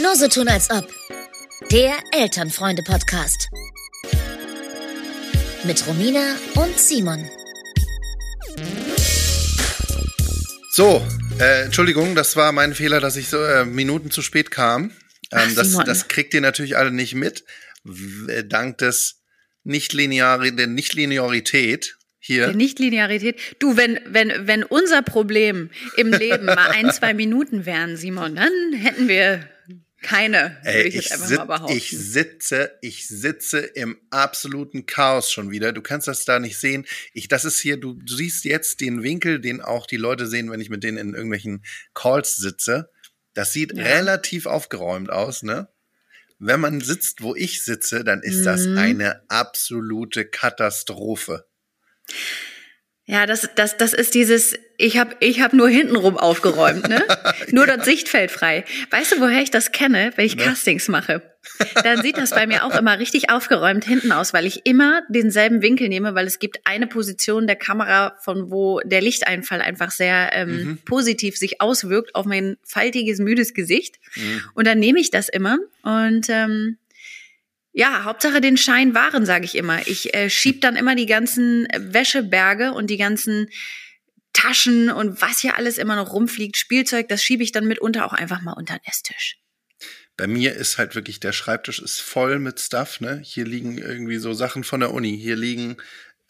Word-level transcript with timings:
Nur 0.00 0.16
so 0.16 0.28
tun 0.28 0.48
als 0.48 0.70
ob. 0.70 0.88
Der 1.70 1.94
Elternfreunde-Podcast. 2.12 3.48
Mit 5.64 5.86
Romina 5.86 6.36
und 6.54 6.78
Simon. 6.78 7.28
So, 10.70 11.06
äh, 11.38 11.64
Entschuldigung, 11.64 12.14
das 12.14 12.36
war 12.36 12.52
mein 12.52 12.74
Fehler, 12.74 13.00
dass 13.00 13.16
ich 13.16 13.28
so 13.28 13.42
äh, 13.42 13.64
Minuten 13.64 14.10
zu 14.10 14.22
spät 14.22 14.50
kam. 14.50 14.84
Ähm, 15.30 15.50
Ach, 15.50 15.54
das, 15.54 15.76
das 15.84 16.08
kriegt 16.08 16.34
ihr 16.34 16.40
natürlich 16.40 16.76
alle 16.76 16.90
nicht 16.90 17.14
mit, 17.14 17.44
äh, 18.28 18.44
dank 18.44 18.78
des 18.78 19.22
Nicht-Lineari 19.64 20.56
der 20.56 20.66
Nicht-Linearität 20.66 21.96
hier. 22.24 22.46
Der 22.46 22.54
Nichtlinearität. 22.56 23.38
Du, 23.58 23.76
wenn, 23.76 23.98
wenn, 24.06 24.46
wenn 24.46 24.62
unser 24.62 25.02
Problem 25.02 25.70
im 25.96 26.12
Leben 26.12 26.46
mal 26.46 26.70
ein, 26.70 26.90
zwei 26.92 27.14
Minuten 27.14 27.66
wären, 27.66 27.96
Simon, 27.96 28.36
dann 28.36 28.72
hätten 28.74 29.08
wir 29.08 29.48
keine, 30.02 30.56
würde 30.62 30.78
Ey, 30.82 30.88
ich 30.88 30.94
jetzt 30.94 31.06
ich, 31.30 31.38
einfach 31.40 31.68
sit, 31.68 31.76
ich 31.76 31.90
sitze, 31.90 32.72
ich 32.80 33.08
sitze 33.08 33.58
im 33.58 33.98
absoluten 34.10 34.86
Chaos 34.86 35.30
schon 35.32 35.50
wieder. 35.50 35.72
Du 35.72 35.80
kannst 35.82 36.08
das 36.08 36.24
da 36.24 36.38
nicht 36.38 36.58
sehen. 36.58 36.86
Ich, 37.12 37.28
das 37.28 37.44
ist 37.44 37.58
hier, 37.60 37.76
du, 37.76 37.94
du 37.94 38.14
siehst 38.14 38.44
jetzt 38.44 38.80
den 38.80 39.02
Winkel, 39.02 39.40
den 39.40 39.60
auch 39.60 39.86
die 39.86 39.96
Leute 39.96 40.26
sehen, 40.26 40.50
wenn 40.50 40.60
ich 40.60 40.70
mit 40.70 40.82
denen 40.84 40.98
in 40.98 41.14
irgendwelchen 41.14 41.64
Calls 41.94 42.36
sitze. 42.36 42.90
Das 43.34 43.52
sieht 43.52 43.76
Ja. 43.76 43.82
relativ 43.84 44.46
aufgeräumt 44.46 45.10
aus, 45.10 45.42
ne? 45.42 45.68
Wenn 46.38 46.58
man 46.60 46.80
sitzt, 46.80 47.22
wo 47.22 47.36
ich 47.36 47.62
sitze, 47.64 48.02
dann 48.02 48.20
ist 48.22 48.44
das 48.44 48.66
Mhm. 48.66 48.78
eine 48.78 49.22
absolute 49.28 50.24
Katastrophe. 50.24 51.46
Ja, 53.04 53.26
das, 53.26 53.50
das, 53.56 53.76
das 53.76 53.94
ist 53.94 54.14
dieses, 54.14 54.56
ich 54.78 54.96
habe 54.96 55.16
ich 55.18 55.40
hab 55.40 55.52
nur 55.52 55.68
hintenrum 55.68 56.16
aufgeräumt, 56.16 56.88
ne? 56.88 57.04
Nur 57.50 57.66
das 57.66 57.84
Sichtfeld 57.84 58.30
frei. 58.30 58.64
Weißt 58.90 59.12
du, 59.12 59.20
woher 59.20 59.42
ich 59.42 59.50
das 59.50 59.72
kenne, 59.72 60.12
wenn 60.14 60.24
ich 60.24 60.36
Ne? 60.36 60.44
Castings 60.44 60.86
mache? 60.86 61.20
Dann 61.82 62.00
sieht 62.02 62.16
das 62.16 62.30
bei 62.30 62.46
mir 62.46 62.64
auch 62.64 62.78
immer 62.78 63.00
richtig 63.00 63.28
aufgeräumt 63.28 63.84
hinten 63.84 64.12
aus, 64.12 64.32
weil 64.32 64.46
ich 64.46 64.64
immer 64.64 65.02
denselben 65.08 65.60
Winkel 65.62 65.88
nehme, 65.88 66.14
weil 66.14 66.28
es 66.28 66.38
gibt 66.38 66.60
eine 66.62 66.86
Position 66.86 67.48
der 67.48 67.56
Kamera, 67.56 68.16
von 68.22 68.52
wo 68.52 68.78
der 68.84 69.00
Lichteinfall 69.02 69.60
einfach 69.60 69.90
sehr 69.90 70.30
ähm, 70.34 70.48
Mhm. 70.52 70.78
positiv 70.84 71.36
sich 71.36 71.60
auswirkt 71.60 72.14
auf 72.14 72.24
mein 72.24 72.56
faltiges, 72.62 73.18
müdes 73.18 73.52
Gesicht. 73.52 73.96
Mhm. 74.14 74.42
Und 74.54 74.66
dann 74.68 74.78
nehme 74.78 75.00
ich 75.00 75.10
das 75.10 75.28
immer 75.28 75.58
und 75.82 76.28
ähm, 76.28 76.78
ja, 77.72 78.04
Hauptsache 78.04 78.40
den 78.40 78.56
Schein 78.56 78.94
wahren, 78.94 79.24
sage 79.24 79.44
ich 79.44 79.54
immer. 79.54 79.86
Ich 79.86 80.14
äh, 80.14 80.28
schieb 80.28 80.60
dann 80.60 80.76
immer 80.76 80.94
die 80.94 81.06
ganzen 81.06 81.66
Wäscheberge 81.74 82.72
und 82.72 82.88
die 82.88 82.98
ganzen 82.98 83.48
Taschen 84.32 84.90
und 84.90 85.20
was 85.20 85.40
hier 85.40 85.56
alles 85.56 85.78
immer 85.78 85.96
noch 85.96 86.12
rumfliegt, 86.12 86.56
Spielzeug, 86.56 87.08
das 87.08 87.22
schiebe 87.22 87.42
ich 87.42 87.52
dann 87.52 87.66
mitunter 87.66 88.06
auch 88.06 88.12
einfach 88.12 88.42
mal 88.42 88.52
unter 88.52 88.74
den 88.74 88.84
Esstisch. 88.84 89.38
Bei 90.16 90.26
mir 90.26 90.54
ist 90.54 90.78
halt 90.78 90.94
wirklich, 90.94 91.20
der 91.20 91.32
Schreibtisch 91.32 91.80
ist 91.80 92.00
voll 92.00 92.38
mit 92.38 92.60
Stuff, 92.60 93.00
ne? 93.00 93.20
Hier 93.24 93.44
liegen 93.44 93.78
irgendwie 93.78 94.18
so 94.18 94.34
Sachen 94.34 94.64
von 94.64 94.80
der 94.80 94.92
Uni, 94.92 95.18
hier 95.18 95.36
liegen 95.36 95.78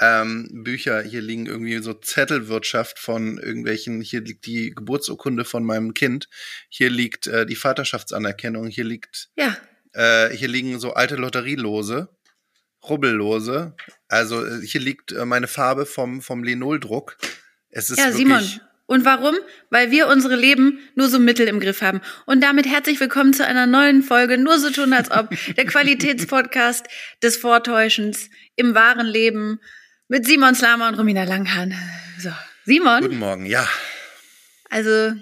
ähm, 0.00 0.48
Bücher, 0.64 1.02
hier 1.02 1.20
liegen 1.20 1.46
irgendwie 1.46 1.78
so 1.78 1.92
Zettelwirtschaft 1.92 2.98
von 2.98 3.38
irgendwelchen, 3.38 4.00
hier 4.00 4.20
liegt 4.20 4.46
die 4.46 4.70
Geburtsurkunde 4.70 5.44
von 5.44 5.64
meinem 5.64 5.94
Kind, 5.94 6.28
hier 6.68 6.90
liegt 6.90 7.26
äh, 7.26 7.44
die 7.44 7.56
Vaterschaftsanerkennung, 7.56 8.68
hier 8.68 8.84
liegt, 8.84 9.30
Ja, 9.36 9.56
äh, 9.92 10.30
hier 10.30 10.48
liegen 10.48 10.78
so 10.78 10.94
alte 10.94 11.16
Lotterielose, 11.16 12.08
Rubbellose, 12.88 13.74
also 14.08 14.44
äh, 14.44 14.60
hier 14.66 14.80
liegt 14.80 15.12
äh, 15.12 15.24
meine 15.24 15.46
Farbe 15.46 15.86
vom, 15.86 16.20
vom 16.22 16.42
Linoldruck. 16.42 17.16
Es 17.70 17.90
ist 17.90 17.98
ja, 17.98 18.12
Simon. 18.12 18.42
Und 18.86 19.04
warum? 19.04 19.34
Weil 19.70 19.90
wir 19.90 20.08
unsere 20.08 20.36
Leben 20.36 20.80
nur 20.96 21.08
so 21.08 21.18
mittel 21.18 21.48
im 21.48 21.60
Griff 21.60 21.80
haben. 21.80 22.00
Und 22.26 22.42
damit 22.42 22.66
herzlich 22.66 23.00
willkommen 23.00 23.32
zu 23.32 23.46
einer 23.46 23.66
neuen 23.66 24.02
Folge 24.02 24.36
Nur 24.36 24.58
so 24.58 24.70
tun 24.70 24.92
als 24.92 25.10
ob, 25.10 25.30
der 25.56 25.64
Qualitätspodcast 25.64 26.86
des 27.22 27.36
Vortäuschens 27.38 28.28
im 28.56 28.74
wahren 28.74 29.06
Leben 29.06 29.60
mit 30.08 30.26
Simon 30.26 30.54
Slama 30.54 30.88
und 30.88 30.96
Romina 30.96 31.24
Langhahn. 31.24 31.74
So, 32.18 32.30
Simon, 32.66 33.00
Guten 33.02 33.18
Morgen, 33.18 33.46
ja. 33.46 33.66
also 34.68 35.14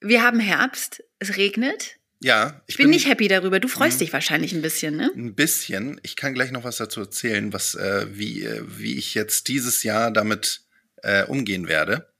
wir 0.00 0.22
haben 0.22 0.38
Herbst, 0.38 1.02
es 1.18 1.36
regnet. 1.36 1.96
Ja, 2.26 2.60
Ich 2.66 2.76
bin 2.76 2.90
nicht 2.90 3.06
happy 3.06 3.28
darüber. 3.28 3.60
Du 3.60 3.68
freust 3.68 4.00
dich 4.00 4.12
wahrscheinlich 4.12 4.52
ein 4.52 4.60
bisschen, 4.60 4.96
ne? 4.96 5.12
Ein 5.14 5.36
bisschen. 5.36 6.00
Ich 6.02 6.16
kann 6.16 6.34
gleich 6.34 6.50
noch 6.50 6.64
was 6.64 6.76
dazu 6.76 6.98
erzählen, 6.98 7.52
was, 7.52 7.76
äh, 7.76 8.08
wie, 8.10 8.42
äh, 8.42 8.64
wie 8.66 8.98
ich 8.98 9.14
jetzt 9.14 9.46
dieses 9.46 9.84
Jahr 9.84 10.10
damit 10.10 10.62
äh, 11.04 11.24
umgehen 11.26 11.68
werde. 11.68 12.12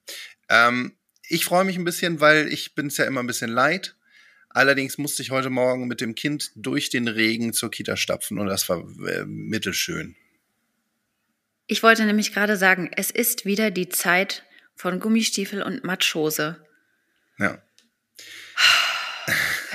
Ähm, 0.48 0.92
ich 1.28 1.44
freue 1.44 1.64
mich 1.64 1.76
ein 1.76 1.82
bisschen, 1.82 2.20
weil 2.20 2.46
ich 2.52 2.76
bin 2.76 2.86
es 2.86 2.98
ja 2.98 3.04
immer 3.04 3.18
ein 3.18 3.26
bisschen 3.26 3.50
leid. 3.50 3.96
Allerdings 4.48 4.96
musste 4.96 5.22
ich 5.24 5.32
heute 5.32 5.50
Morgen 5.50 5.88
mit 5.88 6.00
dem 6.00 6.14
Kind 6.14 6.52
durch 6.54 6.88
den 6.88 7.08
Regen 7.08 7.52
zur 7.52 7.72
Kita 7.72 7.96
stapfen 7.96 8.38
und 8.38 8.46
das 8.46 8.68
war 8.68 8.84
äh, 9.08 9.24
mittelschön. 9.24 10.14
Ich 11.66 11.82
wollte 11.82 12.04
nämlich 12.04 12.32
gerade 12.32 12.56
sagen, 12.56 12.92
es 12.94 13.10
ist 13.10 13.44
wieder 13.44 13.72
die 13.72 13.88
Zeit 13.88 14.44
von 14.76 15.00
Gummistiefel 15.00 15.64
und 15.64 15.82
Matschhose. 15.82 16.64
Ja. 17.40 17.60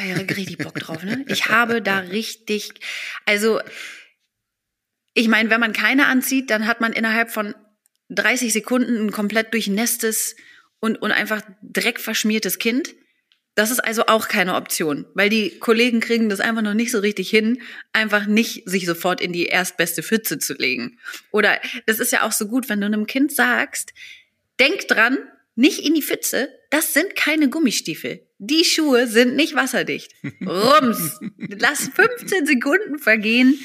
Wäre 0.03 0.21
richtig 0.21 0.57
Bock 0.57 0.75
drauf, 0.75 1.03
ne? 1.03 1.25
Ich 1.27 1.47
habe 1.47 1.81
da 1.81 1.99
richtig, 1.99 2.71
also 3.25 3.61
ich 5.13 5.27
meine, 5.27 5.49
wenn 5.49 5.59
man 5.59 5.73
keine 5.73 6.07
anzieht, 6.07 6.49
dann 6.49 6.67
hat 6.67 6.81
man 6.81 6.93
innerhalb 6.93 7.31
von 7.31 7.53
30 8.09 8.53
Sekunden 8.53 8.97
ein 8.97 9.11
komplett 9.11 9.53
durchnässtes 9.53 10.35
und, 10.79 11.01
und 11.01 11.11
einfach 11.11 11.41
dreckverschmiertes 11.61 12.59
Kind. 12.59 12.95
Das 13.55 13.69
ist 13.69 13.79
also 13.79 14.05
auch 14.05 14.29
keine 14.29 14.55
Option, 14.55 15.05
weil 15.13 15.29
die 15.29 15.59
Kollegen 15.59 15.99
kriegen 15.99 16.29
das 16.29 16.39
einfach 16.39 16.61
noch 16.61 16.73
nicht 16.73 16.91
so 16.91 16.99
richtig 16.99 17.29
hin, 17.29 17.61
einfach 17.91 18.25
nicht 18.25 18.67
sich 18.69 18.85
sofort 18.85 19.19
in 19.19 19.33
die 19.33 19.45
erstbeste 19.45 20.03
Pfütze 20.03 20.39
zu 20.39 20.53
legen. 20.53 20.99
Oder 21.31 21.59
das 21.85 21.99
ist 21.99 22.13
ja 22.13 22.25
auch 22.25 22.31
so 22.31 22.47
gut, 22.47 22.69
wenn 22.69 22.79
du 22.79 22.85
einem 22.85 23.07
Kind 23.07 23.33
sagst, 23.33 23.93
denk 24.59 24.87
dran, 24.87 25.17
nicht 25.55 25.85
in 25.85 25.93
die 25.93 26.01
Pfütze, 26.01 26.49
das 26.71 26.93
sind 26.93 27.15
keine 27.15 27.49
Gummistiefel. 27.49 28.27
Die 28.39 28.65
Schuhe 28.65 29.05
sind 29.07 29.35
nicht 29.35 29.55
wasserdicht. 29.55 30.13
Rums. 30.45 31.19
Lass 31.37 31.89
15 31.93 32.47
Sekunden 32.47 32.97
vergehen. 32.97 33.59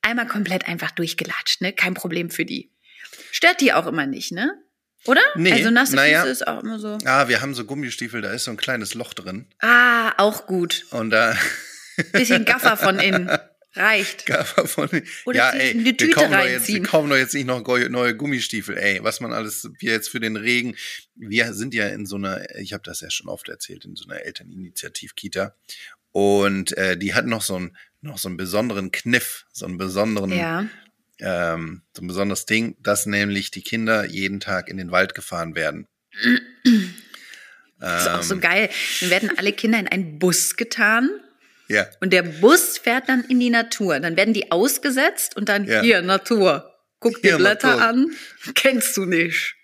Einmal 0.00 0.26
komplett 0.26 0.66
einfach 0.66 0.90
durchgelatscht, 0.90 1.60
ne? 1.60 1.72
Kein 1.72 1.94
Problem 1.94 2.30
für 2.30 2.46
die. 2.46 2.70
Stört 3.30 3.60
die 3.60 3.72
auch 3.72 3.86
immer 3.86 4.06
nicht, 4.06 4.32
ne? 4.32 4.58
Oder? 5.04 5.20
Nee, 5.34 5.52
also 5.52 5.70
nasse 5.70 5.96
naja. 5.96 6.22
Füße 6.22 6.32
ist 6.32 6.46
auch 6.46 6.62
immer 6.62 6.78
so. 6.78 6.96
Ah, 7.04 7.28
wir 7.28 7.42
haben 7.42 7.54
so 7.54 7.64
Gummistiefel, 7.64 8.22
da 8.22 8.32
ist 8.32 8.44
so 8.44 8.50
ein 8.52 8.56
kleines 8.56 8.94
Loch 8.94 9.12
drin. 9.14 9.46
Ah, 9.60 10.12
auch 10.16 10.46
gut. 10.46 10.86
Und 10.90 11.10
da 11.10 11.36
Bisschen 12.12 12.44
Gaffer 12.44 12.76
von 12.76 12.98
innen. 12.98 13.30
Reicht. 13.74 14.24
von 14.66 14.88
Oder 15.24 15.36
Ja, 15.36 15.50
ey, 15.50 15.70
eine 15.70 15.84
wir 15.84 15.96
Tüte 15.96 16.12
kaufen, 16.12 16.32
doch 16.32 16.44
jetzt, 16.44 16.68
wir 16.68 16.82
kaufen 16.82 17.08
doch 17.10 17.16
jetzt 17.16 17.34
nicht 17.34 17.46
noch 17.46 17.66
neue 17.66 18.16
Gummistiefel, 18.16 18.76
ey, 18.76 19.02
was 19.02 19.20
man 19.20 19.32
alles, 19.32 19.68
wir 19.78 19.92
jetzt 19.92 20.08
für 20.08 20.20
den 20.20 20.36
Regen, 20.36 20.76
wir 21.14 21.54
sind 21.54 21.72
ja 21.74 21.88
in 21.88 22.04
so 22.06 22.16
einer, 22.16 22.54
ich 22.58 22.72
habe 22.74 22.82
das 22.84 23.00
ja 23.00 23.10
schon 23.10 23.28
oft 23.28 23.48
erzählt, 23.48 23.84
in 23.84 23.96
so 23.96 24.08
einer 24.08 24.20
Elterninitiativ-Kita 24.24 25.54
und 26.12 26.76
äh, 26.76 26.96
die 26.98 27.14
hat 27.14 27.26
noch 27.26 27.42
so 27.42 27.56
einen, 27.56 27.76
noch 28.02 28.18
so 28.18 28.28
einen 28.28 28.36
besonderen 28.36 28.90
Kniff, 28.92 29.46
so 29.52 29.64
einen 29.64 29.78
besonderen, 29.78 30.32
Ja. 30.32 30.66
ähm, 31.20 31.82
so 31.96 32.02
ein 32.02 32.08
besonderes 32.08 32.44
Ding, 32.46 32.76
dass 32.82 33.06
nämlich 33.06 33.50
die 33.50 33.62
Kinder 33.62 34.04
jeden 34.04 34.40
Tag 34.40 34.68
in 34.68 34.76
den 34.76 34.90
Wald 34.90 35.14
gefahren 35.14 35.54
werden. 35.54 35.86
Das 37.78 38.02
ist 38.02 38.08
auch 38.10 38.22
so 38.22 38.34
Ähm, 38.34 38.40
geil. 38.40 38.68
Dann 39.00 39.10
werden 39.10 39.38
alle 39.38 39.52
Kinder 39.52 39.78
in 39.78 39.88
einen 39.88 40.18
Bus 40.18 40.56
getan 40.56 41.08
Ja, 41.72 41.86
und 42.00 42.12
der 42.12 42.22
Bus 42.22 42.78
fährt 42.78 43.08
dann 43.08 43.24
in 43.24 43.40
die 43.40 43.50
Natur. 43.50 43.98
Dann 44.00 44.16
werden 44.16 44.34
die 44.34 44.50
ausgesetzt 44.52 45.36
und 45.36 45.48
dann 45.48 45.64
Ja. 45.64 45.80
hier 45.80 46.02
Natur. 46.02 46.68
Guck 47.00 47.22
dir 47.22 47.36
Blätter 47.38 47.76
Natur. 47.76 47.82
an. 47.88 48.10
Kennst 48.54 48.96
du 48.96 49.04
nicht. 49.06 49.54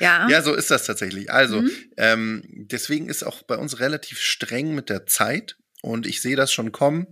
Ja. 0.00 0.26
Ja, 0.30 0.42
so 0.42 0.54
ist 0.54 0.70
das 0.70 0.84
tatsächlich. 0.86 1.30
Also, 1.30 1.62
Mhm. 1.62 1.70
ähm, 1.96 2.42
deswegen 2.48 3.08
ist 3.08 3.22
auch 3.22 3.42
bei 3.42 3.56
uns 3.56 3.78
relativ 3.80 4.18
streng 4.18 4.74
mit 4.74 4.88
der 4.90 5.06
Zeit 5.06 5.56
und 5.82 6.06
ich 6.06 6.20
sehe 6.20 6.34
das 6.36 6.52
schon 6.52 6.72
kommen, 6.72 7.06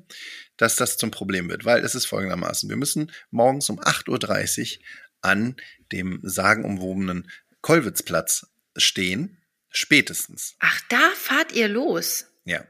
dass 0.57 0.75
das 0.77 0.97
zum 0.97 1.11
Problem 1.13 1.49
wird, 1.49 1.65
weil 1.65 1.85
es 1.85 1.95
ist 1.95 2.07
folgendermaßen. 2.07 2.69
Wir 2.69 2.77
müssen 2.77 3.13
morgens 3.31 3.69
um 3.71 3.79
8.30 3.79 4.79
Uhr 4.81 4.85
an 5.21 5.57
dem 5.93 6.19
sagenumwobenen 6.23 7.31
Kollwitzplatz 7.61 8.47
stehen, 8.77 9.39
spätestens. 9.71 10.55
Ach, 10.61 10.81
da 10.89 11.11
fahrt 11.15 11.53
ihr 11.53 11.69
los. 11.69 12.27
Ja. 12.45 12.65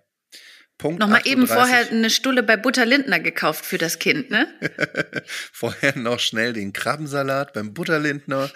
Punkt 0.76 0.98
Nochmal 1.00 1.20
8.30 1.20 1.26
eben 1.26 1.46
vorher 1.46 1.88
eine 1.90 2.10
Stulle 2.10 2.42
bei 2.42 2.56
Butter 2.56 2.84
Lindner 2.84 3.20
gekauft 3.20 3.64
für 3.64 3.78
das 3.78 3.98
Kind, 4.00 4.30
ne? 4.30 4.48
Vorher 5.52 5.96
noch 5.96 6.18
schnell 6.18 6.52
den 6.52 6.72
Krabbensalat 6.72 7.52
beim 7.52 7.72
Butterlindner, 7.74 8.50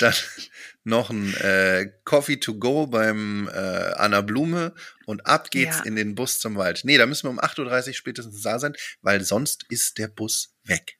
dann 0.00 0.12
noch 0.84 1.10
ein 1.10 1.32
äh, 1.36 1.90
Coffee 2.04 2.38
to 2.38 2.54
go 2.58 2.86
beim 2.88 3.48
äh, 3.48 3.56
Anna 3.94 4.20
Blume 4.20 4.74
und 5.06 5.26
ab 5.26 5.50
geht's 5.52 5.78
Ja. 5.78 5.84
in 5.84 5.94
den 5.96 6.14
Bus 6.16 6.40
zum 6.40 6.56
Wald. 6.56 6.80
Nee, 6.84 6.98
da 6.98 7.06
müssen 7.06 7.26
wir 7.26 7.30
um 7.30 7.38
8.30 7.40 7.88
Uhr 7.88 7.94
spätestens 7.94 8.42
da 8.42 8.58
sein, 8.58 8.74
weil 9.02 9.22
sonst 9.22 9.64
ist 9.68 9.98
der 9.98 10.08
Bus 10.08 10.56
weg. 10.64 10.96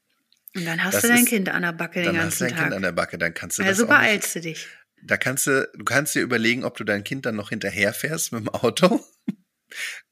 Und 0.55 0.65
dann 0.67 0.83
hast 0.85 0.95
Das 0.95 1.03
du 1.03 1.09
dein 1.09 1.19
ist- 1.25 1.29
Kind 1.29 1.49
an 1.49 1.63
der 1.63 1.73
Backe 1.73 2.03
den 2.03 2.15
Dann 2.15 2.25
hast 2.25 2.41
du 2.41 2.45
ganzen 2.45 2.49
dein 2.49 2.55
Kind 2.57 2.69
Tag. 2.71 2.77
an 2.77 2.83
der 2.83 2.93
Backe, 2.93 3.19
dann 3.19 3.35
kannst 3.35 3.59
du 3.59 3.63
Also 3.65 3.83
das 3.87 3.89
beeilst 3.89 4.35
du 4.37 4.41
dich. 4.41 4.69
da 5.03 5.17
kannst 5.17 5.47
du, 5.49 5.69
du 5.75 5.85
kannst 5.85 6.15
dir 6.15 6.23
überlegen, 6.23 6.63
ob 6.65 6.77
du 6.77 6.85
dein 6.85 7.03
Kind 7.03 7.27
dann 7.27 7.35
noch 7.37 7.49
hinterherfährst 7.51 8.31
mit 8.33 8.43
dem 8.43 8.49
Auto 8.51 9.05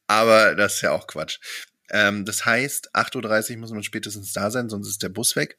Aber 0.08 0.56
das 0.56 0.76
ist 0.76 0.80
ja 0.82 0.90
auch 0.90 1.06
Quatsch. 1.06 1.38
Ähm, 1.90 2.24
das 2.24 2.44
heißt, 2.44 2.94
8.30 2.94 3.52
Uhr 3.52 3.58
muss 3.58 3.70
man 3.70 3.82
spätestens 3.82 4.32
da 4.32 4.50
sein, 4.50 4.68
sonst 4.68 4.88
ist 4.88 5.02
der 5.02 5.08
Bus 5.08 5.36
weg. 5.36 5.58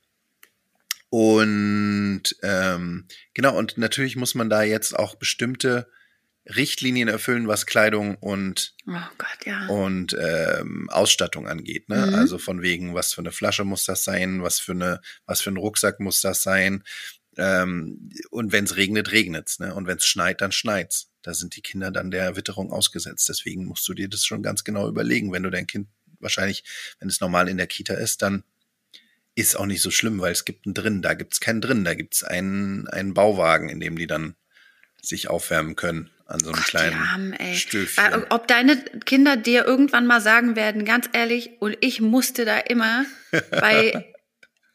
Und 1.10 2.24
ähm, 2.44 3.07
genau, 3.34 3.57
und 3.57 3.78
natürlich 3.78 4.16
muss 4.16 4.36
man 4.36 4.50
da 4.50 4.62
jetzt 4.62 4.98
auch 4.98 5.16
bestimmte 5.16 5.90
Richtlinien 6.46 7.07
erfüllen, 7.07 7.48
was 7.48 7.66
Kleidung 7.66 8.16
und, 8.16 8.74
Oh 8.88 8.94
Gott, 9.18 9.46
ja. 9.46 9.68
und 9.68 10.16
ähm, 10.19 10.90
Ausstattung 10.90 11.48
angeht. 11.48 11.90
Ne? 11.90 12.07
Mhm. 12.07 12.16
Also 12.16 12.38
von 12.38 12.62
wegen, 12.62 12.96
was 12.96 13.13
für 13.13 13.22
eine 13.22 13.31
Flasche 13.31 13.66
muss 13.66 13.86
das 13.86 14.04
sein, 14.04 14.42
was 14.42 14.60
für 14.60 14.72
eine, 14.72 15.01
was 15.25 15.42
für 15.42 15.51
ein 15.51 15.57
Rucksack 15.57 16.00
muss 16.00 16.22
das 16.22 16.42
sein. 16.44 16.84
Ähm, 17.39 18.09
und 18.30 18.51
wenn 18.51 18.65
es 18.65 18.75
regnet, 18.75 19.12
regnet's. 19.12 19.59
Ne? 19.59 19.74
Und 19.74 19.88
wenn 19.88 19.97
es 19.97 20.06
schneit, 20.06 20.41
dann 20.41 20.51
schneit's. 20.51 21.12
Da 21.21 21.33
sind 21.33 21.56
die 21.56 21.62
Kinder 21.62 21.91
dann 21.91 22.12
der 22.12 22.36
Witterung 22.36 22.71
ausgesetzt. 22.71 23.27
Deswegen 23.30 23.65
musst 23.65 23.88
du 23.88 23.94
dir 23.94 24.09
das 24.09 24.25
schon 24.25 24.44
ganz 24.44 24.63
genau 24.63 24.88
überlegen. 24.88 25.31
Wenn 25.31 25.44
du 25.44 25.50
dein 25.50 25.68
Kind 25.68 25.88
wahrscheinlich, 26.19 26.63
wenn 27.00 27.09
es 27.09 27.21
normal 27.21 27.50
in 27.50 27.57
der 27.57 27.68
Kita 27.68 27.94
ist, 27.94 28.21
dann 28.21 28.44
ist 29.36 29.56
auch 29.56 29.65
nicht 29.65 29.81
so 29.81 29.91
schlimm, 29.91 30.19
weil 30.19 30.31
es 30.31 30.45
gibt 30.45 30.65
einen 30.65 30.74
drin. 30.74 31.01
Da 31.01 31.13
gibt's 31.13 31.39
keinen 31.39 31.62
drin. 31.62 31.83
Da 31.83 31.94
gibt's 31.94 32.24
einen, 32.24 32.88
einen 32.88 33.13
Bauwagen, 33.13 33.69
in 33.69 33.80
dem 33.80 33.97
die 33.97 34.07
dann 34.07 34.36
sich 35.01 35.30
aufwärmen 35.30 35.75
können 35.75 36.09
an 36.25 36.39
so 36.39 36.50
einem 36.50 36.57
Gott, 36.57 36.65
kleinen 36.68 37.01
Armen, 37.01 37.33
ey. 37.33 37.56
Stöfchen. 37.56 38.25
Ob 38.30 38.47
deine 38.47 38.77
Kinder 39.06 39.36
dir 39.36 39.65
irgendwann 39.65 40.06
mal 40.06 40.21
sagen 40.21 40.56
werden, 40.56 40.86
ganz 40.86 41.09
ehrlich, 41.13 41.51
und 41.59 41.77
ich 41.81 42.01
musste 42.01 42.45
da 42.45 42.59
immer 42.59 43.06
bei 43.51 44.13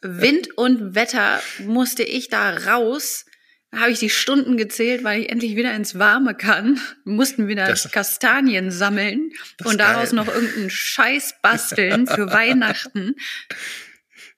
Wind 0.05 0.57
und 0.59 0.95
Wetter 0.95 1.43
musste 1.61 2.03
ich 2.03 2.29
da 2.29 2.51
raus. 2.57 3.25
Da 3.71 3.81
habe 3.81 3.91
ich 3.91 3.99
die 3.99 4.11
Stunden 4.11 4.57
gezählt, 4.57 5.03
weil 5.03 5.23
ich 5.23 5.31
endlich 5.31 5.57
wieder 5.57 5.75
ins 5.75 5.99
Warme 5.99 6.35
kann. 6.37 6.79
Wir 7.05 7.13
mussten 7.15 7.49
wieder 7.49 7.67
Das- 7.67 7.91
Kastanien 7.91 8.71
sammeln 8.71 9.33
und 9.65 9.79
daraus 9.79 10.11
geil. 10.11 10.17
noch 10.17 10.29
irgendeinen 10.29 10.71
Scheiß 10.71 11.37
basteln 11.43 12.07
für 12.07 12.31
Weihnachten. 12.31 13.17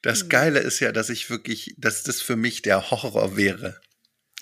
Das. 0.02 0.28
Geile 0.28 0.60
ist 0.60 0.80
ja, 0.80 0.92
dass 0.92 1.10
ich 1.10 1.28
wirklich, 1.30 1.74
dass 1.78 2.04
das 2.04 2.22
für 2.22 2.36
mich 2.36 2.62
der 2.62 2.90
Horror 2.90 3.36
wäre. 3.36 3.80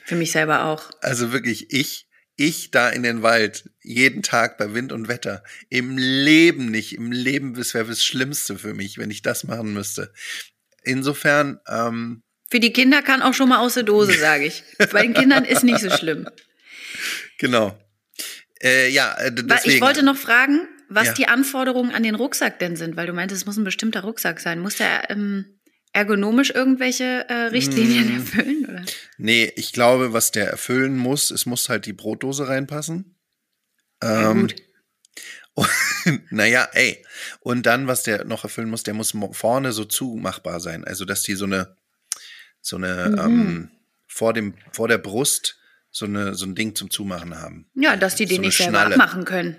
Für 0.04 0.14
mich 0.16 0.30
selber 0.32 0.66
auch. 0.66 0.90
Also 1.00 1.32
wirklich, 1.32 1.72
ich, 1.72 2.06
ich 2.36 2.70
da 2.70 2.90
in 2.90 3.02
den 3.02 3.22
Wald, 3.22 3.70
jeden 3.82 4.22
Tag 4.22 4.58
bei 4.58 4.74
Wind 4.74 4.92
und 4.92 5.08
Wetter. 5.08 5.42
Im 5.70 5.96
Leben 5.96 6.70
nicht, 6.70 6.94
im 6.94 7.10
Leben, 7.12 7.56
wäre 7.56 7.86
das 7.86 8.04
Schlimmste 8.04 8.58
für 8.58 8.74
mich, 8.74 8.98
wenn 8.98 9.10
ich 9.10 9.22
das 9.22 9.44
machen 9.44 9.72
müsste. 9.72 10.12
Insofern, 10.84 11.58
ähm, 11.68 12.22
Für 12.50 12.60
die 12.60 12.72
Kinder 12.72 13.02
kann 13.02 13.22
auch 13.22 13.34
schon 13.34 13.48
mal 13.48 13.58
aus 13.58 13.74
der 13.74 13.82
Dose, 13.82 14.12
sage 14.18 14.44
ich. 14.46 14.62
Bei 14.92 15.02
den 15.02 15.14
Kindern 15.14 15.44
ist 15.44 15.64
nicht 15.64 15.80
so 15.80 15.90
schlimm. 15.90 16.28
genau. 17.38 17.78
Äh, 18.62 18.88
ja, 18.90 19.14
äh, 19.18 19.32
deswegen. 19.32 19.76
Ich 19.76 19.80
wollte 19.82 20.02
noch 20.04 20.16
fragen, 20.16 20.60
was 20.88 21.08
Ja. 21.08 21.12
die 21.14 21.28
Anforderungen 21.28 21.90
an 21.92 22.02
den 22.02 22.14
Rucksack 22.14 22.58
denn 22.58 22.76
sind, 22.76 22.96
weil 22.96 23.06
du 23.06 23.12
meintest, 23.12 23.42
es 23.42 23.46
muss 23.46 23.56
ein 23.56 23.64
bestimmter 23.64 24.02
Rucksack 24.02 24.40
sein. 24.40 24.60
Muss 24.60 24.76
der 24.76 25.10
ähm, 25.10 25.58
ergonomisch 25.92 26.50
irgendwelche 26.50 27.28
äh, 27.28 27.34
Richtlinien 27.46 28.12
Mm. 28.14 28.16
erfüllen? 28.20 28.66
Oder? 28.68 28.82
Nee, 29.18 29.52
ich 29.56 29.72
glaube, 29.72 30.12
was 30.12 30.30
der 30.30 30.48
erfüllen 30.48 30.96
muss, 30.96 31.30
es 31.30 31.46
muss 31.46 31.68
halt 31.68 31.86
die 31.86 31.92
Brotdose 31.92 32.48
reinpassen. 32.48 33.16
Ja, 34.02 34.30
Ähm, 34.32 34.48
gut. 35.54 35.68
naja, 36.30 36.68
ey. 36.72 37.04
Und 37.40 37.66
dann, 37.66 37.86
was 37.86 38.02
der 38.02 38.24
noch 38.24 38.44
erfüllen 38.44 38.68
muss, 38.70 38.82
der 38.82 38.94
muss 38.94 39.14
vorne 39.32 39.72
so 39.72 39.84
zumachbar 39.84 40.60
sein. 40.60 40.84
Also, 40.84 41.04
dass 41.04 41.22
die 41.22 41.34
so 41.34 41.44
eine, 41.46 41.76
so 42.60 42.76
eine, 42.76 43.10
Mhm. 43.10 43.18
ähm, 43.18 43.70
vor 44.06 44.32
dem, 44.32 44.54
vor 44.72 44.88
der 44.88 44.98
Brust 44.98 45.58
so 45.90 46.04
eine, 46.06 46.34
so 46.34 46.44
ein 46.46 46.54
Ding 46.54 46.74
zum 46.74 46.90
Zumachen 46.90 47.38
haben. 47.40 47.66
Ja, 47.74 47.96
dass 47.96 48.16
die 48.16 48.24
so 48.24 48.30
den 48.30 48.38
eine 48.38 48.46
nicht 48.48 48.56
selber 48.58 48.72
Schnalle. 48.80 48.94
abmachen 48.96 49.24
können. 49.24 49.56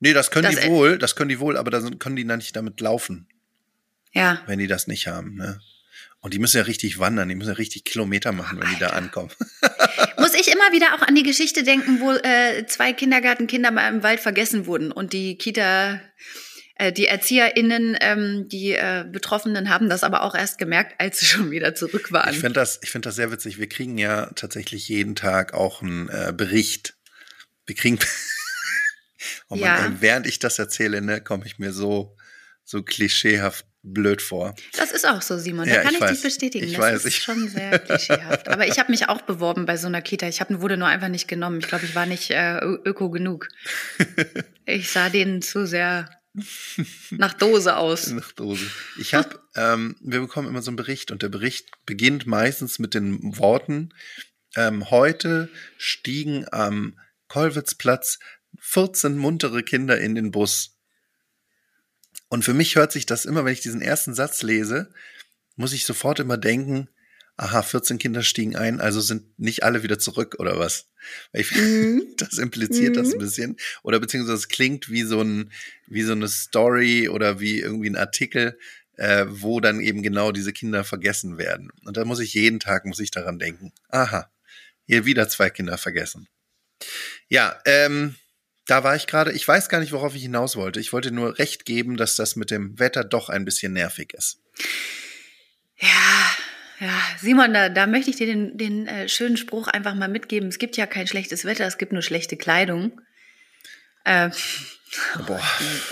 Nee, 0.00 0.12
das 0.12 0.30
können 0.30 0.52
Das, 0.52 0.60
die 0.62 0.68
wohl, 0.68 0.98
das 0.98 1.16
können 1.16 1.28
die 1.30 1.40
wohl, 1.40 1.56
aber 1.56 1.70
da 1.70 1.80
können 1.98 2.16
die 2.16 2.26
dann 2.26 2.38
nicht 2.38 2.54
damit 2.56 2.80
laufen, 2.80 3.28
Ja. 4.12 4.42
wenn 4.46 4.58
die 4.58 4.66
das 4.66 4.86
nicht 4.88 5.06
haben, 5.06 5.36
ne? 5.36 5.60
Und 6.20 6.34
die 6.34 6.38
müssen 6.38 6.56
ja 6.56 6.64
richtig 6.64 6.98
wandern, 6.98 7.28
die 7.28 7.34
müssen 7.36 7.50
ja 7.50 7.54
richtig 7.56 7.84
Kilometer 7.84 8.32
machen, 8.32 8.60
wenn 8.60 8.68
die 8.68 8.78
da 8.78 8.86
Alter. 8.86 8.96
ankommen. 8.98 9.30
Muss 10.18 10.34
ich 10.34 10.48
immer 10.48 10.72
wieder 10.72 10.94
auch 10.94 11.02
an 11.02 11.14
die 11.14 11.22
Geschichte 11.22 11.62
denken, 11.62 12.00
wo 12.00 12.12
äh, 12.12 12.66
zwei 12.66 12.92
Kindergartenkinder 12.92 13.70
mal 13.70 13.88
im 13.88 14.02
Wald 14.02 14.20
vergessen 14.20 14.66
wurden 14.66 14.90
und 14.92 15.12
die 15.12 15.36
Kita, 15.38 16.00
äh, 16.76 16.92
die 16.92 17.06
ErzieherInnen, 17.06 17.96
ähm, 18.00 18.48
die 18.48 18.72
äh, 18.72 19.04
Betroffenen 19.10 19.68
haben 19.70 19.88
das 19.88 20.02
aber 20.02 20.22
auch 20.22 20.34
erst 20.34 20.58
gemerkt, 20.58 21.00
als 21.00 21.20
sie 21.20 21.26
schon 21.26 21.50
wieder 21.50 21.74
zurück 21.74 22.10
waren. 22.12 22.32
Ich 22.32 22.40
finde 22.40 22.54
das, 22.60 22.80
ich 22.82 22.90
finde 22.90 23.08
das 23.08 23.16
sehr 23.16 23.30
witzig. 23.30 23.58
Wir 23.58 23.68
kriegen 23.68 23.96
ja 23.98 24.26
tatsächlich 24.34 24.88
jeden 24.88 25.14
Tag 25.14 25.54
auch 25.54 25.80
einen 25.82 26.08
äh, 26.08 26.32
Bericht. 26.36 26.96
Wir 27.66 27.76
kriegen, 27.76 27.98
oh 29.48 29.56
Mann, 29.56 29.60
Ja. 29.60 29.92
während 30.00 30.26
ich 30.26 30.38
das 30.38 30.58
erzähle, 30.58 31.02
ne, 31.02 31.20
komme 31.20 31.46
ich 31.46 31.58
mir 31.58 31.72
so, 31.72 32.16
so 32.64 32.82
klischeehaft 32.82 33.64
blöd 33.86 34.20
vor. 34.20 34.54
Das 34.76 34.90
ist 34.92 35.06
auch 35.06 35.22
so, 35.22 35.38
Simon. 35.38 35.66
Da 35.66 35.74
Ja, 35.76 35.82
kann 35.82 35.94
ich 35.94 36.00
ich, 36.00 36.06
dich 36.08 36.22
bestätigen. 36.22 36.66
Ich 36.66 36.72
das 36.72 36.80
weiß, 36.80 36.94
ist 37.04 37.06
ich- 37.06 37.22
schon 37.22 37.48
sehr 37.48 37.78
klischeehaft. 37.78 38.48
Aber 38.48 38.66
ich 38.66 38.78
habe 38.78 38.90
mich 38.90 39.08
auch 39.08 39.22
beworben 39.22 39.64
bei 39.66 39.76
so 39.76 39.86
einer 39.86 40.02
Kita. 40.02 40.26
Ich 40.28 40.40
hab, 40.40 40.48
wurde 40.60 40.76
nur 40.76 40.88
einfach 40.88 41.08
nicht 41.08 41.28
genommen. 41.28 41.60
Ich 41.60 41.68
glaube, 41.68 41.84
ich 41.84 41.94
war 41.94 42.06
nicht 42.06 42.30
äh, 42.30 42.58
öko 42.58 43.10
genug. 43.10 43.48
Ich 44.68 44.90
sah 44.90 45.08
denen 45.10 45.42
zu 45.42 45.64
sehr 45.64 46.10
nach 47.10 47.32
Dose 47.34 47.76
aus. 47.76 48.08
Nach 48.10 48.32
Dose. 48.32 48.66
Ich 48.98 49.14
habe, 49.14 49.40
ähm, 49.54 49.94
wir 50.00 50.18
bekommen 50.20 50.48
immer 50.48 50.60
so 50.60 50.70
einen 50.70 50.76
Bericht 50.76 51.12
und 51.12 51.22
der 51.22 51.28
Bericht 51.28 51.68
beginnt 51.86 52.26
meistens 52.26 52.80
mit 52.80 52.92
den 52.94 53.38
Worten: 53.38 53.90
ähm, 54.56 54.90
Heute 54.90 55.48
stiegen 55.78 56.46
am 56.50 56.98
Kollwitzplatz 57.28 58.18
14 58.58 59.16
muntere 59.16 59.62
Kinder 59.62 60.00
in 60.00 60.14
den 60.16 60.30
Bus. 60.32 60.75
Und 62.28 62.44
für 62.44 62.54
mich 62.54 62.76
hört 62.76 62.92
sich 62.92 63.06
das 63.06 63.24
immer, 63.24 63.44
wenn 63.44 63.52
ich 63.52 63.60
diesen 63.60 63.82
ersten 63.82 64.14
Satz 64.14 64.42
lese, 64.42 64.90
muss 65.56 65.72
ich 65.72 65.86
sofort 65.86 66.20
immer 66.20 66.36
denken, 66.36 66.88
aha, 67.36 67.62
14 67.62 67.98
Kinder 67.98 68.22
stiegen 68.22 68.56
ein, 68.56 68.80
also 68.80 69.00
sind 69.00 69.38
nicht 69.38 69.62
alle 69.62 69.82
wieder 69.82 69.98
zurück 69.98 70.36
oder 70.38 70.58
was? 70.58 70.88
Ich, 71.32 71.52
Mhm. 71.52 72.02
das 72.16 72.38
impliziert 72.38 72.96
das 72.96 73.08
Mhm. 73.08 73.12
ein 73.14 73.18
bisschen. 73.18 73.56
Oder 73.82 74.00
beziehungsweise 74.00 74.36
es 74.38 74.48
klingt 74.48 74.90
wie 74.90 75.02
so 75.02 75.20
ein, 75.22 75.52
wie 75.86 76.02
so 76.02 76.12
eine 76.12 76.28
Story 76.28 77.08
oder 77.08 77.38
wie 77.40 77.60
irgendwie 77.60 77.90
ein 77.90 77.96
Artikel, 77.96 78.58
äh, 78.96 79.26
wo 79.28 79.60
dann 79.60 79.80
eben 79.80 80.02
genau 80.02 80.32
diese 80.32 80.52
Kinder 80.52 80.82
vergessen 80.82 81.36
werden. 81.38 81.70
Und 81.84 81.96
da 81.96 82.04
muss 82.04 82.20
ich 82.20 82.32
jeden 82.34 82.58
Tag, 82.60 82.86
muss 82.86 82.98
ich 83.00 83.10
daran 83.10 83.38
denken, 83.38 83.72
aha, 83.88 84.30
hier 84.86 85.04
wieder 85.04 85.28
zwei 85.28 85.50
Kinder 85.50 85.76
vergessen. 85.78 86.28
Ja, 87.28 87.60
ähm, 87.66 88.14
da 88.66 88.82
war 88.84 88.96
ich 88.96 89.06
gerade, 89.06 89.32
ich 89.32 89.46
weiß 89.46 89.68
gar 89.68 89.80
nicht, 89.80 89.92
worauf 89.92 90.14
ich 90.14 90.22
hinaus 90.22 90.56
wollte. 90.56 90.80
Ich 90.80 90.92
wollte 90.92 91.12
nur 91.12 91.38
recht 91.38 91.64
geben, 91.64 91.96
dass 91.96 92.16
das 92.16 92.36
mit 92.36 92.50
dem 92.50 92.78
Wetter 92.78 93.04
doch 93.04 93.28
ein 93.28 93.44
bisschen 93.44 93.72
nervig 93.72 94.12
ist. 94.12 94.40
Ja, 95.78 96.36
ja, 96.80 97.00
Simon, 97.20 97.54
da, 97.54 97.68
da 97.68 97.86
möchte 97.86 98.10
ich 98.10 98.16
dir 98.16 98.26
den, 98.26 98.58
den 98.58 98.86
äh, 98.86 99.08
schönen 99.08 99.36
Spruch 99.36 99.68
einfach 99.68 99.94
mal 99.94 100.08
mitgeben. 100.08 100.48
Es 100.48 100.58
gibt 100.58 100.76
ja 100.76 100.86
kein 100.86 101.06
schlechtes 101.06 101.44
Wetter, 101.44 101.66
es 101.66 101.78
gibt 101.78 101.92
nur 101.92 102.02
schlechte 102.02 102.36
Kleidung. 102.36 103.00
Äh, 104.04 104.30
Boah, 105.26 105.42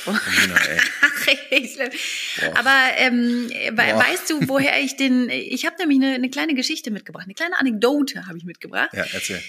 ich, 1.50 1.76
Boah. 1.76 2.58
aber 2.58 2.76
ähm, 2.96 3.50
we 3.50 3.72
Boah. 3.72 3.98
weißt 3.98 4.30
du, 4.30 4.48
woher 4.48 4.80
ich 4.80 4.96
den? 4.96 5.28
Ich 5.30 5.66
habe 5.66 5.76
nämlich 5.78 5.98
eine, 5.98 6.14
eine 6.14 6.30
kleine 6.30 6.54
Geschichte 6.54 6.90
mitgebracht, 6.90 7.24
eine 7.24 7.34
kleine 7.34 7.58
Anekdote 7.58 8.26
habe 8.26 8.38
ich 8.38 8.44
mitgebracht, 8.44 8.90
Ja, 8.92 9.04
erzähl. 9.12 9.42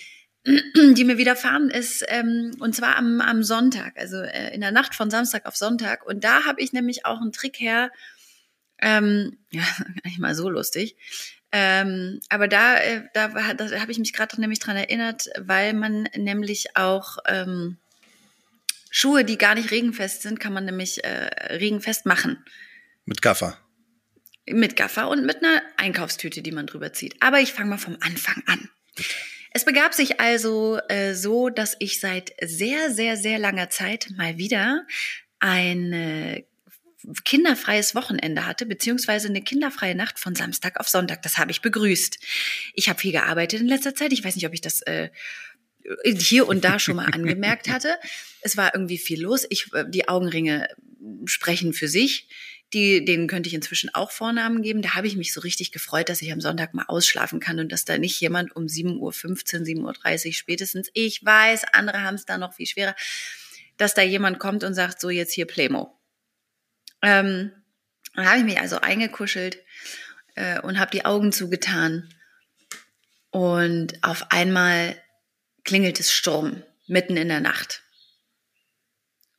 Die 0.46 1.04
mir 1.04 1.18
widerfahren 1.18 1.70
ist, 1.70 2.06
ähm, 2.08 2.52
und 2.60 2.76
zwar 2.76 2.98
am, 2.98 3.20
am 3.20 3.42
Sonntag, 3.42 3.98
also 3.98 4.18
äh, 4.18 4.54
in 4.54 4.62
der 4.62 4.72
Nacht 4.72 4.94
von 4.94 5.10
Samstag 5.10 5.46
auf 5.48 5.56
Sonntag. 5.56 6.06
Und 6.06 6.24
da 6.24 6.46
habe 6.46 6.62
ich 6.62 6.72
nämlich 6.72 7.06
auch 7.06 7.20
einen 7.20 7.32
Trick 7.32 7.60
her, 7.60 7.92
ähm, 8.80 9.38
ja, 9.52 9.64
gar 9.64 10.06
nicht 10.06 10.20
mal 10.20 10.36
so 10.36 10.50
lustig. 10.50 10.98
Ähm, 11.52 12.20
aber 12.30 12.48
da, 12.48 12.78
äh, 12.78 13.04
da, 13.14 13.30
da 13.54 13.80
habe 13.80 13.92
ich 13.92 13.98
mich 13.98 14.14
gerade 14.14 14.40
nämlich 14.40 14.60
dran 14.60 14.76
erinnert, 14.76 15.30
weil 15.40 15.74
man 15.74 16.08
nämlich 16.16 16.76
auch 16.76 17.18
ähm, 17.28 17.78
Schuhe, 18.92 19.26
die 19.26 19.38
gar 19.38 19.56
nicht 19.56 19.72
regenfest 19.72 20.22
sind, 20.22 20.40
kann 20.40 20.54
man 20.54 20.66
nämlich 20.66 21.04
äh, 21.04 21.54
regenfest 21.56 22.06
machen. 22.06 22.44
Mit 23.06 23.22
Gaffer. 23.22 23.58
Mit 24.48 24.76
Gaffer 24.76 25.10
und 25.10 25.26
mit 25.26 25.44
einer 25.44 25.62
Einkaufstüte, 25.78 26.42
die 26.42 26.52
man 26.52 26.68
drüber 26.68 26.94
zieht. 26.94 27.16
Aber 27.20 27.40
ich 27.40 27.54
fange 27.54 27.72
mal 27.72 27.78
vom 27.78 27.98
Anfang 28.02 28.44
an. 28.46 28.70
Es 29.56 29.64
begab 29.64 29.94
sich 29.94 30.20
also 30.20 30.80
äh, 30.90 31.14
so, 31.14 31.48
dass 31.48 31.78
ich 31.80 32.02
seit 32.02 32.34
sehr, 32.44 32.92
sehr, 32.92 33.16
sehr 33.16 33.40
langer 33.40 33.70
Zeit 33.70 34.10
mal 34.18 34.38
wieder 34.38 34.86
ein 35.40 35.94
äh, 35.94 36.44
kinderfreies 37.24 37.96
Wochenende 37.96 38.46
hatte, 38.46 38.66
beziehungsweise 38.66 39.30
eine 39.30 39.42
kinderfreie 39.42 39.96
Nacht 39.96 40.20
von 40.20 40.36
Samstag 40.36 40.78
auf 40.78 40.90
Sonntag. 40.90 41.22
Das 41.22 41.38
habe 41.38 41.52
ich 41.52 41.62
begrüßt. 41.62 42.20
Ich 42.74 42.90
habe 42.90 43.00
viel 43.00 43.14
gearbeitet 43.14 43.62
in 43.62 43.68
letzter 43.68 43.96
Zeit. 43.96 44.12
Ich 44.12 44.26
weiß 44.26 44.36
nicht, 44.36 44.46
ob 44.46 44.54
ich 44.54 44.60
das 44.60 44.82
äh, 44.82 45.10
hier 46.04 46.50
und 46.50 46.66
da 46.66 46.78
schon 46.78 46.98
mal 46.98 47.06
angemerkt 47.14 47.70
hatte. 47.72 47.96
Es 48.42 48.58
war 48.58 48.76
irgendwie 48.76 48.98
viel 48.98 49.22
los. 49.22 49.46
Ich, 49.50 49.74
äh, 49.74 49.86
die 49.88 50.10
Augenringe 50.10 50.68
sprechen 51.24 51.72
für 51.72 51.88
sich. 51.88 52.28
Die, 52.74 53.06
denen 53.06 53.28
könnte 53.28 53.48
ich 53.48 53.54
inzwischen 53.54 53.94
auch 53.94 54.12
Vornamen 54.12 54.62
geben. 54.62 54.82
Da 54.82 54.96
habe 54.96 55.08
ich 55.08 55.16
mich 55.16 55.34
so 55.34 55.40
richtig 55.40 55.72
gefreut, 55.72 56.10
dass 56.10 56.22
ich 56.22 56.32
am 56.32 56.42
Sonntag 56.42 56.74
mal 56.74 56.86
ausschlafen 56.88 57.40
kann 57.40 57.60
und 57.60 57.72
dass 57.72 57.86
da 57.86 57.98
nicht 57.98 58.20
jemand 58.20 58.56
um 58.56 58.66
7.15 58.66 59.00
Uhr, 59.00 59.12
7.30 59.12 60.28
Uhr 60.28 60.34
spätestens, 60.34 60.90
ich 60.94 61.24
weiß, 61.24 61.66
andere 61.74 62.02
haben 62.02 62.16
es 62.16 62.26
da 62.26 62.38
noch 62.38 62.54
viel 62.54 62.66
schwerer, 62.66 62.96
dass 63.78 63.94
da 63.94 64.02
jemand 64.02 64.40
kommt 64.40 64.64
und 64.64 64.74
sagt, 64.74 65.00
so 65.00 65.10
jetzt 65.10 65.34
hier 65.34 65.46
Playmo. 65.46 65.98
Ähm, 67.02 67.52
dann 68.16 68.26
habe 68.26 68.40
ich 68.40 68.46
mich 68.46 68.60
also 68.60 68.80
eingekuschelt 68.80 69.60
äh, 70.36 70.60
und 70.62 70.80
habe 70.80 70.92
die 70.92 71.06
Augen 71.06 71.32
zugetan. 71.32 72.10
Und 73.32 74.02
auf 74.02 74.32
einmal 74.32 74.96
klingelt 75.64 76.00
es 76.00 76.12
Sturm 76.12 76.64
mitten 76.88 77.18
in 77.18 77.28
der 77.28 77.42
Nacht. 77.42 77.84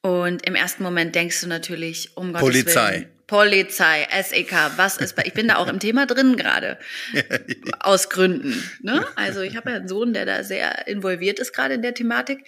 Und 0.02 0.46
im 0.46 0.54
ersten 0.54 0.82
Moment 0.82 1.14
denkst 1.14 1.40
du 1.40 1.48
natürlich, 1.48 2.16
um 2.16 2.32
Gottes 2.32 2.46
Polizei. 2.46 2.94
Willen. 2.94 3.15
Polizei, 3.26 4.06
SEK, 4.22 4.52
was 4.76 4.98
ist 4.98 5.16
bei, 5.16 5.24
ich 5.26 5.32
bin 5.34 5.48
da 5.48 5.56
auch 5.56 5.66
im 5.68 5.80
Thema 5.80 6.06
drin 6.06 6.36
gerade. 6.36 6.78
Aus 7.80 8.08
Gründen. 8.08 8.62
Ne? 8.82 9.04
Also 9.16 9.40
ich 9.40 9.56
habe 9.56 9.70
ja 9.70 9.76
einen 9.76 9.88
Sohn, 9.88 10.12
der 10.12 10.26
da 10.26 10.44
sehr 10.44 10.86
involviert 10.86 11.38
ist 11.40 11.52
gerade 11.52 11.74
in 11.74 11.82
der 11.82 11.94
Thematik. 11.94 12.44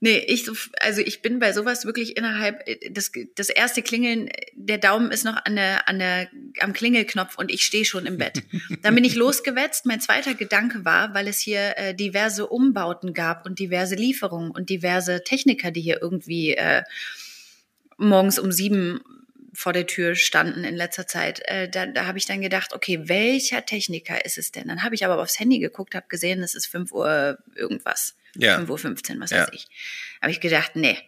Nee, 0.00 0.18
ich, 0.26 0.44
so- 0.44 0.52
also 0.80 1.00
ich 1.00 1.22
bin 1.22 1.38
bei 1.38 1.52
sowas 1.52 1.86
wirklich 1.86 2.16
innerhalb, 2.18 2.62
das, 2.90 3.12
das 3.36 3.48
erste 3.48 3.80
Klingeln, 3.80 4.28
der 4.54 4.76
Daumen 4.78 5.10
ist 5.12 5.24
noch 5.24 5.36
an 5.46 5.54
der, 5.56 5.88
an 5.88 5.98
der, 5.98 6.28
am 6.60 6.72
Klingelknopf 6.74 7.38
und 7.38 7.50
ich 7.50 7.64
stehe 7.64 7.84
schon 7.86 8.04
im 8.04 8.18
Bett. 8.18 8.42
Dann 8.82 8.94
bin 8.96 9.04
ich 9.04 9.14
losgewetzt. 9.14 9.86
Mein 9.86 10.00
zweiter 10.00 10.34
Gedanke 10.34 10.84
war, 10.84 11.14
weil 11.14 11.28
es 11.28 11.38
hier 11.38 11.78
äh, 11.78 11.94
diverse 11.94 12.48
Umbauten 12.48 13.14
gab 13.14 13.46
und 13.46 13.58
diverse 13.60 13.94
Lieferungen 13.94 14.50
und 14.50 14.68
diverse 14.68 15.22
Techniker, 15.24 15.70
die 15.70 15.80
hier 15.80 16.02
irgendwie 16.02 16.54
äh, 16.54 16.82
morgens 17.96 18.38
um 18.38 18.52
sieben 18.52 19.00
vor 19.54 19.72
der 19.72 19.86
Tür 19.86 20.14
standen 20.14 20.64
in 20.64 20.74
letzter 20.74 21.06
Zeit, 21.06 21.40
äh, 21.46 21.68
da, 21.68 21.86
da 21.86 22.06
habe 22.06 22.18
ich 22.18 22.26
dann 22.26 22.40
gedacht, 22.40 22.72
okay, 22.74 23.08
welcher 23.08 23.64
Techniker 23.64 24.24
ist 24.24 24.36
es 24.38 24.52
denn? 24.52 24.68
Dann 24.68 24.82
habe 24.82 24.94
ich 24.94 25.04
aber 25.04 25.20
aufs 25.20 25.38
Handy 25.38 25.58
geguckt, 25.58 25.94
habe 25.94 26.06
gesehen, 26.08 26.42
es 26.42 26.54
ist 26.54 26.66
5 26.66 26.92
Uhr 26.92 27.38
irgendwas. 27.54 28.16
Ja. 28.36 28.56
5 28.56 28.68
Uhr 28.68 28.78
15, 28.78 29.20
was 29.20 29.30
Ja. 29.30 29.42
weiß 29.42 29.50
ich. 29.52 29.66
Habe 30.20 30.32
ich 30.32 30.40
gedacht, 30.40 30.72
nee. 30.74 30.98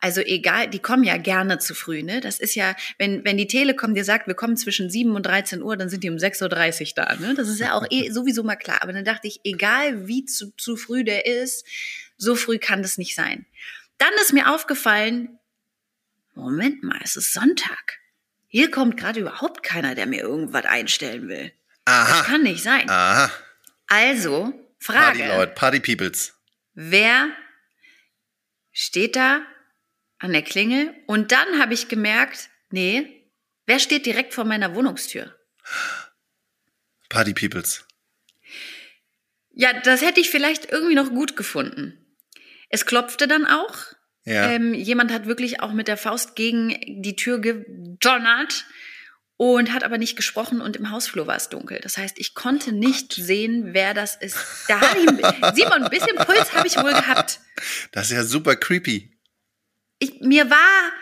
Also 0.00 0.20
egal, 0.20 0.68
die 0.68 0.80
kommen 0.80 1.04
ja 1.04 1.16
gerne 1.16 1.58
zu 1.58 1.74
früh, 1.74 2.02
ne? 2.02 2.20
Das 2.20 2.40
ist 2.40 2.54
ja, 2.56 2.74
wenn, 2.98 3.24
wenn 3.24 3.36
die 3.36 3.46
Telekom 3.46 3.94
dir 3.94 4.04
sagt, 4.04 4.26
wir 4.26 4.34
kommen 4.34 4.56
zwischen 4.56 4.90
7 4.90 5.14
und 5.14 5.24
13 5.24 5.62
Uhr, 5.62 5.76
dann 5.76 5.88
sind 5.88 6.02
die 6.02 6.10
um 6.10 6.16
6.30 6.16 6.88
Uhr 6.88 6.92
da, 6.96 7.14
ne? 7.16 7.34
Das 7.34 7.48
ist 7.48 7.60
ja 7.60 7.74
auch 7.74 7.86
eh 7.90 8.10
sowieso 8.10 8.42
mal 8.42 8.56
klar. 8.56 8.82
Aber 8.82 8.92
dann 8.92 9.04
dachte 9.04 9.28
ich, 9.28 9.40
egal 9.44 10.08
wie 10.08 10.24
zu, 10.24 10.50
zu 10.56 10.76
früh 10.76 11.04
der 11.04 11.26
ist, 11.26 11.64
so 12.16 12.34
früh 12.34 12.58
kann 12.58 12.82
das 12.82 12.98
nicht 12.98 13.14
sein. 13.14 13.46
Dann 13.98 14.12
ist 14.20 14.32
mir 14.32 14.52
aufgefallen, 14.52 15.38
Moment 16.34 16.82
mal, 16.82 17.00
es 17.02 17.16
ist 17.16 17.32
Sonntag. 17.32 17.98
Hier 18.46 18.70
kommt 18.70 18.96
gerade 18.96 19.20
überhaupt 19.20 19.62
keiner, 19.62 19.94
der 19.94 20.06
mir 20.06 20.20
irgendwas 20.20 20.64
einstellen 20.64 21.28
will. 21.28 21.52
Das 21.84 22.10
Aha. 22.10 22.22
kann 22.24 22.42
nicht 22.42 22.62
sein. 22.62 22.88
Aha. 22.88 23.30
Also, 23.86 24.52
Party 24.84 25.18
Frage. 25.18 25.26
Leute, 25.28 25.52
Party 25.54 25.80
Peoples. 25.80 26.34
Wer 26.74 27.30
steht 28.72 29.16
da 29.16 29.42
an 30.18 30.32
der 30.32 30.42
Klingel? 30.42 30.94
Und 31.06 31.32
dann 31.32 31.60
habe 31.60 31.74
ich 31.74 31.88
gemerkt, 31.88 32.50
nee, 32.70 33.30
wer 33.66 33.78
steht 33.78 34.06
direkt 34.06 34.34
vor 34.34 34.44
meiner 34.44 34.74
Wohnungstür? 34.74 35.36
Party 37.08 37.34
Peoples. 37.34 37.86
Ja, 39.50 39.78
das 39.80 40.00
hätte 40.00 40.20
ich 40.20 40.30
vielleicht 40.30 40.70
irgendwie 40.72 40.94
noch 40.94 41.10
gut 41.10 41.36
gefunden. 41.36 42.16
Es 42.70 42.86
klopfte 42.86 43.28
dann 43.28 43.44
auch. 43.46 43.76
Ja. 44.24 44.50
Ähm, 44.50 44.74
jemand 44.74 45.12
hat 45.12 45.26
wirklich 45.26 45.60
auch 45.60 45.72
mit 45.72 45.88
der 45.88 45.96
Faust 45.96 46.36
gegen 46.36 47.02
die 47.02 47.16
Tür 47.16 47.40
gedonnert 47.40 48.66
und 49.36 49.72
hat 49.72 49.82
aber 49.82 49.98
nicht 49.98 50.14
gesprochen 50.14 50.60
und 50.60 50.76
im 50.76 50.90
Hausflur 50.90 51.26
war 51.26 51.36
es 51.36 51.48
dunkel. 51.48 51.80
Das 51.82 51.98
heißt, 51.98 52.18
ich 52.20 52.34
konnte 52.34 52.72
nicht 52.72 53.12
sehen, 53.12 53.74
wer 53.74 53.94
das 53.94 54.14
ist. 54.14 54.36
Da 54.68 54.80
hatte 54.80 54.98
ich, 54.98 55.54
Simon, 55.56 55.82
ein 55.82 55.90
bisschen 55.90 56.16
Puls 56.16 56.54
habe 56.54 56.68
ich 56.68 56.76
wohl 56.76 56.92
gehabt. 56.92 57.40
Das 57.90 58.06
ist 58.06 58.12
ja 58.12 58.22
super 58.22 58.54
creepy. 58.54 59.18
Ich, 59.98 60.20
mir 60.20 60.48
war, 60.48 60.92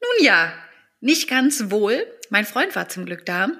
nun 0.00 0.24
ja, 0.24 0.54
nicht 1.00 1.28
ganz 1.28 1.70
wohl. 1.70 2.06
Mein 2.30 2.46
Freund 2.46 2.74
war 2.74 2.88
zum 2.88 3.04
Glück 3.04 3.26
da. 3.26 3.50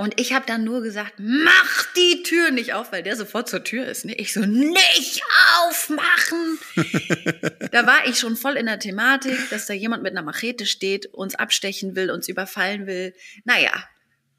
Und 0.00 0.18
ich 0.18 0.32
habe 0.32 0.46
dann 0.46 0.64
nur 0.64 0.80
gesagt, 0.80 1.16
mach 1.18 1.92
die 1.94 2.22
Tür 2.22 2.52
nicht 2.52 2.72
auf, 2.72 2.90
weil 2.90 3.02
der 3.02 3.16
sofort 3.16 3.50
zur 3.50 3.64
Tür 3.64 3.84
ist. 3.84 4.06
Ne? 4.06 4.14
Ich 4.14 4.32
so, 4.32 4.40
nicht 4.40 5.22
aufmachen. 5.58 6.58
da 7.70 7.86
war 7.86 8.06
ich 8.06 8.18
schon 8.18 8.34
voll 8.34 8.56
in 8.56 8.64
der 8.64 8.78
Thematik, 8.78 9.38
dass 9.50 9.66
da 9.66 9.74
jemand 9.74 10.02
mit 10.02 10.12
einer 10.12 10.22
Machete 10.22 10.64
steht, 10.64 11.04
uns 11.12 11.34
abstechen 11.34 11.96
will, 11.96 12.10
uns 12.10 12.28
überfallen 12.28 12.86
will. 12.86 13.12
Naja, 13.44 13.72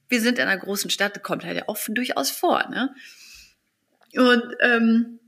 wir 0.10 0.20
sind 0.20 0.40
in 0.40 0.48
einer 0.48 0.60
großen 0.60 0.90
Stadt, 0.90 1.22
kommt 1.22 1.44
halt 1.44 1.58
ja 1.58 1.68
auch 1.68 1.78
durchaus 1.90 2.32
vor. 2.32 2.68
Ne? 2.72 2.96
Und 4.16 4.44
ähm, 4.62 5.20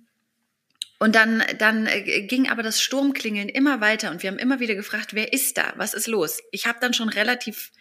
und 0.98 1.14
dann, 1.14 1.44
dann 1.60 1.86
äh, 1.86 2.24
ging 2.24 2.50
aber 2.50 2.64
das 2.64 2.82
Sturmklingeln 2.82 3.50
immer 3.50 3.82
weiter 3.82 4.10
und 4.10 4.24
wir 4.24 4.32
haben 4.32 4.40
immer 4.40 4.60
wieder 4.60 4.74
gefragt, 4.74 5.14
wer 5.14 5.32
ist 5.32 5.60
da? 5.60 5.74
Was 5.76 5.94
ist 5.94 6.08
los? 6.08 6.40
Ich 6.52 6.66
habe 6.66 6.80
dann 6.82 6.96
schon 6.96 7.10
relativ 7.10 7.72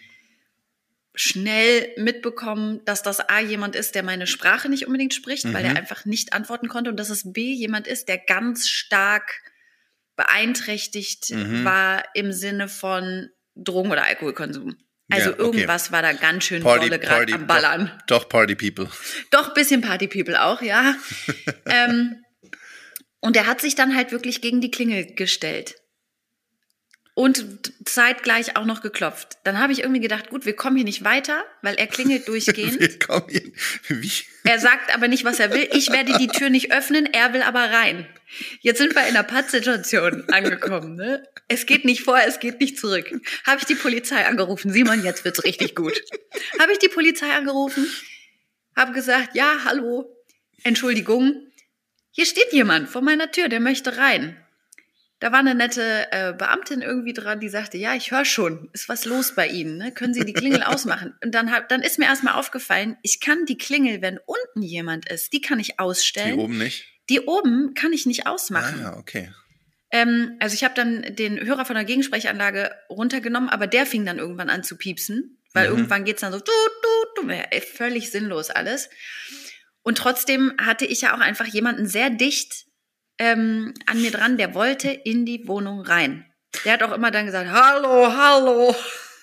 schnell 1.15 1.93
mitbekommen, 1.99 2.81
dass 2.85 3.03
das 3.03 3.21
A 3.21 3.39
jemand 3.41 3.77
ist, 3.77 3.95
der 3.95 4.03
meine 4.03 4.27
Sprache 4.27 4.69
nicht 4.69 4.87
unbedingt 4.87 5.13
spricht, 5.13 5.53
weil 5.53 5.65
er 5.65 5.77
einfach 5.77 6.05
nicht 6.07 6.33
antworten 6.33 6.69
konnte 6.69 6.91
und 6.91 6.97
dass 6.97 7.11
es 7.11 7.33
B 7.33 7.53
jemand 7.53 7.87
ist, 7.87 8.09
der 8.09 8.19
ganz 8.19 8.69
stark 8.69 9.43
beeinträchtigt 10.17 11.31
Mhm. 11.31 11.65
war 11.65 12.05
im 12.15 12.33
Sinne 12.33 12.69
von 12.69 13.29
Drogen- 13.55 13.91
oder 13.93 14.05
Alkoholkonsum. 14.07 14.77
Also 15.11 15.31
Ja, 15.31 15.35
okay. 15.35 15.43
irgendwas 15.43 15.93
war 15.93 16.01
da 16.01 16.13
ganz 16.13 16.45
schön 16.45 16.63
Party, 16.63 16.87
dolle 16.89 16.99
gerade 16.99 17.35
am 17.35 17.47
Ballern. 17.47 17.91
Doch, 18.07 18.21
doch 18.21 18.29
Party 18.29 18.55
People. 18.55 18.89
Doch, 19.31 19.53
bisschen 19.53 19.83
Party 19.83 20.09
People 20.09 20.41
auch, 20.43 20.63
ja. 20.63 20.95
ähm, 21.67 22.25
und 23.21 23.37
er 23.37 23.47
hat 23.47 23.61
sich 23.61 23.75
dann 23.75 23.95
halt 23.95 24.13
wirklich 24.13 24.41
gegen 24.41 24.61
die 24.63 24.71
Klingel 24.71 25.15
gestellt. 25.15 25.75
Und 27.15 27.75
zeitgleich 27.85 28.57
auch 28.57 28.65
noch 28.65 28.81
geklopft. 28.81 29.37
Dann 29.45 29.59
habe 29.59 29.73
ich 29.73 29.81
irgendwie 29.81 30.01
gedacht, 30.01 30.31
gut, 30.31 30.47
wir 30.47 30.57
kommen 30.57 30.77
hier 30.77 30.85
nicht 30.87 31.05
weiter, 31.05 31.45
weil 31.61 31.75
er 31.75 31.87
klingelt 31.87 32.27
durchgehend. 32.27 32.81
Wir 32.81 32.99
kommen 32.99 33.27
hier. 33.29 33.53
Wie? 33.89 34.11
Er 34.45 34.59
sagt 34.59 34.95
aber 34.95 35.09
nicht, 35.09 35.25
was 35.25 35.39
er 35.39 35.53
will. 35.53 35.69
Ich 35.73 35.91
werde 35.93 36.17
die 36.19 36.29
Tür 36.29 36.49
nicht 36.49 36.73
öffnen, 36.73 37.05
er 37.05 37.35
will 37.35 37.43
aber 37.43 37.71
rein. 37.71 38.07
Jetzt 38.61 38.79
sind 38.79 38.95
wir 38.95 39.03
in 39.03 39.09
einer 39.09 39.25
Pattsituation 39.25 40.25
angekommen. 40.31 40.97
Ne? 40.97 41.23
Es 41.49 41.67
geht 41.67 41.85
nicht 41.85 42.03
vor, 42.03 42.19
es 42.27 42.41
geht 42.41 42.61
nicht 42.61 42.79
zurück. 42.79 43.13
Habe 43.47 43.59
ich 43.59 43.67
die 43.67 43.75
Polizei 43.75 44.25
angerufen. 44.25 44.73
Simon, 44.73 45.05
jetzt 45.05 45.25
wird's 45.27 45.45
richtig 45.45 45.75
gut. 45.75 46.03
Habe 46.59 46.73
ich 46.73 46.79
die 46.79 46.89
Polizei 46.89 47.31
angerufen, 47.31 47.87
habe 48.75 48.93
gesagt, 48.93 49.35
ja, 49.35 49.65
hallo, 49.67 50.17
Entschuldigung, 50.63 51.47
hier 52.11 52.27
steht 52.27 52.53
jemand 52.53 52.89
vor 52.89 53.03
meiner 53.03 53.31
Tür, 53.31 53.49
der 53.49 53.61
möchte 53.61 53.97
rein. 53.97 54.37
Da 55.23 55.31
war 55.31 55.39
eine 55.39 55.55
nette 55.55 56.09
äh, 56.11 56.33
Beamtin 56.33 56.83
irgendwie 56.83 57.13
dran, 57.13 57.39
die 57.39 57.49
sagte, 57.49 57.79
ja, 57.79 57.95
ich 57.95 58.11
höre 58.11 58.25
schon, 58.25 58.69
ist 58.73 58.89
was 58.89 59.05
los 59.05 59.37
bei 59.37 59.47
Ihnen, 59.47 59.77
ne? 59.77 59.93
können 59.93 60.15
Sie 60.15 60.25
die 60.25 60.33
Klingel 60.33 60.63
ausmachen? 60.65 61.15
Und 61.23 61.33
dann, 61.33 61.53
hab, 61.53 61.69
dann 61.69 61.81
ist 61.81 62.01
mir 62.01 62.07
erstmal 62.07 62.35
aufgefallen, 62.35 62.97
ich 63.03 63.21
kann 63.21 63.47
die 63.47 63.57
Klingel, 63.57 64.03
wenn 64.03 64.19
unten 64.19 64.63
jemand 64.63 65.09
ist, 65.09 65.33
die 65.33 65.41
kann 65.41 65.61
ich 65.61 65.69
Die 65.69 65.79
ausstellen. 65.79 66.41
oben 66.41 66.59
nicht? 66.59 66.87
Die 67.09 67.21
oben 67.21 67.75
kann 67.75 67.93
ich 67.93 68.05
nicht 68.05 68.27
ausmachen. 68.27 68.81
Ah, 68.81 68.83
ja, 68.83 68.97
okay. 68.97 69.33
Ähm, 69.93 70.39
also 70.41 70.55
ich 70.55 70.65
habe 70.65 70.75
dann 70.75 71.15
den 71.15 71.39
Hörer 71.39 71.67
von 71.67 71.77
der 71.77 71.85
Gegensprechanlage 71.85 72.73
runtergenommen, 72.91 73.49
aber 73.49 73.69
der 73.69 73.87
fing 73.87 74.05
dann 74.05 74.19
irgendwann 74.19 74.51
an 74.51 74.65
zu 74.65 74.77
piepsen, 74.77 75.39
weil 75.55 75.69
Mhm. 75.71 75.77
irgendwann 75.77 76.05
geht's 76.05 76.23
dann 76.23 76.33
so, 76.33 76.41
du, 76.41 76.51
du, 77.17 77.23
du, 77.29 77.61
völlig 77.77 78.11
sinnlos 78.11 78.51
alles. 78.51 78.91
Und 79.83 79.99
trotzdem 79.99 80.53
hatte 80.61 80.85
ich 80.85 81.03
ja 81.03 81.15
auch 81.15 81.21
einfach 81.21 81.47
jemanden 81.47 81.87
sehr 81.87 82.11
dicht 82.11 82.67
ähm, 83.19 83.75
an 83.87 84.01
mir 84.01 84.11
dran, 84.11 84.37
der 84.37 84.55
wollte 84.55 84.91
in 84.91 85.25
die 85.25 85.47
Wohnung 85.47 85.81
rein. 85.81 86.27
Der 86.65 86.75
hat 86.75 86.83
auch 86.83 86.93
immer 86.93 87.11
dann 87.11 87.27
gesagt, 87.27 87.51
hallo, 87.51 88.15
hallo. 88.15 88.75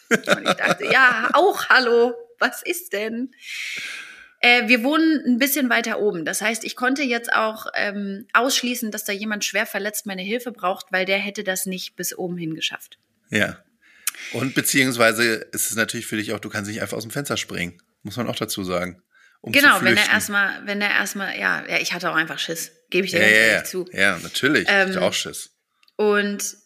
Und 0.10 0.48
ich 0.48 0.53
dachte, 0.53 0.86
ja, 0.86 1.29
auch 1.34 1.69
hallo, 1.69 2.13
was 2.39 2.63
ist 2.63 2.93
denn? 2.93 3.31
Äh, 4.41 4.67
wir 4.67 4.84
wohnen 4.84 5.22
ein 5.25 5.38
bisschen 5.38 5.69
weiter 5.69 6.00
oben. 6.00 6.25
Das 6.25 6.41
heißt, 6.41 6.63
ich 6.63 6.75
konnte 6.75 7.03
jetzt 7.03 7.31
auch 7.34 7.67
ähm, 7.75 8.25
ausschließen, 8.34 8.89
dass 8.89 9.03
da 9.03 9.12
jemand 9.12 9.43
schwer 9.43 9.65
verletzt 9.65 10.05
meine 10.05 10.22
Hilfe 10.22 10.51
braucht, 10.51 10.88
weil 10.91 11.05
der 11.05 11.17
hätte 11.17 11.43
das 11.43 11.65
nicht 11.65 11.96
bis 11.96 12.17
oben 12.17 12.38
hin 12.38 12.55
geschafft. 12.55 12.98
Ja. 13.29 13.58
Und 14.34 14.55
beziehungsweise 14.55 15.34
ist 15.51 15.69
es 15.69 15.75
natürlich 15.75 16.08
für 16.08 16.15
dich 16.15 16.34
auch, 16.34 16.39
du 16.39 16.50
kannst 16.50 16.69
nicht 16.69 16.81
einfach 16.81 16.98
aus 16.98 17.03
dem 17.03 17.12
Fenster 17.12 17.38
springen. 17.38 17.81
Muss 18.01 18.17
man 18.17 18.27
auch 18.27 18.36
dazu 18.36 18.63
sagen. 18.63 19.01
Um 19.41 19.51
genau, 19.53 19.81
wenn 19.81 19.96
er 19.96 20.10
erstmal, 20.10 20.65
wenn 20.65 20.81
er 20.81 20.89
erstmal, 20.89 21.38
ja, 21.39 21.65
ja, 21.67 21.77
ich 21.79 21.93
hatte 21.93 22.10
auch 22.12 22.15
einfach 22.15 22.39
Schiss, 22.39 22.72
gebe 22.89 23.05
ich 23.05 23.12
dir 23.12 23.19
Ja, 23.19 23.25
ganz 23.25 23.38
ehrlich 23.38 23.53
ja. 23.53 23.63
zu. 23.63 23.86
ja, 23.93 24.17
natürlich. 24.19 24.65
Ähm, 24.69 24.89
ich 24.89 24.96
hatte 24.96 25.05
auch 25.05 25.13
Schiss. 25.13 25.51
Und 25.96 26.58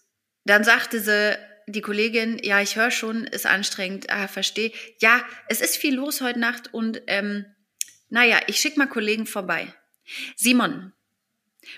dann 0.45 0.63
sagte 0.63 0.99
sie, 0.99 1.37
die 1.67 1.81
Kollegin, 1.81 2.39
ja, 2.43 2.61
ich 2.61 2.75
höre 2.75 2.91
schon, 2.91 3.25
ist 3.25 3.45
anstrengend, 3.45 4.09
ah, 4.09 4.27
verstehe. 4.27 4.71
Ja, 4.99 5.23
es 5.47 5.61
ist 5.61 5.77
viel 5.77 5.95
los 5.95 6.21
heute 6.21 6.39
Nacht 6.39 6.73
und 6.73 7.01
ähm, 7.07 7.45
naja, 8.09 8.39
ich 8.47 8.57
schicke 8.57 8.79
mal 8.79 8.87
Kollegen 8.87 9.25
vorbei. 9.25 9.73
Simon, 10.35 10.93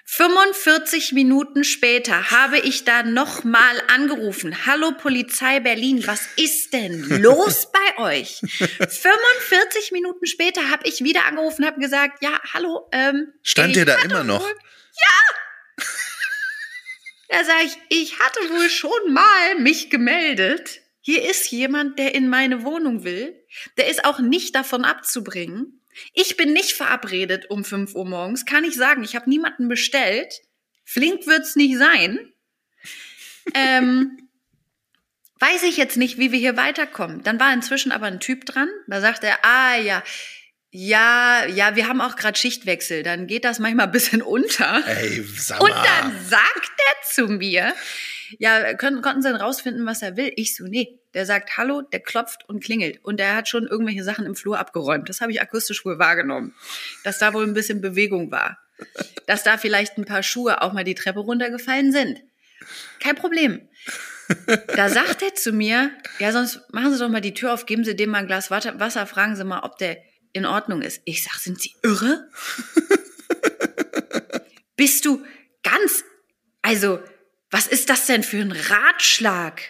45 0.05 1.11
Minuten 1.13 1.63
später 1.63 2.31
habe 2.31 2.59
ich 2.59 2.83
da 2.85 3.03
nochmal 3.03 3.81
angerufen. 3.87 4.65
Hallo 4.65 4.91
Polizei 4.91 5.59
Berlin, 5.59 6.05
was 6.07 6.21
ist 6.37 6.73
denn 6.73 7.01
los 7.21 7.67
bei 7.97 8.03
euch? 8.03 8.39
45 8.39 9.91
Minuten 9.91 10.25
später 10.25 10.69
habe 10.69 10.87
ich 10.87 11.03
wieder 11.03 11.25
angerufen, 11.25 11.65
habe 11.65 11.79
gesagt, 11.79 12.21
ja, 12.23 12.39
hallo. 12.53 12.87
Ähm, 12.91 13.33
Stand 13.43 13.69
ich 13.69 13.75
der 13.83 13.85
da 13.85 14.01
immer 14.03 14.23
noch? 14.23 14.41
wohl- 14.41 14.55
Da 17.27 17.43
sage 17.43 17.65
ich, 17.65 17.77
ich 17.89 18.19
hatte 18.19 18.39
wohl 18.49 18.69
schon 18.69 19.11
mal 19.13 19.55
mich 19.59 19.89
gemeldet. 19.89 20.81
Hier 21.01 21.27
ist 21.29 21.51
jemand, 21.51 21.99
der 21.99 22.15
in 22.15 22.29
meine 22.29 22.63
Wohnung 22.63 23.03
will. 23.03 23.35
Der 23.77 23.89
ist 23.89 24.05
auch 24.05 24.19
nicht 24.19 24.55
davon 24.55 24.85
abzubringen. 24.85 25.81
Ich 26.13 26.37
bin 26.37 26.53
nicht 26.53 26.73
verabredet 26.73 27.49
um 27.49 27.63
5 27.63 27.95
Uhr 27.95 28.05
morgens. 28.05 28.45
Kann 28.45 28.63
ich 28.63 28.75
sagen, 28.75 29.03
ich 29.03 29.15
habe 29.15 29.29
niemanden 29.29 29.67
bestellt. 29.67 30.41
Flink 30.83 31.25
wird's 31.27 31.55
nicht 31.55 31.77
sein. 31.77 32.31
ähm, 33.53 34.17
weiß 35.39 35.63
ich 35.63 35.77
jetzt 35.77 35.97
nicht, 35.97 36.17
wie 36.17 36.31
wir 36.31 36.39
hier 36.39 36.57
weiterkommen. 36.57 37.23
Dann 37.23 37.39
war 37.39 37.53
inzwischen 37.53 37.91
aber 37.91 38.05
ein 38.07 38.19
Typ 38.19 38.45
dran. 38.45 38.69
Da 38.87 39.01
sagt 39.01 39.23
er, 39.23 39.43
ah 39.43 39.77
ja, 39.77 40.03
ja, 40.71 41.45
ja, 41.45 41.75
wir 41.77 41.87
haben 41.87 42.01
auch 42.01 42.17
gerade 42.17 42.37
Schichtwechsel. 42.37 43.03
Dann 43.03 43.27
geht 43.27 43.45
das 43.45 43.59
manchmal 43.59 43.85
ein 43.85 43.91
bisschen 43.91 44.21
unter. 44.21 44.83
Ey, 44.87 45.23
sag 45.23 45.61
mal. 45.61 45.65
Und 45.65 45.73
dann 45.73 46.25
sagt 46.25 46.71
er 46.77 47.09
zu 47.09 47.27
mir, 47.27 47.73
ja, 48.39 48.73
können, 48.73 49.01
konnten 49.01 49.21
sie 49.21 49.29
denn 49.29 49.37
rausfinden, 49.37 49.85
was 49.85 50.01
er 50.01 50.17
will? 50.17 50.33
Ich 50.35 50.55
so, 50.55 50.65
nee. 50.65 50.99
Der 51.15 51.25
sagt 51.25 51.57
Hallo, 51.57 51.81
der 51.81 52.01
klopft 52.01 52.47
und 52.47 52.63
klingelt. 52.63 53.03
Und 53.03 53.19
der 53.19 53.35
hat 53.35 53.47
schon 53.47 53.65
irgendwelche 53.65 54.03
Sachen 54.03 54.25
im 54.25 54.35
Flur 54.35 54.59
abgeräumt. 54.59 55.09
Das 55.09 55.21
habe 55.21 55.31
ich 55.31 55.41
akustisch 55.41 55.85
wohl 55.85 55.97
wahrgenommen. 55.97 56.53
Dass 57.03 57.17
da 57.17 57.33
wohl 57.33 57.45
ein 57.45 57.53
bisschen 57.53 57.81
Bewegung 57.81 58.31
war. 58.31 58.59
Dass 59.25 59.43
da 59.43 59.57
vielleicht 59.57 59.97
ein 59.97 60.05
paar 60.05 60.21
Schuhe 60.21 60.61
auch 60.61 60.73
mal 60.73 60.83
die 60.83 60.93
Treppe 60.93 61.21
runtergefallen 61.21 61.93
sind. 61.93 62.21
Kein 62.99 63.15
Problem. 63.15 63.67
Da 64.75 64.89
sagt 64.89 65.21
er 65.21 65.35
zu 65.35 65.51
mir, 65.51 65.91
ja, 66.19 66.31
sonst 66.31 66.61
machen 66.73 66.93
Sie 66.93 66.99
doch 66.99 67.09
mal 67.09 67.21
die 67.21 67.33
Tür 67.33 67.53
auf, 67.53 67.65
geben 67.65 67.85
Sie 67.85 67.95
dem 67.95 68.09
mal 68.09 68.19
ein 68.19 68.27
Glas 68.27 68.51
Wasser, 68.51 69.07
fragen 69.07 69.35
Sie 69.35 69.45
mal, 69.45 69.61
ob 69.61 69.77
der 69.77 69.97
in 70.33 70.45
Ordnung 70.45 70.81
ist. 70.81 71.01
Ich 71.05 71.23
sag, 71.23 71.35
sind 71.35 71.61
Sie 71.61 71.75
irre? 71.81 72.29
Bist 74.75 75.05
du 75.05 75.23
ganz, 75.63 76.03
also, 76.61 76.99
was 77.51 77.67
ist 77.67 77.89
das 77.89 78.07
denn 78.07 78.23
für 78.23 78.41
ein 78.41 78.51
Ratschlag? 78.51 79.61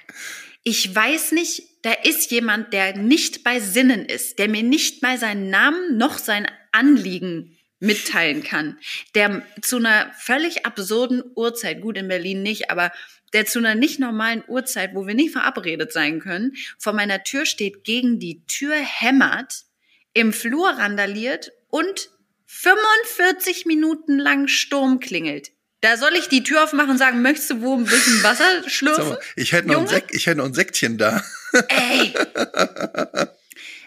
Ich 0.67 0.93
weiß 0.95 1.33
nicht, 1.33 1.61
da 1.83 1.91
ist 1.91 2.31
jemand, 2.31 2.73
der 2.73 2.97
nicht 2.97 3.43
bei 3.43 3.59
Sinnen 3.59 4.03
ist, 4.03 4.39
der 4.39 4.49
mir 4.49 4.63
nicht 4.63 5.03
mal 5.03 5.19
seinen 5.19 5.51
Namen 5.51 5.97
noch 5.97 6.17
sein 6.17 6.47
Anliegen 6.71 7.55
mitteilen 7.79 8.43
kann, 8.43 8.79
der 9.13 9.45
zu 9.61 9.77
einer 9.77 10.11
völlig 10.17 10.65
absurden 10.65 11.21
Uhrzeit, 11.35 11.81
gut 11.81 11.97
in 11.97 12.07
Berlin 12.07 12.41
nicht, 12.41 12.71
aber 12.71 12.91
der 13.33 13.45
zu 13.45 13.59
einer 13.59 13.75
nicht 13.75 13.99
normalen 13.99 14.43
Uhrzeit, 14.47 14.95
wo 14.95 15.05
wir 15.05 15.13
nicht 15.13 15.33
verabredet 15.33 15.93
sein 15.93 16.19
können, 16.19 16.55
vor 16.79 16.93
meiner 16.93 17.23
Tür 17.23 17.45
steht, 17.45 17.83
gegen 17.83 18.17
die 18.17 18.43
Tür 18.47 18.73
hämmert, 18.73 19.65
im 20.13 20.33
Flur 20.33 20.67
randaliert 20.67 21.51
und 21.69 22.09
45 22.47 23.67
Minuten 23.67 24.17
lang 24.17 24.47
Sturm 24.47 24.99
klingelt. 24.99 25.51
Da 25.81 25.97
soll 25.97 26.13
ich 26.15 26.29
die 26.29 26.43
Tür 26.43 26.63
aufmachen 26.63 26.91
und 26.91 26.97
sagen, 26.97 27.21
möchtest 27.21 27.51
du 27.51 27.61
wo 27.61 27.75
ein 27.75 27.85
bisschen 27.85 28.23
Wasser 28.23 28.45
schlürfen? 28.67 29.09
Mal, 29.09 29.19
ich, 29.35 29.51
hätte 29.51 29.67
noch 29.67 29.81
ein 29.81 29.87
Sek 29.87 30.05
ich 30.11 30.25
hätte 30.25 30.37
noch 30.37 30.45
ein 30.45 30.53
Säckchen 30.53 30.97
da. 30.97 31.23
Ey. 31.67 32.13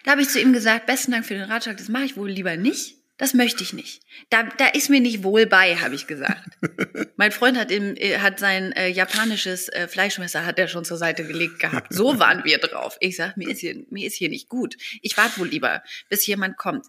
Da 0.04 0.12
habe 0.12 0.22
ich 0.22 0.30
zu 0.30 0.40
ihm 0.40 0.54
gesagt, 0.54 0.86
besten 0.86 1.12
Dank 1.12 1.26
für 1.26 1.34
den 1.34 1.42
Ratschlag, 1.42 1.76
das 1.76 1.88
mache 1.88 2.04
ich 2.04 2.16
wohl 2.16 2.30
lieber 2.30 2.56
nicht. 2.56 2.94
Das 3.18 3.34
möchte 3.34 3.64
ich 3.64 3.72
nicht. 3.72 4.00
Da, 4.30 4.44
da 4.44 4.68
ist 4.68 4.88
mir 4.88 5.00
nicht 5.00 5.24
wohl 5.24 5.44
bei, 5.44 5.76
habe 5.76 5.96
ich 5.96 6.06
gesagt. 6.06 6.48
mein 7.16 7.32
Freund 7.32 7.58
hat, 7.58 7.72
im, 7.72 7.96
äh, 7.96 8.18
hat 8.20 8.38
sein 8.38 8.70
äh, 8.72 8.88
japanisches 8.88 9.68
äh, 9.68 9.88
Fleischmesser 9.88 10.46
hat 10.46 10.58
er 10.58 10.68
schon 10.68 10.84
zur 10.84 10.96
Seite 10.96 11.26
gelegt 11.26 11.58
gehabt. 11.58 11.92
So 11.92 12.20
waren 12.20 12.44
wir 12.44 12.58
drauf. 12.58 12.96
Ich 13.00 13.16
sag, 13.16 13.36
mir 13.36 13.50
ist 13.50 13.58
hier, 13.58 13.84
mir 13.90 14.06
ist 14.06 14.14
hier 14.14 14.28
nicht 14.28 14.48
gut. 14.48 14.76
Ich 15.02 15.16
warte 15.16 15.40
wohl 15.40 15.48
lieber, 15.48 15.82
bis 16.08 16.24
jemand 16.26 16.56
kommt. 16.56 16.86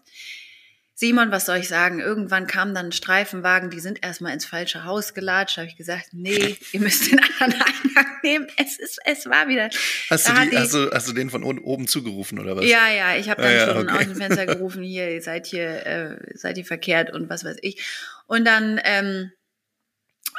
Simon, 1.00 1.30
was 1.30 1.46
soll 1.46 1.56
ich 1.56 1.68
sagen? 1.68 1.98
Irgendwann 1.98 2.46
kam 2.46 2.74
dann 2.74 2.86
ein 2.86 2.92
Streifenwagen, 2.92 3.70
die 3.70 3.80
sind 3.80 4.04
erstmal 4.04 4.34
ins 4.34 4.44
falsche 4.44 4.84
Haus 4.84 5.14
gelatscht. 5.14 5.56
Habe 5.56 5.66
ich 5.66 5.76
gesagt, 5.76 6.08
nee, 6.12 6.58
ihr 6.72 6.80
müsst 6.80 7.10
den 7.10 7.18
anderen 7.38 7.62
Eingang 7.62 8.20
nehmen. 8.22 8.46
Es 8.58 8.78
ist, 8.78 8.98
es 9.06 9.24
war 9.24 9.48
wieder. 9.48 9.70
Hast 10.10 10.28
du, 10.28 10.32
die, 10.34 10.50
die, 10.50 10.58
hast, 10.58 10.74
du, 10.74 10.90
hast 10.92 11.08
du 11.08 11.14
den 11.14 11.30
von 11.30 11.42
oben 11.42 11.88
zugerufen 11.88 12.38
oder 12.38 12.54
was? 12.54 12.66
Ja, 12.66 12.90
ja, 12.90 13.16
ich 13.16 13.30
habe 13.30 13.40
dann 13.40 13.50
ah, 13.50 13.54
ja, 13.54 13.72
schon 13.72 13.88
okay. 13.88 13.96
aus 13.96 14.04
dem 14.04 14.14
Fenster 14.16 14.44
gerufen, 14.54 14.82
hier, 14.82 15.10
ihr 15.10 15.22
seid 15.22 15.46
hier, 15.46 15.86
äh, 15.86 16.16
seid 16.34 16.58
ihr 16.58 16.66
verkehrt 16.66 17.10
und 17.14 17.30
was 17.30 17.46
weiß 17.46 17.56
ich. 17.62 17.82
Und 18.26 18.44
dann, 18.44 18.78
ähm, 18.84 19.32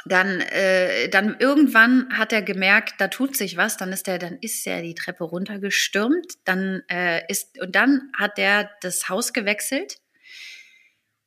dann, 0.04 0.42
äh, 0.42 1.08
dann 1.08 1.38
irgendwann 1.40 2.06
hat 2.16 2.32
er 2.32 2.42
gemerkt, 2.42 3.00
da 3.00 3.08
tut 3.08 3.36
sich 3.36 3.56
was. 3.56 3.78
Dann 3.78 3.92
ist 3.92 4.06
er, 4.06 4.20
dann 4.20 4.38
ist 4.40 4.64
er 4.64 4.80
die 4.82 4.94
Treppe 4.94 5.24
runtergestürmt. 5.24 6.34
Dann 6.44 6.82
äh, 6.88 7.22
ist 7.26 7.60
und 7.60 7.74
dann 7.74 8.12
hat 8.16 8.38
er 8.38 8.70
das 8.80 9.08
Haus 9.08 9.32
gewechselt 9.32 9.96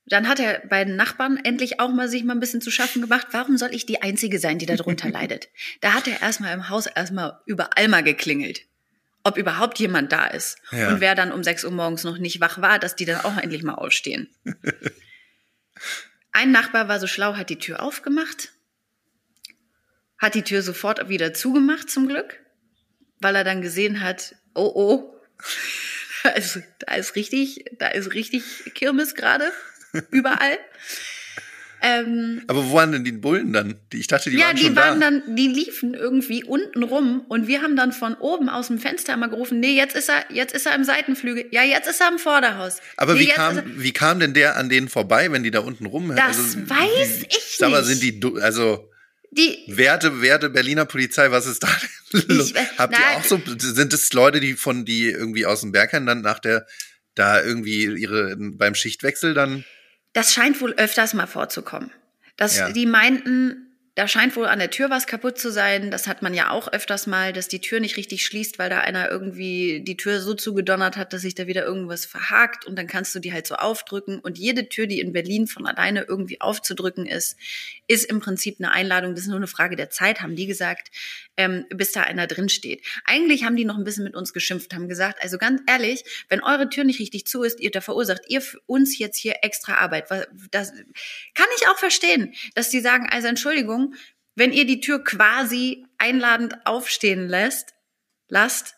dann 0.08 0.28
hat 0.28 0.40
er 0.40 0.62
bei 0.68 0.86
den 0.86 0.96
Nachbarn 0.96 1.38
endlich 1.44 1.80
auch 1.80 1.90
mal 1.90 2.08
sich 2.08 2.24
mal 2.24 2.34
ein 2.34 2.40
bisschen 2.40 2.62
zu 2.62 2.70
schaffen 2.70 3.02
gemacht. 3.02 3.28
Warum 3.32 3.58
soll 3.58 3.74
ich 3.74 3.86
die 3.88 4.04
Einzige 4.04 4.40
sein, 4.40 4.60
die 4.60 4.68
darunter 4.68 5.10
leidet? 5.12 5.50
Da 5.82 5.94
hat 5.94 6.08
er 6.08 6.22
erstmal 6.22 6.54
im 6.54 6.70
Haus 6.70 6.86
erstmal 6.86 7.40
überall 7.46 7.88
mal 7.88 8.04
geklingelt. 8.04 8.62
Ob 9.24 9.38
überhaupt 9.38 9.80
jemand 9.80 10.12
da 10.12 10.28
ist. 10.28 10.60
Ja. 10.72 10.90
Und 10.90 11.00
wer 11.02 11.16
dann 11.16 11.32
um 11.32 11.44
6 11.44 11.66
Uhr 11.66 11.72
morgens 11.72 12.04
noch 12.04 12.20
nicht 12.20 12.40
wach 12.40 12.62
war, 12.62 12.78
dass 12.78 12.96
die 12.96 13.06
dann 13.06 13.22
auch 13.22 13.38
endlich 13.38 13.64
mal 13.64 13.74
aufstehen. 13.74 14.30
Ein 16.32 16.52
Nachbar 16.52 16.88
war 16.88 17.00
so 17.00 17.08
schlau, 17.08 17.36
hat 17.36 17.50
die 17.50 17.58
Tür 17.58 17.82
aufgemacht, 17.82 18.52
hat 20.20 20.36
die 20.36 20.44
Tür 20.44 20.62
sofort 20.62 21.10
wieder 21.10 21.34
zugemacht 21.34 21.90
zum 21.90 22.08
Glück, 22.08 22.40
weil 23.20 23.36
er 23.36 23.44
dann 23.44 23.62
gesehen 23.62 24.02
hat, 24.02 24.36
oh 24.54 24.72
oh, 24.76 25.22
da 26.24 26.30
ist, 26.32 26.60
da 26.80 26.94
ist 26.96 27.16
richtig, 27.16 27.66
da 27.80 27.88
ist 27.88 28.14
richtig 28.14 28.44
Kirmes 28.76 29.16
gerade 29.16 29.52
überall. 30.12 30.58
Ähm, 31.82 32.42
Aber 32.48 32.66
wo 32.66 32.74
waren 32.74 32.94
denn 32.94 33.04
die 33.04 33.12
Bullen 33.12 33.54
dann? 33.54 33.76
Die, 33.92 34.00
ich 34.00 34.08
dachte, 34.08 34.32
die 34.32 34.38
ja, 34.38 34.48
waren 34.48 34.56
die 34.56 34.64
schon 34.64 34.76
waren 34.76 35.00
da. 35.00 35.12
dann, 35.12 35.36
die 35.36 35.48
liefen 35.48 35.94
irgendwie 35.94 36.44
unten 36.44 36.82
rum 36.82 37.24
und 37.28 37.48
wir 37.48 37.62
haben 37.62 37.76
dann 37.76 37.92
von 37.92 38.16
oben 38.16 38.50
aus 38.50 38.68
dem 38.68 38.80
Fenster 38.80 39.14
immer 39.14 39.28
gerufen, 39.28 39.60
nee, 39.60 39.76
jetzt 39.76 39.96
ist 39.96 40.10
er, 40.10 40.26
jetzt 40.30 40.56
ist 40.56 40.66
er 40.66 40.74
im 40.74 40.84
Seitenflügel. 40.84 41.46
Ja, 41.52 41.64
jetzt 41.64 41.88
ist 41.88 42.02
er 42.02 42.10
im 42.10 42.18
Vorderhaus. 42.18 42.78
Aber 42.98 43.14
nee, 43.14 43.22
wie, 43.22 43.28
kam, 43.28 43.62
wie 43.66 43.92
kam 43.92 44.20
denn 44.20 44.34
der 44.34 44.58
an 44.58 44.70
denen 44.70 44.90
vorbei, 44.90 45.32
wenn 45.32 45.44
die 45.44 45.52
da 45.52 45.60
unten 45.60 45.86
rum? 45.86 46.12
Das 46.16 46.38
also, 46.38 46.70
weiß 46.70 47.22
wie, 47.22 47.28
ich 47.28 47.56
sag 47.58 47.70
mal, 47.70 47.84
sind 47.84 48.02
die, 48.02 48.20
also, 48.42 48.90
die 49.30 49.64
Werte, 49.68 50.22
Werte 50.22 50.50
Berliner 50.50 50.86
Polizei, 50.86 51.30
was 51.30 51.46
ist 51.46 51.62
da 51.62 51.70
denn 52.14 52.38
los? 52.38 52.54
Habt 52.80 52.94
na, 52.94 53.00
ihr 53.00 53.18
auch 53.18 53.24
so, 53.24 53.40
sind 53.60 53.94
es 53.94 54.12
Leute, 54.14 54.40
die 54.40 54.54
von, 54.54 54.86
die 54.86 55.10
irgendwie 55.10 55.46
aus 55.46 55.62
dem 55.62 55.72
Bergheim 55.72 56.08
dann 56.08 56.22
nach 56.22 56.40
der, 56.40 56.66
da 57.14 57.44
irgendwie 57.44 57.84
ihre, 57.84 58.36
beim 58.38 58.74
Schichtwechsel 58.74 59.34
dann 59.36 59.66
das 60.16 60.34
scheint 60.34 60.62
wohl 60.62 60.74
öfters 60.74 61.14
mal 61.14 61.28
vorzukommen. 61.28 61.92
Dass 62.38 62.58
ja. 62.58 62.72
die 62.72 62.86
meinten, 62.86 63.76
da 63.96 64.08
scheint 64.08 64.36
wohl 64.38 64.46
an 64.46 64.60
der 64.60 64.70
Tür 64.70 64.90
was 64.90 65.08
kaputt 65.08 65.38
zu 65.38 65.52
sein. 65.52 65.92
Das 65.92 66.08
hat 66.08 66.22
man 66.22 66.34
ja 66.34 66.52
auch 66.52 66.72
öfters 66.72 67.06
mal, 67.06 67.34
dass 67.34 67.50
die 67.50 67.60
Tür 67.60 67.82
nicht 67.82 67.98
richtig 67.98 68.26
schließt, 68.26 68.58
weil 68.58 68.70
da 68.70 68.80
einer 68.80 69.12
irgendwie 69.12 69.82
die 69.82 69.98
Tür 69.98 70.22
so 70.22 70.34
zugedonnert 70.34 70.96
hat, 70.96 71.12
dass 71.12 71.22
sich 71.22 71.36
da 71.36 71.48
wieder 71.48 71.66
irgendwas 71.66 72.06
verhakt 72.06 72.66
und 72.66 72.78
dann 72.78 72.88
kannst 72.88 73.14
du 73.14 73.20
die 73.20 73.34
halt 73.34 73.46
so 73.46 73.56
aufdrücken. 73.56 74.20
Und 74.20 74.38
jede 74.38 74.70
Tür, 74.70 74.88
die 74.88 75.02
in 75.02 75.12
Berlin 75.12 75.48
von 75.48 75.68
alleine 75.68 76.06
irgendwie 76.08 76.40
aufzudrücken 76.40 77.06
ist, 77.06 77.36
ist 77.88 78.06
im 78.06 78.20
Prinzip 78.20 78.58
eine 78.60 78.72
Einladung. 78.72 79.14
Das 79.14 79.22
ist 79.22 79.28
nur 79.28 79.38
eine 79.38 79.48
Frage 79.48 79.76
der 79.76 79.90
Zeit, 79.90 80.22
haben 80.22 80.36
die 80.36 80.48
gesagt, 80.48 80.90
ähm, 81.38 81.66
bis 81.70 81.92
da 81.92 82.02
einer 82.02 82.28
drin 82.28 82.50
steht. 82.50 82.84
Eigentlich 83.06 83.44
haben 83.44 83.56
die 83.56 83.66
noch 83.66 83.78
ein 83.78 83.84
bisschen 83.84 84.04
mit 84.04 84.16
uns 84.16 84.34
geschimpft, 84.34 84.74
haben 84.74 84.88
gesagt, 84.88 85.22
also 85.22 85.38
ganz 85.38 85.62
ehrlich, 85.68 86.04
wenn 86.30 86.44
eure 86.44 86.70
Tür 86.70 86.84
nicht 86.84 87.00
richtig 87.00 87.28
zu 87.28 87.44
ist, 87.44 87.60
ihr 87.60 87.72
da 87.72 87.82
verursacht 87.82 88.24
ihr 88.28 88.42
uns 88.66 88.98
jetzt 88.98 89.18
hier 89.18 89.36
extra 89.42 89.76
Arbeit. 89.76 90.10
Das 90.52 90.72
kann 90.72 91.48
ich 91.58 91.68
auch 91.68 91.78
verstehen, 91.78 92.34
dass 92.56 92.70
die 92.70 92.80
sagen, 92.80 93.08
also 93.10 93.28
Entschuldigung, 93.28 93.96
wenn 94.36 94.52
ihr 94.52 94.66
die 94.66 94.82
Tür 94.82 95.04
quasi 95.04 95.86
einladend 95.98 96.66
aufstehen 96.66 97.28
lässt, 97.28 97.74
lasst, 98.28 98.75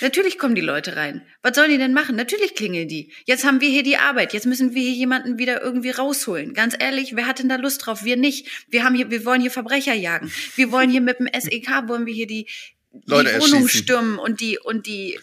natürlich 0.00 0.38
kommen 0.38 0.54
die 0.54 0.60
Leute 0.60 0.96
rein. 0.96 1.26
Was 1.42 1.56
sollen 1.56 1.70
die 1.70 1.78
denn 1.78 1.92
machen? 1.92 2.16
Natürlich 2.16 2.54
klingeln 2.54 2.88
die. 2.88 3.12
Jetzt 3.24 3.44
haben 3.44 3.60
wir 3.60 3.68
hier 3.68 3.82
die 3.82 3.96
Arbeit. 3.96 4.32
Jetzt 4.32 4.46
müssen 4.46 4.74
wir 4.74 4.82
hier 4.82 4.92
jemanden 4.92 5.38
wieder 5.38 5.62
irgendwie 5.62 5.90
rausholen. 5.90 6.54
Ganz 6.54 6.74
ehrlich, 6.78 7.16
wer 7.16 7.26
hat 7.26 7.38
denn 7.38 7.48
da 7.48 7.56
Lust 7.56 7.84
drauf? 7.84 8.04
Wir 8.04 8.16
nicht. 8.16 8.48
Wir 8.68 8.84
haben 8.84 8.94
hier, 8.94 9.10
wir 9.10 9.24
wollen 9.24 9.40
hier 9.40 9.50
Verbrecher 9.50 9.94
jagen. 9.94 10.32
Wir 10.56 10.72
wollen 10.72 10.90
hier 10.90 11.00
mit 11.00 11.18
dem 11.18 11.28
SEK, 11.32 11.88
wollen 11.88 12.06
wir 12.06 12.14
hier 12.14 12.26
die, 12.26 12.46
die 12.92 13.10
Wohnung 13.12 13.68
stürmen 13.68 14.18
und 14.18 14.40
die, 14.40 14.58
und 14.58 14.86
die, 14.86 15.18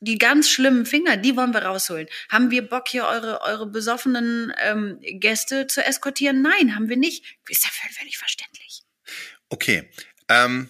die 0.00 0.18
ganz 0.18 0.48
schlimmen 0.48 0.86
Finger, 0.86 1.16
die 1.16 1.36
wollen 1.36 1.52
wir 1.52 1.62
rausholen. 1.62 2.06
Haben 2.28 2.50
wir 2.50 2.62
Bock, 2.62 2.88
hier 2.88 3.04
eure, 3.04 3.40
eure 3.42 3.66
besoffenen 3.66 4.52
ähm, 4.62 4.98
Gäste 5.00 5.66
zu 5.66 5.84
eskortieren? 5.84 6.42
Nein, 6.42 6.74
haben 6.74 6.88
wir 6.88 6.96
nicht. 6.96 7.24
Ist 7.48 7.64
ja 7.64 7.70
völlig 7.98 8.18
verständlich. 8.18 8.82
Okay. 9.48 9.88
Ähm, 10.28 10.68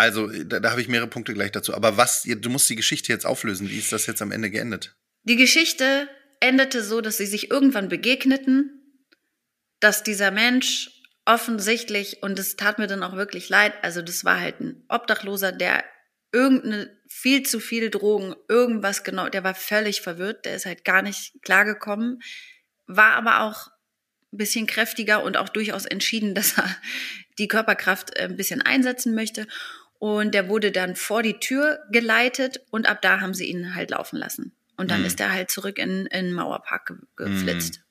also, 0.00 0.26
da, 0.28 0.60
da 0.60 0.70
habe 0.70 0.80
ich 0.80 0.88
mehrere 0.88 1.08
Punkte 1.08 1.34
gleich 1.34 1.52
dazu. 1.52 1.74
Aber 1.74 1.96
was, 1.96 2.22
du 2.22 2.50
musst 2.50 2.68
die 2.68 2.76
Geschichte 2.76 3.12
jetzt 3.12 3.26
auflösen. 3.26 3.68
Wie 3.70 3.78
ist 3.78 3.92
das 3.92 4.06
jetzt 4.06 4.22
am 4.22 4.32
Ende 4.32 4.50
geendet? 4.50 4.96
Die 5.24 5.36
Geschichte 5.36 6.08
endete 6.40 6.82
so, 6.82 7.00
dass 7.00 7.18
sie 7.18 7.26
sich 7.26 7.50
irgendwann 7.50 7.88
begegneten, 7.88 8.80
dass 9.80 10.02
dieser 10.02 10.30
Mensch 10.30 10.90
offensichtlich, 11.26 12.22
und 12.22 12.38
es 12.38 12.56
tat 12.56 12.78
mir 12.78 12.86
dann 12.86 13.02
auch 13.02 13.14
wirklich 13.14 13.48
leid, 13.48 13.74
also 13.82 14.02
das 14.02 14.24
war 14.24 14.40
halt 14.40 14.60
ein 14.60 14.84
Obdachloser, 14.88 15.52
der 15.52 15.84
irgendeine 16.32 16.98
viel 17.08 17.42
zu 17.42 17.60
viel 17.60 17.90
Drogen, 17.90 18.34
irgendwas 18.48 19.04
genau, 19.04 19.28
der 19.28 19.44
war 19.44 19.54
völlig 19.54 20.00
verwirrt, 20.00 20.44
der 20.44 20.56
ist 20.56 20.66
halt 20.66 20.84
gar 20.84 21.02
nicht 21.02 21.42
klargekommen, 21.42 22.20
war 22.86 23.14
aber 23.14 23.42
auch 23.42 23.68
ein 24.32 24.38
bisschen 24.38 24.66
kräftiger 24.66 25.22
und 25.22 25.36
auch 25.36 25.48
durchaus 25.48 25.86
entschieden, 25.86 26.34
dass 26.36 26.56
er 26.56 26.76
die 27.38 27.48
Körperkraft 27.48 28.16
äh, 28.16 28.24
ein 28.24 28.36
bisschen 28.36 28.62
einsetzen 28.62 29.14
möchte. 29.14 29.46
Und 30.00 30.34
der 30.34 30.48
wurde 30.48 30.72
dann 30.72 30.96
vor 30.96 31.22
die 31.22 31.38
Tür 31.38 31.78
geleitet 31.92 32.62
und 32.70 32.88
ab 32.88 33.02
da 33.02 33.20
haben 33.20 33.34
sie 33.34 33.44
ihn 33.44 33.74
halt 33.74 33.90
laufen 33.90 34.16
lassen. 34.16 34.52
Und 34.78 34.90
dann 34.90 35.00
Mhm. 35.00 35.06
ist 35.06 35.20
er 35.20 35.30
halt 35.30 35.50
zurück 35.50 35.78
in, 35.78 36.06
in 36.06 36.24
den 36.26 36.32
Mauerpark 36.32 36.86
ge 36.86 36.96
geflitzt. 37.16 37.78
Mhm. 37.78 37.82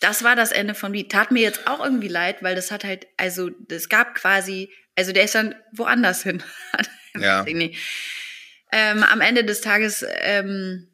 Das 0.00 0.24
war 0.24 0.34
das 0.34 0.50
Ende 0.50 0.74
vom 0.74 0.92
Lied. 0.92 1.12
Tat 1.12 1.30
mir 1.30 1.40
jetzt 1.42 1.68
auch 1.68 1.82
irgendwie 1.82 2.08
leid, 2.08 2.42
weil 2.42 2.56
das 2.56 2.72
hat 2.72 2.82
halt, 2.82 3.06
also 3.16 3.48
das 3.68 3.88
gab 3.88 4.16
quasi, 4.16 4.72
also 4.96 5.12
der 5.12 5.22
ist 5.24 5.34
dann 5.36 5.54
woanders 5.72 6.22
hin. 6.22 6.42
Ja. 7.14 7.44
Ähm, 7.46 9.02
am 9.02 9.20
Ende 9.20 9.44
des 9.44 9.60
Tages, 9.60 10.02
ähm, 10.22 10.88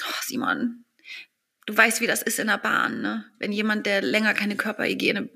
oh 0.00 0.14
Simon, 0.22 0.84
du 1.66 1.76
weißt, 1.76 2.00
wie 2.00 2.06
das 2.06 2.22
ist 2.22 2.38
in 2.38 2.46
der 2.46 2.58
Bahn, 2.58 3.00
ne? 3.02 3.24
Wenn 3.40 3.50
jemand, 3.50 3.84
der 3.84 4.00
länger 4.00 4.34
keine 4.34 4.54
Körperhygiene 4.54 5.28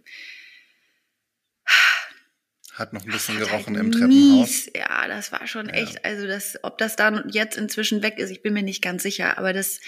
Hat 2.75 2.93
noch 2.95 3.05
ein 3.05 3.13
bisschen 3.13 3.39
gerochen 3.39 3.77
halt 3.77 3.85
im 3.87 3.93
Treppenhaus. 3.93 4.49
mies. 4.49 4.71
Ja, 4.75 5.07
das 5.09 5.31
war 5.33 5.47
schon 5.47 5.67
Ja. 5.69 5.75
echt, 5.75 6.05
also 6.05 6.27
das, 6.27 6.59
ob 6.63 6.79
das 6.79 6.97
dann 6.97 7.29
jetzt 7.29 7.57
inzwischen 7.57 8.03
weg 8.03 8.19
ist, 8.19 8.31
ich 8.31 8.43
bin 8.43 8.55
mir 8.55 8.63
nicht 8.63 8.83
ganz 8.83 9.03
sicher, 9.03 9.37
aber 9.39 9.53
das 9.53 9.79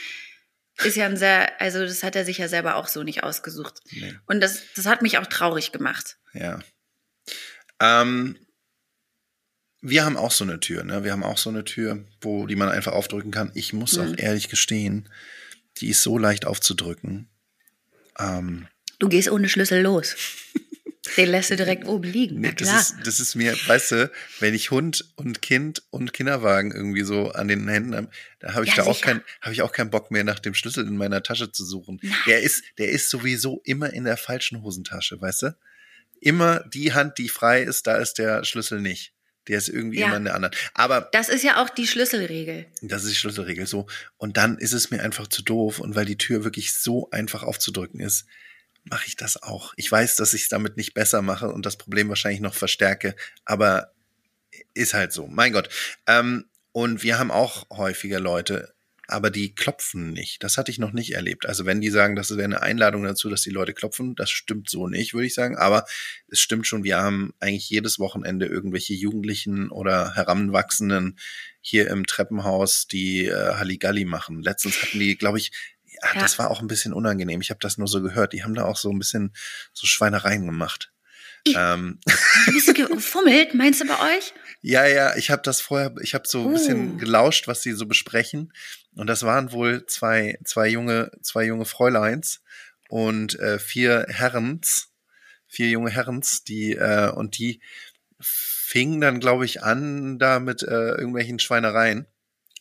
ist 0.83 0.97
ja 0.97 1.07
ein 1.07 1.16
sehr, 1.16 1.61
also 1.61 1.81
das 1.81 2.03
hat 2.03 2.14
er 2.16 2.25
sich 2.25 2.38
ja 2.38 2.49
selber 2.49 2.77
auch 2.77 2.88
so 2.88 3.03
nicht 3.03 3.23
ausgesucht. 3.23 3.81
Nee. 3.92 4.14
Und 4.27 4.40
das, 4.40 4.61
das 4.77 4.87
hat 4.87 5.01
mich 5.03 5.16
auch 5.18 5.27
traurig 5.27 5.73
gemacht. 5.73 6.18
Ja. 6.35 6.61
Ähm, 7.81 8.37
wir 9.81 10.05
haben 10.05 10.16
auch 10.16 10.31
so 10.31 10.44
eine 10.44 10.61
Tür, 10.61 10.83
ne? 10.85 11.05
Wir 11.05 11.12
haben 11.12 11.23
auch 11.25 11.38
so 11.38 11.51
eine 11.51 11.64
Tür, 11.64 12.05
wo 12.20 12.47
die 12.47 12.57
man 12.57 12.68
einfach 12.68 12.92
aufdrücken 12.92 13.31
kann. 13.31 13.51
Ich 13.55 13.73
muss 13.73 13.99
auch 13.99 14.05
Mhm. 14.07 14.14
ehrlich 14.18 14.49
gestehen, 14.49 15.09
die 15.79 15.88
ist 15.88 16.03
so 16.03 16.18
leicht 16.18 16.44
aufzudrücken. 16.47 17.29
Ähm, 18.18 18.66
Du 18.99 19.09
gehst 19.09 19.29
ohne 19.31 19.49
Schlüssel 19.49 19.81
los. 19.83 20.16
Den 21.19 21.29
lässt 21.29 21.51
du 21.51 21.57
direkt 21.57 21.85
oben 21.87 22.05
liegen. 22.11 22.40
nee, 22.40 22.53
das 22.57 22.69
klar. 22.69 22.81
ist, 22.81 22.95
das 23.05 23.21
ist 23.21 23.35
mir, 23.35 23.55
weißt 23.67 23.90
du, 23.93 24.11
wenn 24.40 24.55
ich 24.55 24.71
Hund 24.71 25.05
und 25.17 25.43
Kind 25.43 25.83
und 25.90 26.12
Kinderwagen 26.14 26.73
irgendwie 26.73 27.03
so 27.05 27.31
an 27.31 27.47
den 27.49 27.69
Händen 27.69 27.95
habe, 27.95 28.09
da 28.40 28.55
habe 28.55 28.64
ich 28.64 28.71
Ja, 28.71 28.85
da 28.85 28.90
auch 28.90 28.95
sicher. 28.97 29.07
kein, 29.09 29.23
habe 29.43 29.53
ich 29.53 29.61
auch 29.62 29.73
keinen 29.73 29.90
Bock 29.90 30.11
mehr 30.11 30.25
nach 30.25 30.38
dem 30.38 30.55
Schlüssel 30.55 30.87
in 30.87 30.97
meiner 30.97 31.23
Tasche 31.23 31.53
zu 31.53 31.64
suchen. 31.64 32.01
Der 32.27 32.40
ist, 32.43 32.64
der 32.79 32.88
ist 32.90 33.11
sowieso 33.11 33.61
immer 33.64 33.93
in 33.93 34.05
der 34.05 34.17
falschen 34.17 34.62
Hosentasche, 34.62 35.21
weißt 35.21 35.43
du? 35.43 35.57
Immer 36.21 36.61
die 36.73 36.95
Hand, 36.95 37.19
die 37.19 37.29
frei 37.29 37.62
ist, 37.62 37.87
da 37.87 37.97
ist 37.99 38.14
der 38.14 38.45
Schlüssel 38.45 38.81
nicht. 38.81 39.12
Der 39.47 39.59
ist 39.59 39.69
irgendwie 39.69 39.99
Ja. 40.01 40.07
immer 40.07 40.17
in 40.17 40.25
der 40.25 40.35
anderen. 40.35 40.55
Aber 40.73 41.11
das 41.12 41.29
ist 41.29 41.45
ja 41.45 41.62
auch 41.62 41.69
die 41.69 41.87
Schlüsselregel. 41.87 42.64
das 42.81 43.05
ist 43.05 43.11
die 43.11 43.17
Schlüsselregel 43.17 43.67
so. 43.67 43.87
Und 44.17 44.38
dann 44.38 44.57
ist 44.57 44.73
es 44.73 44.90
mir 44.90 45.03
einfach 45.03 45.27
zu 45.29 45.43
doof. 45.43 45.81
Und 45.81 45.95
weil 45.97 46.07
die 46.07 46.17
Tür 46.17 46.45
wirklich 46.45 46.73
so 46.73 47.11
einfach 47.11 47.43
aufzudrücken 47.43 48.01
ist, 48.01 48.25
mache 48.85 49.07
ich 49.07 49.16
das 49.16 49.42
auch. 49.42 49.73
Ich 49.77 49.90
weiß, 49.90 50.16
dass 50.16 50.35
ich 50.35 50.42
es 50.42 50.49
damit 50.49 50.77
nicht 50.77 50.94
besser 50.94 51.23
mache 51.23 51.49
und 51.49 51.66
das 51.66 51.77
Problem 51.77 52.09
wahrscheinlich 52.09 52.40
noch 52.40 52.55
verstärke. 52.55 53.16
Aber 53.44 53.92
ist 54.75 54.94
halt 54.94 55.12
so. 55.12 55.27
Mein 55.27 55.53
Gott. 55.53 55.68
Ähm, 56.07 56.47
und 56.73 57.03
wir 57.03 57.18
haben 57.18 57.31
auch 57.31 57.66
häufiger 57.70 58.20
Leute, 58.20 58.75
aber 59.07 59.31
die 59.31 59.55
klopfen 59.55 60.12
nicht. 60.12 60.42
Das 60.42 60.57
hatte 60.57 60.70
ich 60.70 60.79
noch 60.79 60.92
nicht 60.92 61.14
erlebt. 61.14 61.47
Also 61.47 61.66
wenn 61.66 61.81
die 61.81 61.90
sagen, 61.90 62.16
das 62.16 62.31
wäre 62.31 62.44
eine 62.44 62.62
Einladung 62.62 63.05
dazu, 63.05 63.29
dass 63.29 63.42
die 63.42 63.51
Leute 63.51 63.75
klopfen, 63.75 64.14
das 64.14 64.31
stimmt 64.31 64.70
so 64.70 64.88
nicht, 64.88 65.14
würde 65.14 65.27
ich 65.27 65.35
sagen. 65.35 65.57
Aber 65.57 65.85
es 66.29 66.40
stimmt 66.40 66.66
schon, 66.66 66.85
wir 66.85 66.99
haben 66.99 67.35
eigentlich 67.38 67.68
jedes 67.68 67.99
Wochenende 67.99 68.47
irgendwelche 68.47 68.94
Jugendlichen 68.94 69.70
oder 69.70 70.14
Heranwachsenden 70.14 71.18
hier 71.61 71.88
im 71.88 72.07
Treppenhaus, 72.07 72.87
die 72.87 73.27
äh, 73.27 73.55
Halligalli 73.55 74.05
machen. 74.05 74.42
Letztens 74.42 74.83
hatten 74.83 74.99
die, 74.99 75.16
glaube 75.16 75.38
ich, 75.38 75.53
ja, 76.14 76.21
das 76.21 76.38
war 76.38 76.51
auch 76.51 76.61
ein 76.61 76.67
bisschen 76.67 76.93
unangenehm. 76.93 77.40
Ich 77.40 77.51
habe 77.51 77.61
das 77.61 77.79
nur 77.79 77.88
so 77.88 78.03
gehört. 78.03 78.33
Die 78.33 78.43
haben 78.45 78.55
da 78.55 78.64
auch 78.64 78.77
so 78.77 78.90
ein 78.90 78.99
bisschen 78.99 79.33
so 79.73 79.87
Schweinereien 79.87 80.45
gemacht. 80.47 80.90
Ich- 81.45 81.55
Ähm, 81.57 82.01
Ein 82.47 82.55
bisschen 82.55 82.75
gefummelt, 82.75 83.55
meinst 83.55 83.81
du 83.83 83.87
bei 83.87 84.17
euch? 84.17 84.33
ja, 84.62 84.87
ja, 84.87 85.14
ich 85.17 85.31
habe 85.31 85.43
das 85.43 85.61
vorher, 85.61 85.95
ich 86.01 86.14
habe 86.14 86.27
so 86.27 86.47
ein 86.47 86.53
bisschen 86.55 86.95
Uh. 86.95 86.97
gelauscht, 86.97 87.49
was 87.49 87.61
sie 87.62 87.73
so 87.73 87.85
besprechen. 87.87 88.53
Und 88.95 89.09
das 89.09 89.23
waren 89.25 89.53
wohl 89.53 89.85
zwei, 89.87 90.38
zwei 90.45 90.69
junge, 90.69 91.11
zwei 91.23 91.45
junge 91.45 91.67
Fräuleins 91.67 92.40
und 92.88 93.38
äh, 93.40 93.59
vier 93.59 94.07
Herrens, 94.09 94.88
vier 95.47 95.69
junge 95.69 95.90
Herrens, 95.90 96.45
die 96.45 96.73
äh, 96.73 97.11
und 97.11 97.37
die 97.38 97.61
fingen 98.21 99.01
dann, 99.03 99.21
glaube 99.21 99.45
ich, 99.45 99.62
an 99.62 100.19
da 100.19 100.38
mit 100.40 100.62
äh, 100.62 100.67
irgendwelchen 100.93 101.38
Schweinereien. 101.38 102.07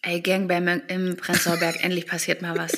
Ey, 0.03 0.21
Gangbang 0.21 0.81
im 0.89 1.15
Prenzlauer 1.17 1.57
Berg, 1.57 1.77
endlich 1.83 2.05
passiert 2.05 2.41
mal 2.41 2.57
was. 2.57 2.73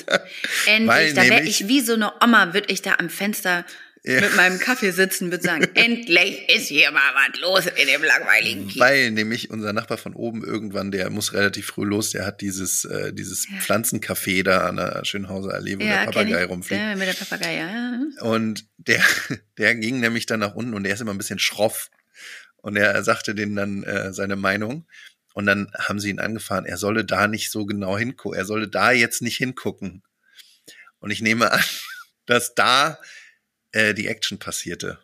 Endlich, 0.66 0.88
Weil 0.88 1.12
da 1.14 1.22
wäre 1.24 1.42
ich 1.42 1.68
wie 1.68 1.80
so 1.80 1.94
eine 1.94 2.12
Oma, 2.22 2.54
würde 2.54 2.72
ich 2.72 2.82
da 2.82 2.94
am 2.98 3.10
Fenster 3.10 3.64
Ja. 4.04 4.20
mit 4.20 4.36
meinem 4.36 4.60
Kaffee 4.60 4.92
sitzen, 4.92 5.32
würde 5.32 5.42
sagen, 5.42 5.66
endlich 5.74 6.48
ist 6.48 6.68
hier 6.68 6.88
mal 6.92 7.00
was 7.14 7.40
los 7.40 7.66
in 7.66 7.88
dem 7.88 8.04
langweiligen 8.04 8.68
Kiez. 8.68 8.78
Weil 8.80 9.10
nämlich 9.10 9.50
unser 9.50 9.72
Nachbar 9.72 9.98
von 9.98 10.14
oben 10.14 10.44
irgendwann, 10.44 10.92
der 10.92 11.10
muss 11.10 11.32
relativ 11.32 11.66
früh 11.66 11.84
los, 11.84 12.10
der 12.10 12.24
hat 12.24 12.40
dieses, 12.40 12.84
äh, 12.84 13.12
dieses 13.12 13.48
Ja. 13.50 13.56
Pflanzencafé 13.58 14.44
da 14.44 14.68
an 14.68 14.76
der 14.76 15.04
Schönhauser 15.04 15.52
Allee, 15.54 15.74
wo 15.74 15.80
der 15.80 15.96
kenn 15.96 16.06
Papagei 16.06 16.44
rumfliegt. 16.44 16.80
Ja, 16.80 16.94
mit 16.94 17.08
der 17.08 17.14
Papagei, 17.14 17.56
ja. 17.56 18.00
Und 18.20 18.66
der, 18.76 19.02
der 19.58 19.74
ging 19.74 19.98
nämlich 19.98 20.26
dann 20.26 20.38
nach 20.38 20.54
unten 20.54 20.74
und 20.74 20.84
der 20.84 20.94
ist 20.94 21.00
immer 21.00 21.12
ein 21.12 21.18
bisschen 21.18 21.40
schroff. 21.40 21.90
Und 22.58 22.76
er 22.76 23.02
sagte 23.02 23.34
denen 23.34 23.56
dann 23.56 23.82
äh, 23.82 24.12
seine 24.12 24.36
Meinung. 24.36 24.86
Und 25.36 25.44
dann 25.44 25.70
haben 25.74 26.00
sie 26.00 26.08
ihn 26.08 26.18
angefahren, 26.18 26.64
er 26.64 26.78
solle 26.78 27.04
da 27.04 27.28
nicht 27.28 27.50
so 27.50 27.66
genau 27.66 27.98
hingucken. 27.98 28.38
Er 28.38 28.46
solle 28.46 28.68
da 28.68 28.92
jetzt 28.92 29.20
nicht 29.20 29.36
hingucken. 29.36 30.02
Und 30.98 31.10
ich 31.10 31.20
nehme 31.20 31.52
an, 31.52 31.60
dass 32.24 32.54
da 32.54 32.98
äh, 33.72 33.92
die 33.92 34.06
Action 34.06 34.38
passierte, 34.38 34.98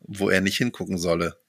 wo 0.00 0.28
er 0.28 0.42
nicht 0.42 0.58
hingucken 0.58 0.98
solle. 0.98 1.40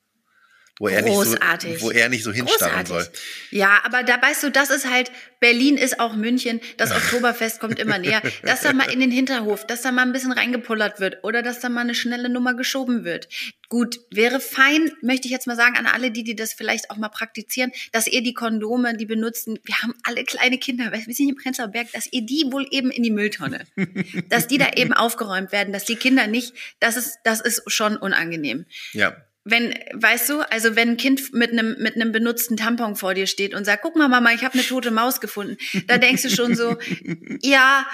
Wo 0.80 0.88
er, 0.88 1.02
nicht 1.02 1.16
so, 1.16 1.24
Großartig. 1.24 1.82
wo 1.82 1.90
er 1.90 2.08
nicht 2.10 2.24
so 2.24 2.32
hinstarren 2.32 2.86
soll. 2.86 3.08
Ja, 3.50 3.82
aber 3.84 4.04
da 4.04 4.22
weißt 4.22 4.44
du, 4.44 4.52
das 4.52 4.70
ist 4.70 4.90
halt, 4.90 5.12
Berlin 5.40 5.76
ist 5.76 6.00
auch 6.00 6.16
München, 6.16 6.62
das 6.78 6.92
Oktoberfest 6.96 7.60
kommt 7.60 7.80
immer 7.80 7.98
näher, 7.98 8.22
dass 8.44 8.62
da 8.62 8.74
mal 8.74 8.92
in 8.92 9.00
den 9.00 9.10
Hinterhof, 9.10 9.66
dass 9.66 9.82
da 9.82 9.92
mal 9.92 10.04
ein 10.04 10.14
bisschen 10.14 10.32
reingepullert 10.32 11.00
wird 11.00 11.24
oder 11.24 11.42
dass 11.42 11.60
da 11.60 11.70
mal 11.70 11.82
eine 11.82 11.96
schnelle 11.96 12.30
Nummer 12.30 12.54
geschoben 12.54 13.04
wird. 13.04 13.28
Gut, 13.70 14.00
wäre 14.12 14.40
fein, 14.40 14.92
möchte 15.02 15.28
ich 15.28 15.32
jetzt 15.32 15.48
mal 15.48 15.56
sagen, 15.56 15.78
an 15.78 15.88
alle, 15.88 16.12
die, 16.12 16.24
die 16.24 16.36
das 16.36 16.54
vielleicht 16.54 16.90
auch 16.92 16.98
mal 16.98 17.10
praktizieren, 17.10 17.72
dass 17.92 18.08
ihr 18.08 18.22
die 18.22 18.34
Kondome, 18.34 18.96
die 18.96 19.06
benutzen, 19.06 19.60
wir 19.64 19.76
haben 19.82 19.94
alle 20.04 20.24
kleine 20.24 20.58
Kinder, 20.58 20.92
wir 20.92 21.14
sind 21.14 21.28
im 21.28 21.36
Prenzlauer 21.36 21.70
Berg, 21.70 21.92
dass 21.92 22.08
ihr 22.12 22.22
die 22.22 22.46
wohl 22.52 22.68
eben 22.72 22.92
in 22.92 23.04
die 23.04 23.12
Mülltonne, 23.12 23.66
dass 24.30 24.48
die 24.48 24.58
da 24.58 24.74
eben 24.76 24.94
aufgeräumt 24.94 25.52
werden, 25.52 25.74
dass 25.74 25.86
die 25.86 25.96
Kinder 25.96 26.28
nicht, 26.28 26.54
das 26.80 26.98
ist, 26.98 27.18
das 27.24 27.42
ist 27.42 27.64
schon 27.68 27.98
unangenehm 27.98 28.66
Ja. 28.94 29.18
Wenn, 29.50 29.74
weißt 29.94 30.30
du, 30.30 30.42
also 30.42 30.76
wenn 30.76 30.90
ein 30.90 30.98
Kind 30.98 31.34
mit 31.34 31.52
einem 31.52 31.76
mit 31.80 31.96
einem 31.96 32.12
benutzten 32.12 32.58
Tampon 32.58 32.96
vor 32.96 33.14
dir 33.14 33.28
steht 33.28 33.54
und 33.54 33.66
sagt, 33.66 33.82
guck 33.82 33.96
mal, 33.96 34.08
Mama, 34.08 34.32
ich 34.34 34.44
habe 34.44 34.56
eine 34.56 34.64
tote 34.64 34.92
Maus 34.92 35.22
gefunden, 35.22 35.58
da 35.88 35.98
denkst 35.98 36.24
du 36.24 36.30
schon 36.30 36.56
so, 36.56 36.78
ja, 37.42 37.88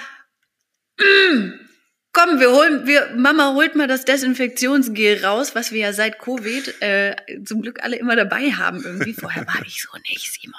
mm, 0.98 1.52
komm, 2.12 2.40
wir 2.40 2.50
holen, 2.50 2.86
wir, 2.86 3.12
Mama 3.16 3.52
holt 3.52 3.74
mal 3.74 3.88
das 3.88 4.04
Desinfektionsgel 4.04 5.24
raus, 5.24 5.54
was 5.54 5.72
wir 5.72 5.80
ja 5.80 5.92
seit 5.92 6.18
Covid 6.18 6.80
äh, 6.80 7.16
zum 7.44 7.62
Glück 7.62 7.82
alle 7.82 7.96
immer 7.96 8.16
dabei 8.16 8.52
haben 8.52 8.82
irgendwie. 8.82 9.12
Vorher 9.12 9.46
war 9.46 9.62
ich 9.66 9.82
so 9.82 9.90
nicht, 10.08 10.32
Simon. 10.32 10.54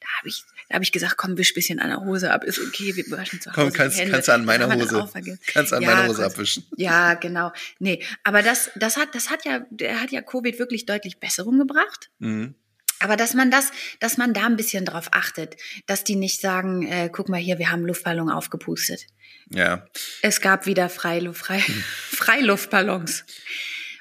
Da 0.00 0.08
habe 0.18 0.28
ich, 0.28 0.44
da 0.68 0.74
habe 0.74 0.84
ich 0.84 0.92
gesagt, 0.92 1.16
komm, 1.16 1.38
wisch 1.38 1.54
bisschen 1.54 1.78
an 1.78 1.90
der 1.90 2.00
Hose 2.00 2.32
ab, 2.32 2.44
ist 2.44 2.58
okay, 2.58 2.96
wir 2.96 3.10
waschen 3.10 3.40
zu 3.40 3.50
Hause 3.50 3.60
Komm, 3.60 3.72
kannst, 3.72 3.98
kannst 3.98 4.28
du 4.28 4.32
an 4.32 4.44
meiner 4.44 4.74
Hose, 4.74 5.08
kannst 5.52 5.72
an 5.72 5.82
Ja, 5.82 5.94
meiner 5.94 6.08
Hose 6.08 6.24
abwischen. 6.24 6.66
Ja, 6.76 7.14
genau. 7.14 7.52
Nee, 7.78 8.02
aber 8.24 8.42
das, 8.42 8.70
das 8.74 8.96
hat, 8.96 9.14
das 9.14 9.30
hat 9.30 9.44
ja, 9.44 9.64
der 9.70 10.00
hat 10.00 10.10
ja 10.10 10.22
Covid 10.22 10.58
wirklich 10.58 10.86
deutlich 10.86 11.20
Besserung 11.20 11.58
gebracht. 11.58 12.10
Mhm. 12.18 12.54
Aber 12.98 13.16
dass 13.16 13.34
man 13.34 13.50
das, 13.50 13.70
dass 14.00 14.16
man 14.16 14.32
da 14.32 14.46
ein 14.46 14.56
bisschen 14.56 14.84
drauf 14.84 15.08
achtet, 15.12 15.56
dass 15.86 16.02
die 16.02 16.16
nicht 16.16 16.40
sagen, 16.40 16.86
äh, 16.86 17.10
guck 17.12 17.28
mal 17.28 17.38
hier, 17.38 17.58
wir 17.58 17.70
haben 17.70 17.84
Luftballon 17.84 18.30
aufgepustet. 18.30 19.06
Ja. 19.50 19.86
Es 20.22 20.40
gab 20.40 20.66
wieder 20.66 20.88
Freiluft, 20.88 21.40
frei, 21.40 21.60
Freiluftballons. 22.10 23.24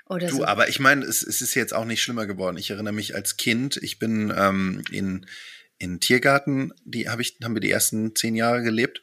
Oder 0.07 0.27
Du, 0.27 0.37
so. 0.37 0.45
aber 0.45 0.69
ich 0.69 0.79
meine, 0.79 1.03
es, 1.03 1.23
es 1.23 1.41
ist 1.41 1.55
jetzt 1.55 1.73
auch 1.73 1.85
nicht 1.85 2.01
schlimmer 2.01 2.25
geworden. 2.25 2.57
Ich 2.57 2.69
erinnere 2.69 2.93
mich 2.93 3.15
als 3.15 3.37
Kind, 3.37 3.77
ich 3.77 3.99
bin 3.99 4.33
ähm, 4.35 4.83
in, 4.91 5.25
in 5.77 5.99
Tiergarten, 5.99 6.73
die 6.83 7.09
hab 7.09 7.19
ich, 7.19 7.37
haben 7.43 7.55
wir 7.55 7.61
die 7.61 7.71
ersten 7.71 8.15
zehn 8.15 8.35
Jahre 8.35 8.61
gelebt. 8.61 9.01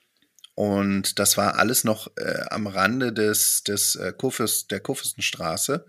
Und 0.54 1.18
das 1.18 1.36
war 1.36 1.58
alles 1.58 1.84
noch 1.84 2.10
äh, 2.16 2.44
am 2.50 2.66
Rande 2.66 3.12
des, 3.12 3.64
des 3.64 3.96
äh, 3.96 4.12
Kurfürst, 4.16 4.70
der 4.70 4.80
Kurfürstenstraße. 4.80 5.86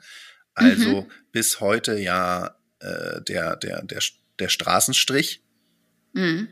Also 0.53 1.07
bis 1.31 1.59
heute 1.59 1.97
ja 1.97 2.55
äh, 2.79 3.21
der, 3.21 3.55
der, 3.55 3.83
der, 3.83 4.01
der 4.39 4.49
Straßenstrich. 4.49 5.43
Mhm. 6.13 6.47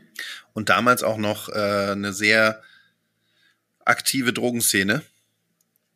Und 0.52 0.68
damals 0.68 1.02
auch 1.02 1.16
noch 1.16 1.48
äh, 1.48 1.92
eine 1.92 2.12
sehr 2.12 2.62
aktive 3.84 4.32
Drogenszene. 4.32 5.02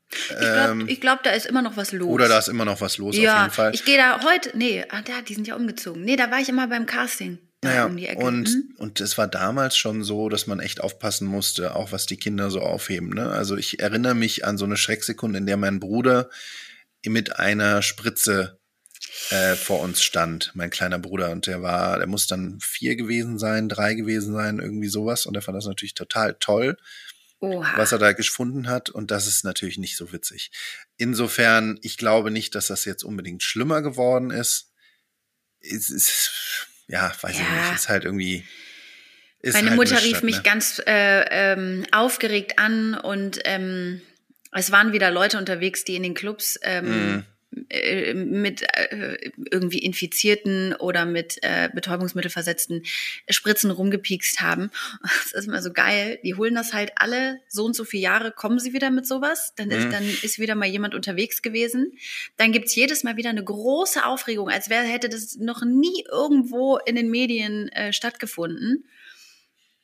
Ich 0.09 0.39
glaube, 0.39 0.85
ich 0.87 1.01
glaub, 1.01 1.23
da 1.25 1.31
ist 1.31 1.47
immer 1.47 1.63
noch 1.63 1.77
was 1.77 1.93
los. 1.93 2.07
Ähm, 2.07 2.15
Oder 2.15 2.29
da 2.29 2.39
ist 2.39 2.49
immer 2.49 2.65
noch 2.65 2.81
was 2.81 2.97
los, 2.97 3.17
auf 3.17 3.23
ja, 3.23 3.43
jeden 3.43 3.53
Fall. 3.53 3.75
ich 3.75 3.85
gehe 3.85 3.99
da 3.99 4.23
heute, 4.23 4.57
nee, 4.57 4.85
ah, 4.89 5.03
da, 5.03 5.21
die 5.21 5.35
sind 5.35 5.49
ja 5.49 5.57
umgezogen. 5.57 6.05
Nee, 6.05 6.15
da 6.15 6.31
war 6.31 6.41
ich 6.41 6.49
immer 6.49 6.69
beim 6.69 6.87
Casting. 6.87 7.39
Naja, 7.67 7.87
um 7.87 7.97
die 7.97 8.07
Ecke. 8.07 8.23
und, 8.25 8.49
Hm? 8.49 8.75
und 8.79 9.01
es 9.01 9.19
war 9.19 9.29
damals 9.29 9.77
schon 9.77 10.03
so, 10.05 10.29
dass 10.29 10.47
man 10.47 10.61
echt 10.61 10.81
aufpassen 10.81 11.27
musste, 11.27 11.75
auch 11.75 11.93
was 11.93 12.07
die 12.07 12.17
Kinder 12.17 12.51
so 12.51 12.61
aufheben. 12.61 13.11
Ne? 13.11 13.31
Also 13.31 13.57
ich 13.57 13.81
erinnere 13.81 14.15
mich 14.15 14.45
an 14.45 14.59
so 14.59 14.65
eine 14.65 14.77
Schrecksekunde, 14.77 15.39
in 15.39 15.47
der 15.47 15.57
mein 15.57 15.81
Bruder 15.81 16.31
mit 17.05 17.37
einer 17.37 17.83
Spritze 17.83 18.59
äh, 19.31 19.55
vor 19.55 19.81
uns 19.81 20.03
stand, 20.03 20.51
mein 20.55 20.71
kleiner 20.71 20.99
Bruder. 20.99 21.31
Und 21.31 21.47
der 21.47 21.63
war, 21.63 21.99
der 21.99 22.07
muss 22.07 22.27
dann 22.27 22.59
vier 22.61 22.97
gewesen 22.97 23.39
sein, 23.39 23.69
drei 23.69 23.95
gewesen 23.95 24.33
sein, 24.35 24.59
irgendwie 24.59 24.89
sowas. 24.89 25.27
Und 25.27 25.35
er 25.37 25.43
fand 25.43 25.57
das 25.57 25.67
natürlich 25.67 25.95
total 25.95 26.35
toll, 26.41 26.77
Oha. 27.41 27.73
was 27.77 27.93
er 27.93 27.99
da 27.99 28.13
gefunden 28.13 28.69
hat. 28.69 28.91
Und 28.91 29.11
das 29.11 29.27
ist 29.27 29.45
natürlich 29.45 29.79
nicht 29.79 29.97
so 29.97 30.13
witzig. 30.13 30.51
Insofern, 30.97 31.79
ich 31.83 31.97
glaube 31.97 32.31
nicht, 32.31 32.55
dass 32.55 32.67
das 32.69 32.85
jetzt 32.85 33.05
unbedingt 33.05 33.43
schlimmer 33.43 33.83
geworden 33.83 34.31
ist. 34.31 34.73
Es 35.61 35.91
ist, 35.91 36.69
ja, 36.89 37.13
weiß 37.21 37.35
ich 37.35 37.41
Ja. 37.41 37.63
nicht, 37.71 37.75
ist 37.75 37.89
halt 37.89 38.05
irgendwie. 38.05 38.45
Ist 39.41 39.55
Meine 39.55 39.69
halt 39.71 39.77
Mutter 39.77 40.03
rief 40.03 40.23
mich 40.23 40.37
ne? 40.37 40.43
ganz 40.43 40.83
äh, 40.87 41.53
ähm, 41.53 41.87
aufgeregt 41.93 42.59
an 42.59 42.95
und 42.95 43.39
ähm, 43.45 44.01
es 44.53 44.73
waren 44.73 44.93
wieder 44.93 45.11
Leute 45.11 45.39
unterwegs, 45.39 45.85
die 45.85 45.95
in 45.97 46.03
den 46.03 46.15
Clubs 46.15 46.59
ähm, 46.63 46.85
Mhm. 47.17 47.25
Äh, 47.71 48.15
mit 48.15 48.63
äh, 48.63 49.31
irgendwie 49.51 49.79
infizierten 49.79 50.75
oder 50.75 51.07
mit 51.07 51.39
äh, 51.43 51.69
Betäubungsmittel 51.75 52.31
versetzten 52.31 52.83
Spritzen 53.29 53.71
rumgepiekst 53.71 54.41
haben. 54.41 54.71
Das 55.03 55.33
ist 55.43 55.49
immer 55.49 55.63
so 55.63 55.73
geil. 55.73 56.19
Die 56.25 56.35
holen 56.35 56.55
das 56.55 56.73
halt 56.73 56.93
alle 56.97 57.41
so 57.49 57.65
und 57.65 57.75
so 57.75 57.85
viele 57.85 58.03
Jahre, 58.05 58.33
kommen 58.33 58.59
sie 58.59 58.73
wieder 58.73 58.91
mit 58.91 59.07
sowas. 59.07 59.53
Dann 59.57 59.71
ist, 59.71 59.87
Mhm. 59.87 59.91
dann 59.91 60.05
ist 60.23 60.39
wieder 60.39 60.55
mal 60.55 60.67
jemand 60.69 60.95
unterwegs 60.95 61.43
gewesen. 61.43 61.93
Dann 62.37 62.53
gibt's 62.53 62.75
jedes 62.75 63.03
Mal 63.05 63.17
wieder 63.17 63.31
eine 63.31 63.45
große 63.45 64.05
Aufregung, 64.05 64.49
als 64.49 64.69
wäre 64.71 64.85
hätte 64.85 65.09
das 65.09 65.37
noch 65.37 65.63
nie 65.65 66.05
irgendwo 66.11 66.79
in 66.79 66.95
den 66.97 67.11
Medien 67.11 67.69
äh, 67.71 67.93
stattgefunden. 67.93 68.85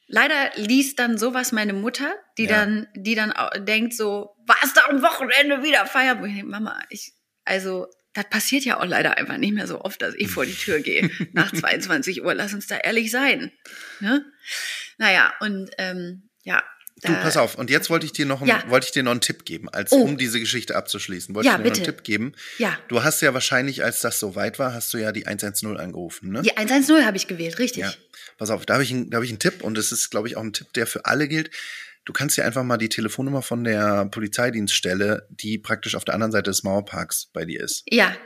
Leider 0.09 0.51
liest 0.57 0.99
dann 0.99 1.17
sowas 1.17 1.53
meine 1.53 1.73
Mutter, 1.73 2.15
die 2.37 2.45
Ja. 2.45 2.51
dann, 2.67 2.87
die 2.95 3.15
dann 3.15 3.33
auch 3.33 3.51
denkt 3.59 3.95
so, 3.95 4.37
was 4.47 4.75
da 4.75 4.83
am 4.91 5.03
Wochenende 5.03 5.63
wieder 5.63 5.87
denke, 5.87 6.43
Mama, 6.43 6.79
ich, 6.91 7.13
also, 7.45 7.89
das 8.15 8.29
passiert 8.29 8.65
ja 8.65 8.79
auch 8.81 8.85
leider 8.85 9.17
einfach 9.17 9.39
nicht 9.39 9.55
mehr 9.55 9.67
so 9.67 9.81
oft, 9.81 10.03
dass 10.03 10.15
ich 10.17 10.29
vor 10.29 10.45
die 10.45 10.55
Tür 10.55 10.81
gehe 10.81 11.11
nach 11.33 11.53
22 11.53 12.23
Uhr. 12.23 12.35
Lass 12.35 12.53
uns 12.53 12.67
da 12.67 12.77
ehrlich 12.77 13.11
sein. 13.11 13.51
Ne? 14.01 14.25
Naja, 14.99 15.33
und 15.41 15.71
ähm, 15.79 16.29
ja. 16.45 16.63
Du, 17.05 17.13
pass 17.15 17.37
auf, 17.37 17.57
und 17.57 17.69
jetzt 17.69 17.91
wollte 17.91 18.07
ich 18.07 18.13
dir 18.13 18.27
noch, 18.27 18.43
einen, 18.43 18.51
Ja. 18.51 18.63
wollte 18.69 18.87
ich 18.87 18.93
dir 18.93 19.03
noch 19.03 19.11
einen 19.11 19.21
Tipp 19.23 19.45
geben, 19.45 19.69
als 19.69 19.91
Oh. 19.91 20.03
um 20.03 20.19
diese 20.19 20.39
Geschichte 20.39 20.77
abzuschließen. 20.77 21.35
Wollte 21.35 21.47
Ja, 21.49 21.55
ich 21.55 21.57
dir 21.57 21.63
noch 21.65 21.71
bitte. 21.73 21.81
einen 21.89 21.97
Tipp 21.97 22.05
geben. 22.05 22.33
Ja, 22.59 22.79
Du 22.87 23.03
hast 23.03 23.21
ja 23.23 23.35
wahrscheinlich, 23.35 23.83
als 23.83 24.01
das 24.01 24.21
so 24.21 24.37
weit 24.37 24.61
war, 24.61 24.73
hast 24.73 24.95
du 24.95 24.99
ja 24.99 25.11
die 25.11 25.27
110 25.27 25.77
angerufen, 25.79 26.31
ne? 26.31 26.43
die 26.43 26.57
110 26.57 27.05
habe 27.05 27.17
ich 27.17 27.27
gewählt, 27.27 27.59
richtig. 27.59 27.83
Ja. 27.83 27.93
Pass 28.39 28.51
auf, 28.51 28.67
da 28.67 28.75
habe 28.75 28.85
ich, 28.85 28.93
einen- 28.93 29.11
da 29.11 29.17
hab 29.17 29.25
ich 29.25 29.31
einen 29.31 29.41
Tipp 29.41 29.63
und 29.65 29.77
es 29.79 29.91
ist, 29.91 30.11
glaube 30.11 30.29
ich, 30.29 30.37
auch 30.37 30.43
ein 30.43 30.53
Tipp, 30.53 30.73
der 30.75 30.87
für 30.87 31.05
alle 31.07 31.27
gilt. 31.27 31.51
Du 32.05 32.13
kannst 32.13 32.37
dir 32.37 32.45
einfach 32.45 32.65
mal 32.65 32.79
die 32.79 32.89
Telefonnummer 32.89 33.43
von 33.43 33.63
der 33.63 34.07
Polizeidienststelle, 34.07 35.29
die 35.31 35.59
praktisch 35.59 35.95
auf 35.95 36.05
der 36.05 36.15
anderen 36.15 36.33
Seite 36.33 36.51
des 36.51 36.65
Mauerparks 36.65 37.31
bei 37.33 37.45
dir 37.45 37.61
ist. 37.61 37.85
Ja, 37.89 38.17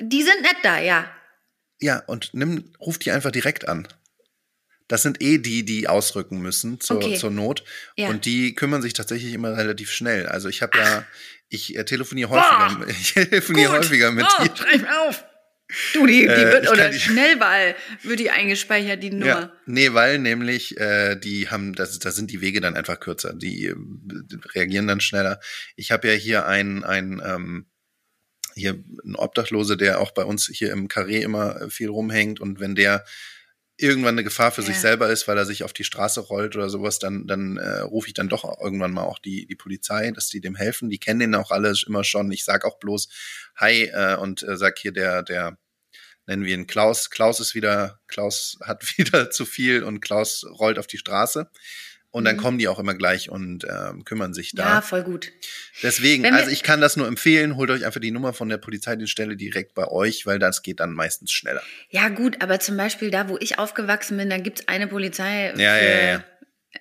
die 0.00 0.22
sind 0.22 0.40
nett 0.40 0.56
da, 0.62 0.78
ja. 0.78 1.10
Ja, 1.80 2.02
und 2.06 2.30
nimm, 2.32 2.72
ruf 2.80 2.98
die 2.98 3.10
einfach 3.10 3.30
direkt 3.30 3.68
an. 3.68 3.86
Das 4.88 5.02
sind 5.02 5.22
eh 5.22 5.36
die, 5.36 5.66
die 5.66 5.86
ausrücken 5.86 6.40
müssen 6.40 6.80
zur, 6.80 6.96
Okay. 6.96 7.16
zur 7.16 7.30
Not. 7.30 7.62
Ja. 7.96 8.08
Und 8.08 8.24
die 8.24 8.54
kümmern 8.54 8.80
sich 8.80 8.94
tatsächlich 8.94 9.34
immer 9.34 9.54
relativ 9.54 9.92
schnell. 9.92 10.26
Also 10.26 10.48
ich 10.48 10.62
habe 10.62 10.78
ja, 10.78 11.04
ich 11.50 11.76
äh, 11.76 11.84
telefoniere 11.84 12.30
häufiger, 12.30 12.88
ich 13.00 13.12
telefoniere 13.12 13.72
häufiger 13.72 14.10
mit 14.10 14.24
oh, 14.26 14.42
dir. 14.42 14.56
schreib 14.56 14.80
mir 14.80 15.00
auf. 15.02 15.24
Du, 15.92 16.06
die, 16.06 16.20
die 16.20 16.26
Äh, 16.26 16.52
wird, 16.52 16.64
ich 16.64 16.70
oder 16.70 16.92
Schnellwahl 16.92 17.74
wird 18.02 18.20
die 18.20 18.30
eingespeichert, 18.30 19.02
die 19.02 19.10
Nummer. 19.10 19.26
Ja, 19.26 19.52
nee, 19.66 19.92
weil 19.92 20.18
nämlich 20.18 20.78
äh, 20.78 21.16
die 21.16 21.50
haben, 21.50 21.74
das, 21.74 21.98
da 21.98 22.10
sind 22.10 22.30
die 22.30 22.40
Wege 22.40 22.60
dann 22.60 22.74
einfach 22.74 23.00
kürzer. 23.00 23.34
Die 23.34 23.66
äh, 23.66 23.74
reagieren 24.54 24.86
dann 24.86 25.00
schneller. 25.00 25.40
Ich 25.76 25.92
habe 25.92 26.08
ja 26.08 26.14
hier 26.14 26.46
einen, 26.46 26.84
einen 26.84 27.20
ähm, 27.24 27.66
hier 28.54 28.82
einen 29.04 29.16
Obdachlose, 29.16 29.76
der 29.76 30.00
auch 30.00 30.10
bei 30.12 30.24
uns 30.24 30.50
hier 30.52 30.72
im 30.72 30.88
Karree 30.88 31.22
immer 31.22 31.60
äh, 31.60 31.70
viel 31.70 31.88
rumhängt 31.88 32.40
und 32.40 32.60
wenn 32.60 32.74
der 32.74 33.04
irgendwann 33.78 34.14
eine 34.14 34.24
Gefahr 34.24 34.50
für 34.50 34.62
sich 34.62 34.74
Ja. 34.74 34.80
selber 34.80 35.08
ist, 35.08 35.28
weil 35.28 35.38
er 35.38 35.46
sich 35.46 35.62
auf 35.62 35.72
die 35.72 35.84
Straße 35.84 36.20
rollt 36.20 36.56
oder 36.56 36.68
sowas, 36.68 36.98
dann, 36.98 37.26
dann 37.26 37.56
äh, 37.56 37.78
rufe 37.80 38.08
ich 38.08 38.14
dann 38.14 38.28
doch 38.28 38.44
irgendwann 38.60 38.92
mal 38.92 39.04
auch 39.04 39.18
die, 39.20 39.46
die 39.46 39.54
Polizei, 39.54 40.10
dass 40.10 40.28
die 40.28 40.40
dem 40.40 40.56
helfen. 40.56 40.90
Die 40.90 40.98
kennen 40.98 41.20
den 41.20 41.34
auch 41.34 41.50
alle 41.52 41.72
immer 41.86 42.04
schon. 42.04 42.30
Ich 42.32 42.44
sag 42.44 42.64
auch 42.64 42.78
bloß 42.78 43.08
Hi 43.56 43.84
äh, 43.84 44.16
und 44.16 44.42
äh, 44.42 44.56
sag 44.56 44.78
hier 44.78 44.92
der, 44.92 45.22
der, 45.22 45.58
nennen 46.26 46.44
wir 46.44 46.54
ihn 46.54 46.66
Klaus. 46.66 47.08
Klaus 47.08 47.40
ist 47.40 47.54
wieder, 47.54 48.00
Klaus 48.08 48.58
hat 48.62 48.82
wieder 48.98 49.30
zu 49.30 49.46
viel 49.46 49.82
und 49.84 50.00
Klaus 50.00 50.44
rollt 50.58 50.78
auf 50.78 50.86
die 50.88 50.98
Straße. 50.98 51.48
Und 52.18 52.24
dann 52.24 52.34
Mhm. 52.34 52.40
kommen 52.40 52.58
die 52.58 52.66
auch 52.66 52.80
immer 52.80 52.94
gleich 52.96 53.30
und 53.30 53.64
ähm, 53.64 54.04
kümmern 54.04 54.34
sich 54.34 54.50
da. 54.52 54.64
Ja, 54.64 54.80
voll 54.80 55.04
gut. 55.04 55.30
Deswegen, 55.84 56.26
also 56.26 56.50
ich 56.50 56.64
kann 56.64 56.80
das 56.80 56.96
nur 56.96 57.06
empfehlen, 57.06 57.54
holt 57.54 57.70
euch 57.70 57.86
einfach 57.86 58.00
die 58.00 58.10
Nummer 58.10 58.32
von 58.32 58.48
der 58.48 58.56
Polizeidienststelle 58.58 59.36
direkt 59.36 59.74
bei 59.74 59.86
euch, 59.86 60.26
weil 60.26 60.40
das 60.40 60.62
geht 60.62 60.80
dann 60.80 60.94
meistens 60.94 61.30
schneller. 61.30 61.62
Ja, 61.90 62.08
gut, 62.08 62.42
aber 62.42 62.58
zum 62.58 62.76
Beispiel 62.76 63.12
da, 63.12 63.28
wo 63.28 63.38
ich 63.38 63.60
aufgewachsen 63.60 64.16
bin, 64.16 64.28
da 64.28 64.38
gibt's 64.38 64.66
eine 64.66 64.88
Polizei. 64.88 65.52
Ja, 65.56 65.76
für, 65.76 65.84
ja, 65.84 66.10
ja. 66.10 66.24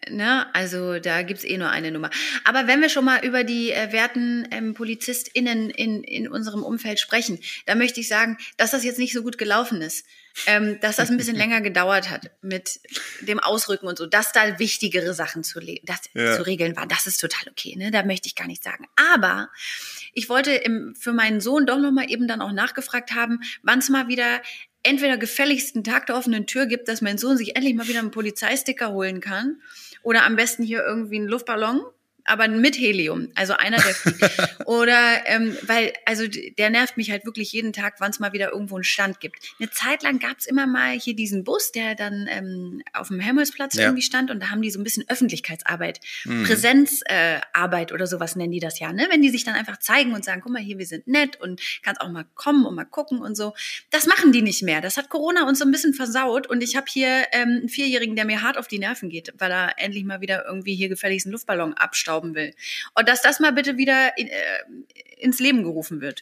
Ne? 0.09 0.55
Also 0.55 0.97
da 0.99 1.21
gibt's 1.21 1.43
eh 1.43 1.57
nur 1.57 1.69
eine 1.69 1.91
Nummer. 1.91 2.09
Aber 2.43 2.65
wenn 2.65 2.81
wir 2.81 2.89
schon 2.89 3.05
mal 3.05 3.23
über 3.23 3.43
die 3.43 3.71
äh, 3.71 3.91
werten 3.91 4.47
ähm, 4.49 4.73
PolizistInnen 4.73 5.69
in, 5.69 6.03
in 6.03 6.27
unserem 6.27 6.63
Umfeld 6.63 6.99
sprechen, 6.99 7.37
da 7.67 7.75
möchte 7.75 7.99
ich 7.99 8.07
sagen, 8.07 8.39
dass 8.57 8.71
das 8.71 8.83
jetzt 8.83 8.97
nicht 8.97 9.13
so 9.13 9.21
gut 9.21 9.37
gelaufen 9.37 9.83
ist. 9.83 10.03
Ähm, 10.45 10.79
dass 10.81 10.97
das 10.97 11.09
ein 11.09 11.17
bisschen 11.17 11.35
länger 11.37 11.61
gedauert 11.61 12.09
hat 12.09 12.31
mit 12.41 12.79
dem 13.21 13.39
Ausrücken 13.39 13.87
und 13.87 13.97
so, 13.97 14.05
dass 14.05 14.31
da 14.31 14.59
wichtigere 14.59 15.13
Sachen 15.13 15.43
zu, 15.43 15.59
das, 15.83 16.01
Ja. 16.13 16.35
zu 16.35 16.45
regeln 16.45 16.75
waren. 16.77 16.89
Das 16.89 17.07
ist 17.07 17.19
total 17.19 17.49
okay, 17.49 17.75
ne? 17.75 17.91
Da 17.91 18.03
möchte 18.03 18.27
ich 18.27 18.35
gar 18.35 18.47
nicht 18.47 18.63
sagen. 18.63 18.85
Aber 19.13 19.49
ich 20.13 20.29
wollte 20.29 20.51
im, 20.51 20.95
für 20.95 21.13
meinen 21.13 21.41
Sohn 21.41 21.65
doch 21.65 21.79
noch 21.79 21.91
mal 21.91 22.09
eben 22.09 22.27
dann 22.27 22.41
auch 22.41 22.51
nachgefragt 22.51 23.13
haben, 23.15 23.39
wann 23.63 23.79
es 23.79 23.89
mal 23.89 24.07
wieder 24.07 24.41
entweder 24.83 25.17
gefälligsten 25.17 25.83
Tag 25.83 26.05
der 26.05 26.15
offenen 26.15 26.45
Tür 26.47 26.65
gibt, 26.65 26.87
dass 26.87 27.01
mein 27.01 27.17
Sohn 27.17 27.35
sich 27.37 27.55
endlich 27.55 27.75
mal 27.75 27.87
wieder 27.87 27.99
einen 27.99 28.11
Polizeisticker 28.11 28.91
holen 28.91 29.19
kann 29.19 29.61
oder 30.01 30.23
am 30.23 30.35
besten 30.35 30.63
hier 30.63 30.83
irgendwie 30.85 31.17
einen 31.17 31.27
Luftballon, 31.27 31.81
aber 32.27 32.47
mit 32.47 32.77
Helium, 32.77 33.29
also 33.35 33.53
einer, 33.53 33.77
der 33.77 34.57
oder, 34.67 35.23
ähm, 35.25 35.57
weil, 35.63 35.93
also 36.05 36.25
der 36.27 36.69
nervt 36.69 36.97
mich 36.97 37.09
halt 37.11 37.25
wirklich 37.25 37.51
jeden 37.51 37.73
Tag, 37.73 37.95
wann 37.99 38.11
es 38.11 38.19
mal 38.19 38.33
wieder 38.33 38.51
irgendwo 38.51 38.75
einen 38.75 38.83
Stand 38.83 39.19
gibt. 39.19 39.37
Eine 39.59 39.69
Zeit 39.71 40.03
lang 40.03 40.19
gab's 40.19 40.45
immer 40.45 40.67
mal 40.67 40.91
hier 40.91 41.15
diesen 41.15 41.43
Bus, 41.43 41.71
der 41.71 41.95
dann 41.95 42.27
ähm, 42.29 42.83
auf 42.93 43.07
dem 43.07 43.19
Helmholtzplatz 43.19 43.75
Ja. 43.75 43.83
irgendwie 43.83 44.01
stand 44.03 44.29
und 44.29 44.41
da 44.41 44.49
haben 44.51 44.61
die 44.61 44.69
so 44.71 44.79
ein 44.79 44.83
bisschen 44.83 45.05
Öffentlichkeitsarbeit, 45.07 45.99
Mhm. 46.25 46.43
Präsenzarbeit 46.45 47.91
äh, 47.91 47.93
oder 47.93 48.07
sowas 48.07 48.35
nennen 48.35 48.51
die 48.51 48.59
das 48.59 48.79
ja, 48.79 48.91
ne? 48.93 49.07
Wenn 49.09 49.21
die 49.21 49.29
sich 49.29 49.43
dann 49.43 49.55
einfach 49.55 49.77
zeigen 49.77 50.13
und 50.13 50.23
sagen, 50.25 50.41
guck 50.41 50.51
mal 50.51 50.61
hier, 50.61 50.77
wir 50.77 50.85
sind 50.85 51.07
nett 51.07 51.39
und 51.39 51.61
kannst 51.83 52.01
auch 52.01 52.09
mal 52.09 52.25
kommen 52.35 52.65
und 52.65 52.75
mal 52.75 52.85
gucken 52.85 53.19
und 53.19 53.35
so. 53.35 53.53
Das 53.89 54.05
machen 54.07 54.31
die 54.31 54.41
nicht 54.41 54.63
mehr. 54.63 54.81
Das 54.81 54.97
hat 54.97 55.09
Corona 55.09 55.47
uns 55.47 55.59
so 55.59 55.65
ein 55.65 55.71
bisschen 55.71 55.93
versaut 55.93 56.47
und 56.47 56.61
ich 56.61 56.75
habe 56.75 56.85
hier 56.89 57.25
ähm, 57.31 57.49
einen 57.59 57.69
Vierjährigen, 57.69 58.15
der 58.15 58.25
mir 58.25 58.41
hart 58.41 58.57
auf 58.57 58.67
die 58.67 58.79
Nerven 58.79 59.09
geht, 59.09 59.33
weil 59.37 59.51
er 59.51 59.73
endlich 59.77 60.03
mal 60.03 60.21
wieder 60.21 60.45
irgendwie 60.45 60.75
hier 60.75 60.89
gefälligst 60.89 61.25
einen 61.27 61.33
Luftballon 61.33 61.73
abstauben 62.17 62.35
will. 62.35 62.53
Und 62.95 63.07
dass 63.07 63.21
das 63.21 63.39
mal 63.39 63.51
bitte 63.53 63.77
wieder 63.77 64.11
in, 64.17 64.27
äh, 64.27 64.33
ins 65.19 65.39
Leben 65.39 65.63
gerufen 65.63 66.01
wird. 66.01 66.21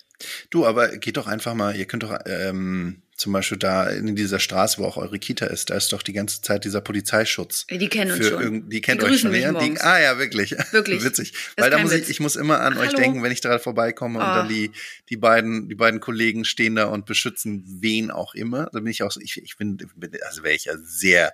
Du, 0.50 0.66
aber 0.66 0.98
geht 0.98 1.18
doch 1.18 1.28
einfach 1.28 1.54
mal, 1.54 1.76
ihr 1.76 1.86
könnt 1.86 2.04
doch 2.04 2.18
ähm, 2.26 3.02
zum 3.18 3.32
Beispiel 3.32 3.58
da 3.58 3.88
in 3.90 4.16
dieser 4.16 4.40
Straße, 4.40 4.78
wo 4.78 4.86
auch 4.86 4.98
eure 4.98 5.20
Kita 5.20 5.46
ist, 5.46 5.70
da 5.70 5.76
ist 5.76 5.92
doch 5.94 6.02
die 6.04 6.12
ganze 6.14 6.42
Zeit 6.42 6.66
dieser 6.66 6.82
Polizeischutz. 6.82 7.66
Die 7.70 7.88
kennen 7.90 8.12
uns 8.12 8.28
schon. 8.28 8.70
die 8.70 8.82
kennt 8.82 9.02
Die 9.02 9.06
euch 9.06 9.22
schon 9.22 9.34
ja? 9.34 9.54
Die, 9.54 9.80
ah 9.80 10.02
ja, 10.02 10.18
wirklich. 10.18 10.52
Wirklich. 10.72 11.04
Witzig. 11.04 11.34
Weil 11.58 11.70
da 11.70 11.78
muss 11.80 11.92
ich, 11.94 12.02
Witz. 12.02 12.10
ich 12.10 12.20
muss 12.20 12.36
immer 12.36 12.60
an 12.62 12.78
euch 12.78 12.88
Hallo. 12.90 12.98
denken, 12.98 13.24
wenn 13.24 13.32
ich 13.32 13.40
da 13.42 13.58
vorbeikomme 13.60 14.20
und 14.20 14.26
Ah. 14.26 14.40
dann 14.40 14.50
die, 14.50 14.72
die 15.10 15.18
beiden, 15.18 15.70
die 15.70 15.76
beiden 15.76 16.00
Kollegen 16.02 16.44
stehen 16.44 16.76
da 16.76 16.86
und 16.86 17.06
beschützen 17.06 17.64
wen 17.66 18.12
auch 18.12 18.34
immer. 18.36 18.70
Da 18.74 18.80
bin 18.80 18.88
ich 18.88 19.04
auch, 19.04 19.16
ich, 19.22 19.42
ich 19.42 19.58
bin 19.58 19.78
also 20.26 20.44
wäre 20.44 20.56
ich 20.56 20.66
ja 20.66 20.74
sehr 20.78 21.34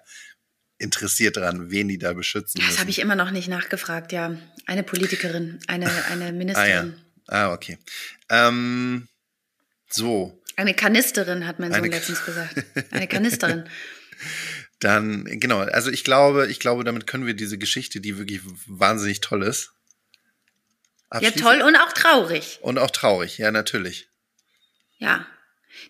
interessiert 0.82 1.38
dran, 1.38 1.72
wen 1.72 1.88
die 1.88 1.98
da 1.98 2.13
beschützen. 2.13 2.62
Das 2.67 2.80
habe 2.80 2.89
ich 2.89 3.00
immer 3.00 3.15
noch 3.15 3.32
nicht 3.32 3.48
nachgefragt, 3.48 4.12
ja. 4.12 4.36
Eine 4.65 4.84
Politikerin, 4.84 5.60
eine, 5.67 5.86
eine 6.10 6.26
Ah 6.26 6.28
ja. 6.28 6.32
Ministerin. 6.34 6.96
Ah, 7.28 7.54
okay. 7.54 7.78
Ähm, 8.30 9.08
so, 9.89 10.41
Eine 10.56 10.74
Kanisterin, 10.74 11.48
hat 11.48 11.60
mein 11.60 11.72
Sohn 11.72 11.84
Eine 11.84 11.94
letztens 11.94 12.26
gesagt. 12.26 12.56
Eine 12.91 13.08
Kanisterin. 13.08 13.65
dann, 14.80 15.26
genau, 15.39 15.60
also 15.60 15.91
ich 15.91 16.04
glaube, 16.04 16.48
ich 16.48 16.60
glaube, 16.60 16.84
damit 16.84 17.08
können 17.08 17.26
wir 17.26 17.34
diese 17.34 17.58
Geschichte, 17.58 18.02
die 18.02 18.17
wirklich 18.17 18.41
wahnsinnig 18.67 19.22
toll 19.22 19.44
ist. 19.44 19.72
Ja, 21.20 21.32
toll 21.32 21.62
und 21.62 21.76
auch 21.76 21.91
traurig. 21.91 22.60
Und 22.62 22.78
auch 22.80 22.91
traurig, 22.91 23.38
ja, 23.38 23.52
natürlich. 23.52 24.08
Ja. 24.98 25.26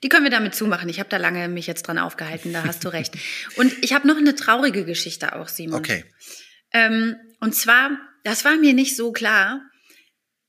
Die 0.03 0.09
können 0.09 0.23
wir 0.23 0.31
damit 0.31 0.55
zumachen. 0.55 0.89
Ich 0.89 0.99
habe 0.99 1.09
da 1.09 1.17
lange 1.17 1.47
mich 1.47 1.67
jetzt 1.67 1.83
dran 1.83 1.97
aufgehalten, 1.97 2.53
da 2.53 2.63
hast 2.63 2.83
du 2.83 2.89
recht. 2.89 3.15
Und 3.55 3.73
ich 3.81 3.93
habe 3.93 4.07
noch 4.07 4.17
eine 4.17 4.35
traurige 4.35 4.85
Geschichte 4.85 5.35
auch, 5.35 5.47
Simon. 5.47 5.79
Okay. 5.79 6.05
Ähm, 6.73 7.15
und 7.39 7.53
zwar, 7.55 7.91
das 8.23 8.45
war 8.45 8.55
mir 8.55 8.73
nicht 8.73 8.95
so 8.95 9.11
klar, 9.11 9.61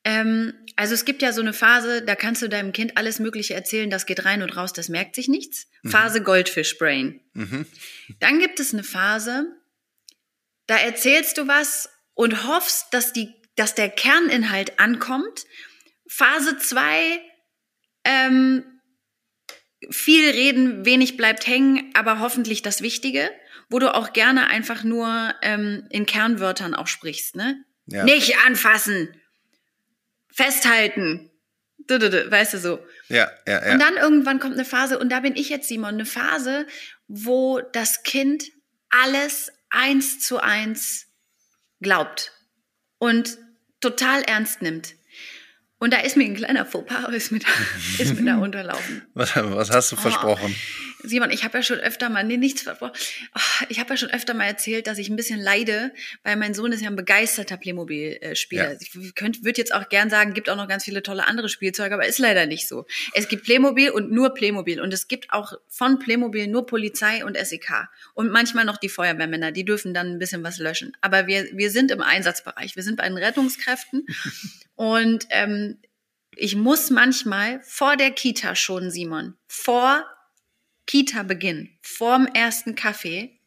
ähm, 0.05 0.55
also 0.77 0.95
es 0.95 1.05
gibt 1.05 1.23
ja 1.23 1.33
so 1.33 1.41
eine 1.41 1.53
Phase, 1.53 2.03
da 2.03 2.15
kannst 2.15 2.43
du 2.43 2.49
deinem 2.49 2.73
Kind 2.73 2.97
alles 2.97 3.19
Mögliche 3.19 3.55
erzählen, 3.55 3.91
das 3.91 4.07
geht 4.07 4.25
rein 4.25 4.43
und 4.43 4.57
raus, 4.57 4.73
das 4.73 4.89
merkt 4.89 5.15
sich 5.15 5.29
nichts. 5.29 5.69
Phase 5.85 6.23
Goldfish-Brain. 6.23 7.21
Mhm. 7.35 7.67
Dann 8.19 8.39
gibt 8.39 8.59
es 8.59 8.73
eine 8.73 8.83
Phase, 8.83 9.47
da 10.67 10.77
erzählst 10.77 11.39
du 11.39 11.47
was 11.47 11.89
und 12.15 12.47
hoffst, 12.47 12.95
dass, 12.95 13.13
die, 13.13 13.29
dass 13.57 13.75
der 13.75 13.91
Kerninhalt 13.91 14.79
ankommt. 14.79 15.45
Phase 16.07 16.59
zwei 16.59 17.21
ähm, 18.05 18.65
viel 19.91 20.31
reden, 20.31 20.85
wenig 20.85 21.17
bleibt 21.17 21.47
hängen, 21.47 21.91
aber 21.95 22.21
hoffentlich 22.21 22.63
das 22.63 22.83
Wichtige, 22.83 23.31
wo 23.69 23.79
du 23.79 23.95
auch 23.95 24.13
gerne 24.13 24.47
einfach 24.47 24.85
nur 24.85 25.35
ähm, 25.43 25.87
in 25.91 26.07
Kernwörtern 26.07 26.75
auch 26.75 26.87
sprichst, 26.87 27.37
ne? 27.37 27.65
Ja. 27.87 28.05
Nicht 28.05 28.37
anfassen, 28.47 29.09
festhalten, 30.31 31.33
Du, 31.89 31.99
du, 31.99 32.11
du, 32.11 32.31
weißt 32.31 32.55
du 32.55 32.59
so. 32.59 32.87
Ja, 33.09 33.31
ja, 33.47 33.67
ja. 33.67 33.73
Und 33.73 33.81
dann 33.81 33.97
irgendwann 33.97 34.39
kommt 34.41 34.55
eine 34.55 34.65
Phase, 34.65 34.99
und 34.99 35.11
da 35.11 35.21
bin 35.21 35.37
ich 35.37 35.49
jetzt, 35.49 35.69
Simon, 35.69 35.95
eine 35.95 36.07
Phase, 36.07 36.67
wo 37.09 37.61
das 37.61 38.03
Kind 38.03 38.45
alles 38.91 39.53
eins 39.71 40.21
zu 40.21 40.39
eins 40.39 41.07
glaubt 41.81 42.33
und 42.99 43.39
total 43.81 44.23
ernst 44.23 44.63
nimmt. 44.63 44.95
Und 45.83 45.93
da 45.93 45.97
ist 45.99 46.17
mir 46.17 46.23
ein 46.25 46.37
kleiner 46.37 46.65
Fauxpas, 46.65 47.09
ist 47.13 47.33
mir 47.33 47.41
da, 47.41 47.49
ist 47.99 48.15
mir 48.15 48.25
da 48.25 48.39
unterlaufen. 48.39 49.03
was, 49.15 49.35
was 49.35 49.69
hast 49.71 49.91
du 49.91 49.97
Oh. 49.97 49.99
versprochen? 49.99 50.55
Simon, 51.03 51.31
ich 51.31 51.45
habe 51.45 51.59
ja 51.59 51.63
schon 51.63 51.79
öfter 51.79 52.09
mal, 52.09 52.25
nee, 52.25 52.37
nichts. 52.37 52.67
Oh, 52.81 52.91
ich 53.69 53.81
habe 53.81 53.91
ja 53.91 53.97
schon 53.97 54.11
öfter 54.11 54.35
mal 54.35 54.45
erzählt, 54.45 54.87
dass 54.87 54.99
ich 54.99 55.09
ein 55.09 55.17
bisschen 55.17 55.41
leide, 55.41 55.93
weil 56.23 56.37
mein 56.37 56.55
Sohn 56.55 56.73
ist 56.73 56.81
ja 56.81 56.89
ein 56.89 56.97
begeisterter 56.97 57.57
Playmobil-Spieler. 57.57 58.73
Ja. 58.73 58.79
Ich 58.81 58.95
würde 58.95 59.59
jetzt 59.59 59.75
auch 59.75 59.89
gern 59.89 60.11
sagen, 60.11 60.35
gibt 60.35 60.49
auch 60.49 60.57
noch 60.57 60.69
ganz 60.69 60.85
viele 60.85 61.03
tolle 61.03 61.27
andere 61.27 61.49
Spielzeuge, 61.49 61.95
aber 61.95 62.07
ist 62.07 62.19
leider 62.19 62.47
nicht 62.47 62.69
so. 62.69 62.87
Es 63.15 63.29
gibt 63.29 63.45
Playmobil 63.45 63.91
und 63.91 64.11
nur 64.13 64.35
Playmobil 64.35 64.81
und 64.81 64.93
es 64.93 65.09
gibt 65.09 65.33
auch 65.33 65.53
von 65.69 65.99
Playmobil 65.99 66.47
nur 66.47 66.67
Polizei 66.67 67.25
und 67.25 67.37
SEK 67.37 67.89
und 68.15 68.31
manchmal 68.31 68.65
noch 68.65 68.77
die 68.77 68.89
Feuerwehrmänner, 68.89 69.53
die 69.53 69.65
dürfen 69.65 69.95
dann 69.95 70.13
ein 70.13 70.19
bisschen 70.19 70.43
was 70.43 70.59
löschen. 70.59 70.97
Aber 71.01 71.27
wir, 71.27 71.49
wir 71.53 71.71
sind 71.71 71.91
im 71.91 72.03
Einsatzbereich, 72.03 72.77
wir 72.77 72.83
sind 72.83 72.97
bei 72.97 73.09
den 73.09 73.19
Rettungskräften 73.19 74.07
und 74.75 75.27
ähm, 75.31 75.79
ich 76.35 76.57
muss 76.57 76.91
manchmal 76.91 77.61
vor 77.63 77.97
der 77.97 78.11
Kita 78.11 78.55
schon, 78.55 78.91
Simon, 78.91 79.35
vor 79.47 80.07
Kita-Beginn, 80.87 81.71
vorm 81.83 82.27
ersten 82.27 82.75
Kaffee, 82.75 83.39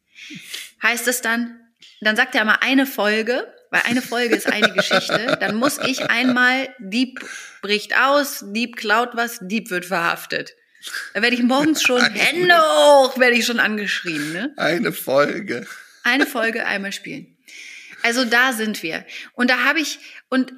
heißt 0.81 1.07
es 1.07 1.21
dann, 1.21 1.59
dann 2.01 2.15
sagt 2.15 2.35
er 2.35 2.41
immer 2.41 2.61
eine 2.61 2.85
Folge, 2.85 3.51
weil 3.71 3.81
eine 3.85 4.01
Folge 4.01 4.35
ist 4.35 4.51
eine 4.51 4.73
Geschichte, 4.75 5.37
dann 5.39 5.55
muss 5.55 5.77
ich 5.77 6.09
einmal, 6.09 6.73
Dieb 6.79 7.19
bricht 7.61 7.97
aus, 7.97 8.43
Dieb 8.47 8.77
klaut 8.77 9.11
was, 9.13 9.39
Dieb 9.41 9.69
wird 9.69 9.85
verhaftet. 9.85 10.55
Da 11.13 11.21
werde 11.21 11.35
ich 11.35 11.43
morgens 11.43 11.81
schon, 11.81 12.01
Hände 12.01 12.55
hoch, 12.55 13.17
werde 13.17 13.35
ich 13.35 13.45
schon 13.45 13.59
angeschrien, 13.59 14.33
ne? 14.33 14.53
Eine 14.57 14.91
Folge. 14.91 15.65
Eine 16.03 16.27
Folge 16.27 16.65
einmal 16.65 16.91
spielen. 16.91 17.35
Also 18.03 18.23
da 18.23 18.53
sind 18.53 18.83
wir. 18.83 19.03
Und 19.33 19.49
da 19.49 19.63
habe 19.63 19.79
ich, 19.79 19.97
und 20.29 20.53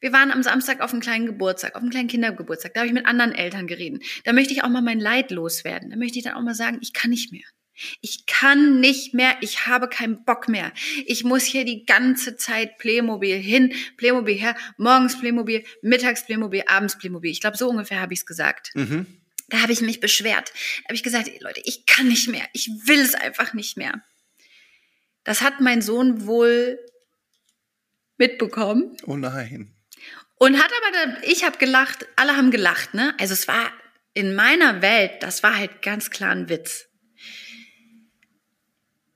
wir 0.00 0.12
waren 0.12 0.30
am 0.30 0.42
Samstag 0.42 0.80
auf 0.80 0.92
einem 0.92 1.00
kleinen 1.00 1.26
Geburtstag, 1.26 1.74
auf 1.74 1.82
einem 1.82 1.90
kleinen 1.90 2.08
Kindergeburtstag. 2.08 2.74
Da 2.74 2.80
habe 2.80 2.88
ich 2.88 2.94
mit 2.94 3.06
anderen 3.06 3.32
Eltern 3.32 3.66
geredet. 3.66 4.02
Da 4.24 4.32
möchte 4.32 4.52
ich 4.52 4.62
auch 4.62 4.68
mal 4.68 4.82
mein 4.82 5.00
Leid 5.00 5.30
loswerden. 5.30 5.90
Da 5.90 5.96
möchte 5.96 6.18
ich 6.18 6.24
dann 6.24 6.34
auch 6.34 6.42
mal 6.42 6.54
sagen, 6.54 6.78
ich 6.80 6.92
kann 6.92 7.10
nicht 7.10 7.32
mehr. 7.32 7.44
Ich 8.00 8.26
kann 8.26 8.80
nicht 8.80 9.14
mehr, 9.14 9.36
ich 9.40 9.66
habe 9.66 9.88
keinen 9.88 10.24
Bock 10.24 10.48
mehr. 10.48 10.72
Ich 11.06 11.22
muss 11.22 11.44
hier 11.44 11.64
die 11.64 11.86
ganze 11.86 12.36
Zeit 12.36 12.76
Playmobil 12.78 13.36
hin, 13.36 13.72
Playmobil 13.96 14.34
her, 14.34 14.56
morgens 14.78 15.18
Playmobil, 15.18 15.64
mittags 15.82 16.26
Playmobil, 16.26 16.64
abends 16.66 16.98
Playmobil. 16.98 17.30
Ich 17.30 17.40
glaube, 17.40 17.56
so 17.56 17.68
ungefähr 17.68 18.00
habe 18.00 18.12
ich 18.12 18.20
es 18.20 18.26
gesagt. 18.26 18.72
Mhm. 18.74 19.06
Da 19.48 19.62
habe 19.62 19.72
ich 19.72 19.80
mich 19.80 20.00
beschwert. 20.00 20.52
Da 20.82 20.84
habe 20.86 20.94
ich 20.94 21.02
gesagt, 21.02 21.30
Leute, 21.40 21.62
ich 21.64 21.86
kann 21.86 22.08
nicht 22.08 22.28
mehr. 22.28 22.44
Ich 22.52 22.68
will 22.68 23.00
es 23.00 23.14
einfach 23.14 23.54
nicht 23.54 23.76
mehr. 23.76 24.02
Das 25.24 25.40
hat 25.40 25.60
mein 25.60 25.80
Sohn 25.80 26.26
wohl 26.26 26.78
mitbekommen 28.16 28.96
Oh 29.06 29.16
nein. 29.16 29.77
Und 30.38 30.56
hat 30.56 30.70
aber, 30.70 30.92
da, 30.92 31.22
ich 31.22 31.44
habe 31.44 31.58
gelacht, 31.58 32.06
alle 32.16 32.36
haben 32.36 32.50
gelacht, 32.50 32.94
ne? 32.94 33.14
Also 33.18 33.34
es 33.34 33.48
war 33.48 33.72
in 34.14 34.34
meiner 34.34 34.82
Welt, 34.82 35.22
das 35.22 35.42
war 35.42 35.56
halt 35.56 35.82
ganz 35.82 36.10
klar 36.10 36.30
ein 36.30 36.48
Witz. 36.48 36.86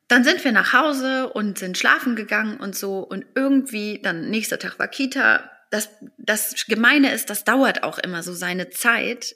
Dann 0.09 0.25
sind 0.25 0.45
wir 0.45 0.53
nach 0.53 0.73
Hause 0.73 1.33
und 1.33 1.59
sind 1.59 1.79
schlafen 1.79 2.17
gegangen 2.17 2.59
und 2.61 2.77
so 2.77 2.99
und 2.99 3.25
irgendwie, 3.35 4.01
dann 4.03 4.29
nächster 4.31 4.59
Tag 4.59 4.79
war 4.79 4.89
Kita. 4.89 5.51
Das, 5.71 5.89
das 6.19 6.67
Gemeine 6.67 7.13
ist, 7.13 7.31
das 7.31 7.45
dauert 7.45 7.83
auch 7.83 7.99
immer 7.99 8.23
so 8.23 8.35
seine 8.35 8.69
Zeit, 8.69 9.35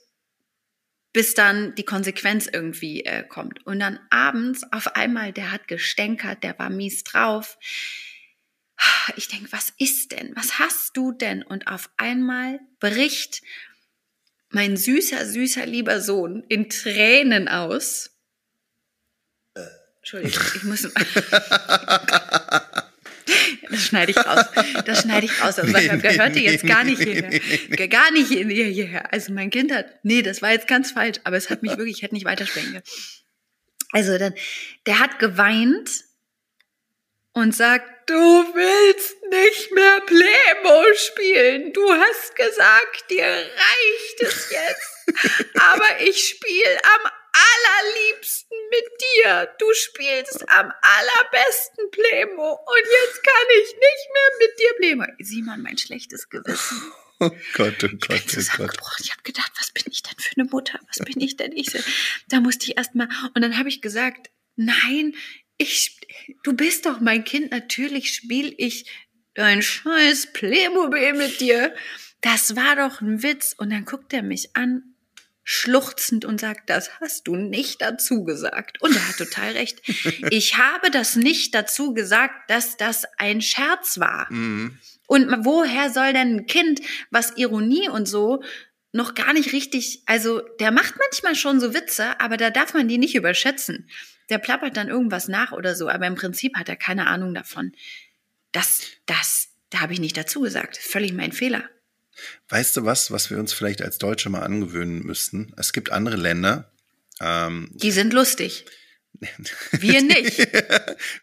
bis 1.15 1.33
dann 1.33 1.75
die 1.77 1.85
Konsequenz 1.85 2.47
irgendwie 2.47 3.07
äh, 3.07 3.23
kommt. 3.23 3.65
Und 3.65 3.81
dann 3.81 3.99
abends 4.11 4.71
auf 4.71 4.97
einmal, 4.97 5.33
der 5.33 5.51
hat 5.51 5.67
gestänkert, 5.67 6.43
der 6.43 6.59
war 6.59 6.69
mies 6.69 7.05
drauf. 7.05 7.57
Ich 9.17 9.29
denke, 9.29 9.51
was 9.53 9.73
ist 9.79 10.13
denn? 10.13 10.33
Was 10.37 10.59
hast 10.59 10.97
du 10.97 11.13
denn? 11.13 11.43
Und 11.43 11.67
auf 11.69 11.89
einmal 11.97 12.61
bricht 12.81 13.43
mein 14.51 14.77
süßer, 14.77 15.25
süßer, 15.27 15.65
lieber 15.67 16.01
Sohn 16.01 16.45
in 16.49 16.69
Tränen 16.69 17.49
aus. 17.49 18.11
Entschuldigung, 19.99 20.43
ich 20.57 20.63
muss. 20.65 20.89
Das 23.69 23.83
schneide 23.83 24.13
ich 24.13 24.17
raus. 24.17 24.45
Das 24.85 25.01
schneide 25.03 25.27
ich 25.27 25.41
raus. 25.43 25.59
Also, 25.59 25.73
Nee, 25.77 25.89
das 25.89 26.01
gehörte 26.03 26.39
nee, 26.39 26.45
jetzt 26.45 26.63
nee, 26.63 26.69
gar 26.71 26.85
nicht 26.85 26.99
nee, 27.01 27.05
hierher. 27.15 27.29
nee, 27.31 27.43
nee. 27.69 27.89
Gar 27.89 28.11
nicht 28.13 28.31
in- 28.31 28.49
hierher. 28.49 29.13
Also 29.13 29.33
mein 29.33 29.51
Kind 29.51 29.73
hat, 29.73 29.87
nee, 30.05 30.23
das 30.23 30.41
war 30.41 30.53
jetzt 30.53 30.69
ganz 30.69 30.93
falsch, 30.93 31.19
aber 31.25 31.37
es 31.37 31.51
hat 31.51 31.63
mich 31.63 31.77
wirklich, 31.77 31.97
ich 31.97 32.03
hätte 32.03 32.15
nicht 32.15 32.25
weitersprechen 32.25 32.71
können. 32.73 32.85
Also 33.91 34.17
dann, 34.19 34.35
der 34.87 35.01
hat 35.01 35.19
geweint 35.19 35.91
und 37.37 37.55
sagt, 37.55 38.09
du 38.09 38.15
willst 38.15 39.23
nicht 39.29 39.71
mehr 39.73 40.01
Playmo 40.01 40.85
spielen. 40.95 41.71
Du 41.75 41.93
hast 41.93 42.35
gesagt, 42.35 43.11
dir 43.11 43.27
reicht 43.27 44.21
es 44.23 44.51
jetzt. 44.51 45.53
Aber 45.61 46.01
ich 46.01 46.29
spiele 46.29 46.81
am 46.83 47.11
allerliebsten 47.37 48.57
mit 48.71 48.85
dir. 49.03 49.55
Du 49.59 49.67
spielst 49.75 50.49
am 50.49 50.73
allerbesten 50.81 51.91
Playmo 51.91 52.53
und 52.53 52.85
jetzt 53.03 53.23
kann 53.23 53.47
ich 53.61 53.69
nicht 53.69 54.09
mehr 54.15 54.31
mit 54.39 54.59
dir 54.59 54.73
Playmo. 54.79 55.05
Simon, 55.19 55.61
mein 55.63 55.77
schlechtes 55.77 56.29
Gewissen. 56.29 56.93
Oh 57.19 57.31
Gott, 57.55 57.83
oh 57.83 57.87
Ich 57.87 57.99
Gott, 57.99 58.61
oh 58.61 58.67
Gott. 58.67 59.01
Ich 59.01 59.11
habe 59.11 59.23
gedacht, 59.23 59.51
was 59.59 59.71
bin 59.71 59.85
ich 59.91 60.03
denn 60.03 60.19
für 60.19 60.35
eine 60.37 60.51
Mutter? 60.51 60.79
Was 60.87 60.99
bin 61.03 61.19
ich 61.19 61.39
denn? 61.39 61.51
Ich 61.53 61.71
so, 61.71 61.79
da 62.29 62.41
musste 62.41 62.67
ich 62.67 62.77
erst 62.77 62.95
mal 62.95 63.09
und 63.35 63.41
dann 63.41 63.57
habe 63.57 63.71
ich 63.71 63.81
gesagt, 63.81 64.29
nein, 64.57 65.15
ich 65.59 65.97
du 66.43 66.55
bist 66.55 66.87
doch 66.87 67.01
mein 67.01 67.25
Kind, 67.25 67.51
natürlich 67.51 68.15
spiele 68.15 68.53
ich 68.57 68.87
dein 69.35 69.63
scheiß 69.63 70.33
Playmobil 70.33 71.13
mit 71.15 71.41
dir. 71.41 71.75
Das 72.21 72.57
war 72.57 72.77
doch 72.77 73.01
ein 73.01 73.23
Witz 73.23 73.55
und 73.57 73.71
dann 73.71 73.85
guckt 73.85 74.13
er 74.13 74.23
mich 74.23 74.57
an 74.57 74.83
schluchzend 75.49 76.25
und 76.25 76.41
sagt, 76.41 76.69
das 76.71 77.01
hast 77.01 77.29
du 77.29 77.37
nicht 77.37 77.81
dazu 77.81 78.25
gesagt. 78.25 78.83
Und 78.83 78.97
er 78.97 79.09
hat 79.09 79.17
total 79.17 79.53
recht. 79.53 79.81
Ich 80.31 80.57
habe 80.57 80.91
das 80.91 81.15
nicht 81.15 81.55
dazu 81.55 81.95
gesagt, 81.95 82.51
dass 82.51 82.77
das 82.77 83.05
ein 83.17 83.41
Scherz 83.41 84.01
war. 84.01 84.27
Mhm. 84.33 84.79
Und 85.07 85.45
woher 85.45 85.91
soll 85.91 86.13
denn 86.13 86.37
ein 86.37 86.47
Kind, 86.47 86.81
was 87.11 87.37
Ironie 87.37 87.89
und 87.89 88.07
so 88.07 88.43
noch 88.93 89.15
gar 89.15 89.35
nicht 89.35 89.53
richtig, 89.53 90.03
also 90.07 90.41
der 90.59 90.73
macht 90.73 90.95
manchmal 90.99 91.37
schon 91.37 91.61
so 91.61 91.75
Witze, 91.75 92.19
aber 92.19 92.37
da 92.37 92.51
darf 92.51 92.75
man 92.75 92.89
die 92.89 92.99
nicht 92.99 93.15
überschätzen. 93.15 93.89
Der 94.29 94.39
plappert 94.39 94.77
dann 94.77 94.89
irgendwas 94.89 95.29
nach 95.29 95.53
oder 95.53 95.75
so, 95.77 95.89
aber 95.89 96.07
im 96.07 96.15
Prinzip 96.17 96.57
hat 96.57 96.69
er 96.69 96.77
keine 96.77 97.07
Ahnung 97.07 97.33
davon. 97.35 97.73
Das, 98.53 98.83
das, 99.07 99.49
da 99.71 99.81
habe 99.81 99.93
ich 99.93 100.01
nicht 100.01 100.17
dazu 100.17 100.41
gesagt. 100.41 100.77
Völlig 100.77 101.13
mein 101.13 101.33
Fehler. 101.33 101.65
Weißt 102.49 102.77
du 102.77 102.85
was, 102.85 103.11
was 103.11 103.31
wir 103.31 103.39
uns 103.39 103.53
vielleicht 103.53 103.83
als 103.83 103.99
Deutsche 103.99 104.31
mal 104.31 104.41
angewöhnen 104.43 105.05
müssten? 105.05 105.53
Es 105.57 105.73
gibt 105.73 105.93
andere 105.93 106.17
Länder. 106.17 106.73
Ähm, 107.21 107.71
Die 107.75 107.91
sind 107.93 108.13
lustig. 108.13 108.65
Wir 109.73 110.03
nicht. 110.03 110.37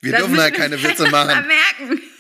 wir 0.02 0.12
Das 0.12 0.22
dürfen 0.22 0.36
da 0.36 0.50
keine 0.50 0.82
Witze 0.82 1.10
machen. 1.10 1.46
merken. 1.48 2.02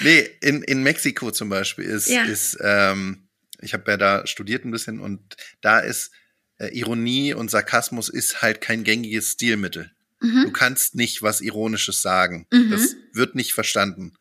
Nee, 0.00 0.20
in, 0.40 0.62
in 0.62 0.82
Mexiko 0.82 1.30
zum 1.30 1.48
Beispiel 1.48 1.84
ist, 1.84 2.08
Ja. 2.08 2.24
ist 2.24 2.56
ähm, 2.60 3.28
ich 3.60 3.72
habe 3.72 3.90
ja 3.90 3.96
da 3.96 4.26
studiert 4.26 4.64
ein 4.64 4.70
bisschen 4.70 5.00
und 5.00 5.36
da 5.60 5.80
ist 5.80 6.12
äh, 6.58 6.68
Ironie 6.68 7.34
und 7.34 7.50
Sarkasmus 7.50 8.08
ist 8.08 8.42
halt 8.42 8.60
kein 8.60 8.84
gängiges 8.84 9.32
Stilmittel. 9.32 9.90
Mhm. 10.20 10.44
Du 10.44 10.52
kannst 10.52 10.94
nicht 10.94 11.22
was 11.22 11.40
Ironisches 11.40 12.02
sagen. 12.02 12.46
Mhm. 12.50 12.70
Das 12.70 12.96
wird 13.12 13.34
nicht 13.34 13.52
verstanden. 13.52 14.14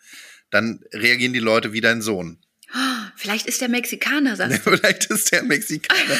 Dann 0.49 0.83
reagieren 0.93 1.33
die 1.33 1.39
Leute 1.39 1.73
wie 1.73 1.81
dein 1.81 2.01
Sohn. 2.01 2.39
Vielleicht 3.15 3.47
ist 3.47 3.61
der 3.61 3.69
Mexikaner, 3.69 4.35
sagst 4.35 4.57
du. 4.65 4.71
Vielleicht 4.71 5.05
ist 5.05 5.31
der 5.31 5.43
Mexikaner. 5.43 6.19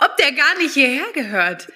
Ob 0.00 0.16
der 0.16 0.32
gar 0.32 0.58
nicht 0.58 0.74
hierher 0.74 1.06
gehört. 1.14 1.68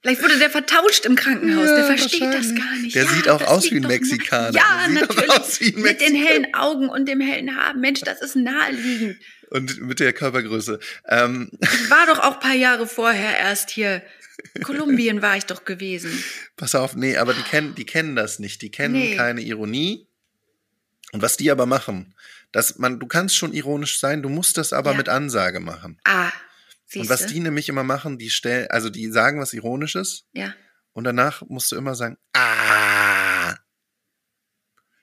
Vielleicht 0.00 0.20
wurde 0.20 0.38
der 0.38 0.50
vertauscht 0.50 1.06
im 1.06 1.14
Krankenhaus. 1.14 1.68
Ja, 1.68 1.76
der 1.76 1.84
versteht 1.96 2.22
das 2.22 2.54
gar 2.56 2.76
nicht. 2.78 2.96
Der 2.96 3.04
ja, 3.04 3.10
sieht 3.10 3.28
auch 3.28 3.42
aus 3.42 3.70
wie 3.70 3.76
ein. 3.76 3.82
Mexikaner. 3.82 4.52
Ja, 4.52 4.88
natürlich. 4.88 5.30
aus 5.30 5.60
wie 5.60 5.76
ein 5.76 5.80
Mit 5.80 6.00
den 6.00 6.16
hellen 6.16 6.52
Augen 6.54 6.88
und 6.88 7.06
dem 7.06 7.20
hellen 7.20 7.56
Haar. 7.56 7.74
Mensch, 7.74 8.00
das 8.00 8.20
ist 8.20 8.34
naheliegend. 8.34 9.18
Und 9.52 9.80
mit 9.82 10.00
der 10.00 10.12
Körpergröße. 10.14 10.78
Ähm, 11.08 11.50
Ich 11.60 11.90
war 11.90 12.06
doch 12.06 12.18
auch 12.20 12.34
ein 12.34 12.40
paar 12.40 12.54
Jahre 12.54 12.86
vorher 12.86 13.36
erst 13.38 13.70
hier. 13.70 14.02
Kolumbien 14.64 15.20
war 15.20 15.36
ich 15.36 15.44
doch 15.44 15.64
gewesen. 15.64 16.10
pass 16.56 16.74
auf, 16.74 16.96
nee, 16.96 17.16
aber 17.18 17.34
die 17.34 17.42
kennen, 17.42 17.74
die 17.74 17.84
kennen 17.84 18.16
das 18.16 18.38
nicht. 18.38 18.62
Die 18.62 18.70
kennen 18.70 18.94
Nee. 18.94 19.14
keine 19.16 19.42
Ironie. 19.42 20.08
Und 21.12 21.20
was 21.20 21.36
die 21.36 21.50
aber 21.50 21.66
machen, 21.66 22.14
dass 22.50 22.78
man, 22.78 22.98
du 22.98 23.06
kannst 23.06 23.36
schon 23.36 23.52
ironisch 23.52 24.00
sein, 24.00 24.22
du 24.22 24.30
musst 24.30 24.56
das 24.56 24.72
aber 24.72 24.92
Ja. 24.92 24.96
mit 24.96 25.08
Ansage 25.10 25.60
machen. 25.60 26.00
Ah, 26.04 26.24
Und 26.26 26.32
siehst 26.86 27.10
was 27.10 27.26
die 27.26 27.40
nämlich 27.40 27.68
immer 27.68 27.84
machen, 27.84 28.16
die 28.18 28.30
stellen, 28.30 28.68
also 28.70 28.88
die 28.88 29.10
sagen 29.12 29.38
was 29.38 29.52
Ironisches 29.52 30.24
Ja. 30.32 30.54
und 30.94 31.04
danach 31.04 31.42
musst 31.42 31.70
du 31.70 31.76
immer 31.76 31.94
sagen, 31.94 32.16
ah. 32.34 33.54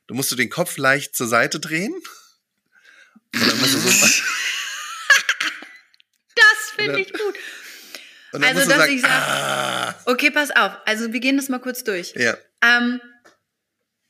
Du 0.07 0.15
musst 0.15 0.31
du 0.31 0.35
den 0.35 0.49
Kopf 0.49 0.77
leicht 0.77 1.15
zur 1.15 1.27
Seite 1.27 1.59
drehen. 1.59 1.93
Und 1.93 2.01
dann 2.01 2.03
musst 2.03 3.17
du 3.17 3.18
so, 3.33 3.79
Das 6.35 6.69
finde 6.75 6.99
ich 7.01 7.11
gut. 7.13 7.35
Also, 8.33 8.59
dass 8.59 8.67
sagen, 8.67 8.93
ich 8.93 9.01
sag- 9.01 9.09
ah. 9.11 9.95
Okay, 10.05 10.29
pass 10.31 10.51
auf. 10.51 10.73
Also, 10.85 11.11
wir 11.13 11.19
gehen 11.19 11.37
das 11.37 11.49
mal 11.49 11.59
kurz 11.59 11.83
durch. 11.83 12.13
Ja. 12.15 12.37
Ähm, 12.61 13.01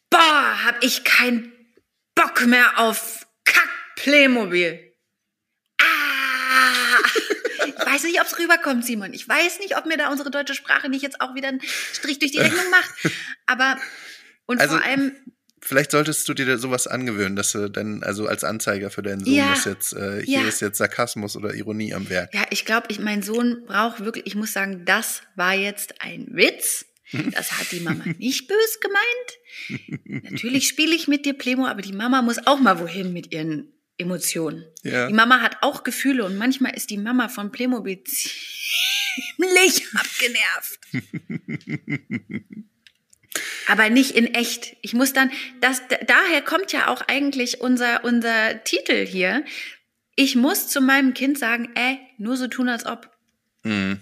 boah, 0.09 0.63
hab 0.65 0.83
ich 0.83 1.03
keinen 1.05 1.53
Bock 2.15 2.45
mehr 2.45 2.77
auf 2.79 3.25
Kack-Playmobil. 3.45 4.93
Ah! 5.81 6.97
Ich 7.65 7.75
weiß 7.85 8.03
nicht, 8.03 8.19
ob 8.19 8.27
es 8.27 8.37
rüberkommt, 8.37 8.85
Simon. 8.85 9.13
Ich 9.13 9.27
weiß 9.27 9.59
nicht, 9.59 9.77
ob 9.77 9.85
mir 9.85 9.97
da 9.97 10.09
unsere 10.09 10.31
deutsche 10.31 10.53
Sprache 10.55 10.89
nicht 10.89 11.01
jetzt 11.01 11.21
auch 11.21 11.33
wieder 11.35 11.47
einen 11.47 11.61
Strich 11.93 12.19
durch 12.19 12.31
die 12.33 12.39
Rechnung 12.39 12.69
macht. 12.69 12.93
Aber, 13.45 13.79
und 14.47 14.59
Also- 14.59 14.75
vor 14.77 14.85
allem, 14.85 15.15
Vielleicht 15.61 15.91
solltest 15.91 16.27
du 16.29 16.33
dir 16.33 16.57
sowas 16.57 16.87
angewöhnen, 16.87 17.35
dass 17.35 17.51
du 17.51 17.69
dann, 17.69 18.01
also 18.03 18.27
als 18.27 18.43
Anzeiger 18.43 18.89
für 18.89 19.01
deinen 19.01 19.23
Sohn, 19.25 19.33
Ja. 19.33 19.49
dass 19.51 19.65
jetzt, 19.65 19.93
äh, 19.93 20.21
hier 20.25 20.41
Ja. 20.41 20.47
ist 20.47 20.61
jetzt 20.61 20.77
Sarkasmus 20.77 21.35
oder 21.35 21.53
Ironie 21.53 21.93
am 21.93 22.09
Werk. 22.09 22.33
ja, 22.33 22.45
ich 22.49 22.65
glaube, 22.65 22.87
ich, 22.89 22.99
mein 22.99 23.21
Sohn 23.23 23.63
braucht 23.65 24.03
wirklich, 24.03 24.25
ich 24.27 24.35
muss 24.35 24.53
sagen, 24.53 24.85
das 24.85 25.21
war 25.35 25.53
jetzt 25.55 26.01
ein 26.01 26.27
Witz. 26.31 26.85
Das 27.33 27.53
hat 27.53 27.71
die 27.71 27.79
Mama 27.79 28.03
nicht 28.19 28.47
bös 28.47 28.79
gemeint. 28.79 30.23
Natürlich 30.31 30.67
spiele 30.67 30.93
ich 30.95 31.07
mit 31.07 31.25
dir 31.25 31.33
Playmo, 31.33 31.65
aber 31.65 31.81
die 31.81 31.93
Mama 31.93 32.21
muss 32.21 32.37
auch 32.45 32.59
mal 32.59 32.79
wohin 32.79 33.13
mit 33.13 33.33
ihren 33.33 33.73
Emotionen. 33.97 34.63
Ja. 34.83 35.07
Die 35.07 35.13
Mama 35.13 35.41
hat 35.41 35.57
auch 35.61 35.83
Gefühle 35.83 36.23
und 36.23 36.37
manchmal 36.37 36.75
ist 36.75 36.91
die 36.91 36.97
Mama 36.99 37.27
von 37.27 37.51
Playmobil 37.51 38.03
ziemlich 38.03 39.83
abgenervt. 39.95 40.79
Aber 43.69 43.89
nicht 43.91 44.11
in 44.11 44.33
echt. 44.33 44.75
Ich 44.81 44.93
muss 44.93 45.13
dann, 45.13 45.31
das, 45.61 45.81
daher 46.07 46.41
kommt 46.41 46.71
ja 46.71 46.87
auch 46.87 47.01
eigentlich 47.07 47.61
unser, 47.61 48.03
unser 48.03 48.63
Titel 48.63 49.05
hier. 49.05 49.45
Ich 50.15 50.35
muss 50.35 50.67
zu 50.67 50.81
meinem 50.81 51.13
Kind 51.13 51.37
sagen, 51.37 51.69
ey, 51.75 51.99
nur 52.17 52.35
so 52.35 52.47
tun, 52.47 52.67
als 52.67 52.85
ob. 52.87 53.09
Mhm. 53.63 54.01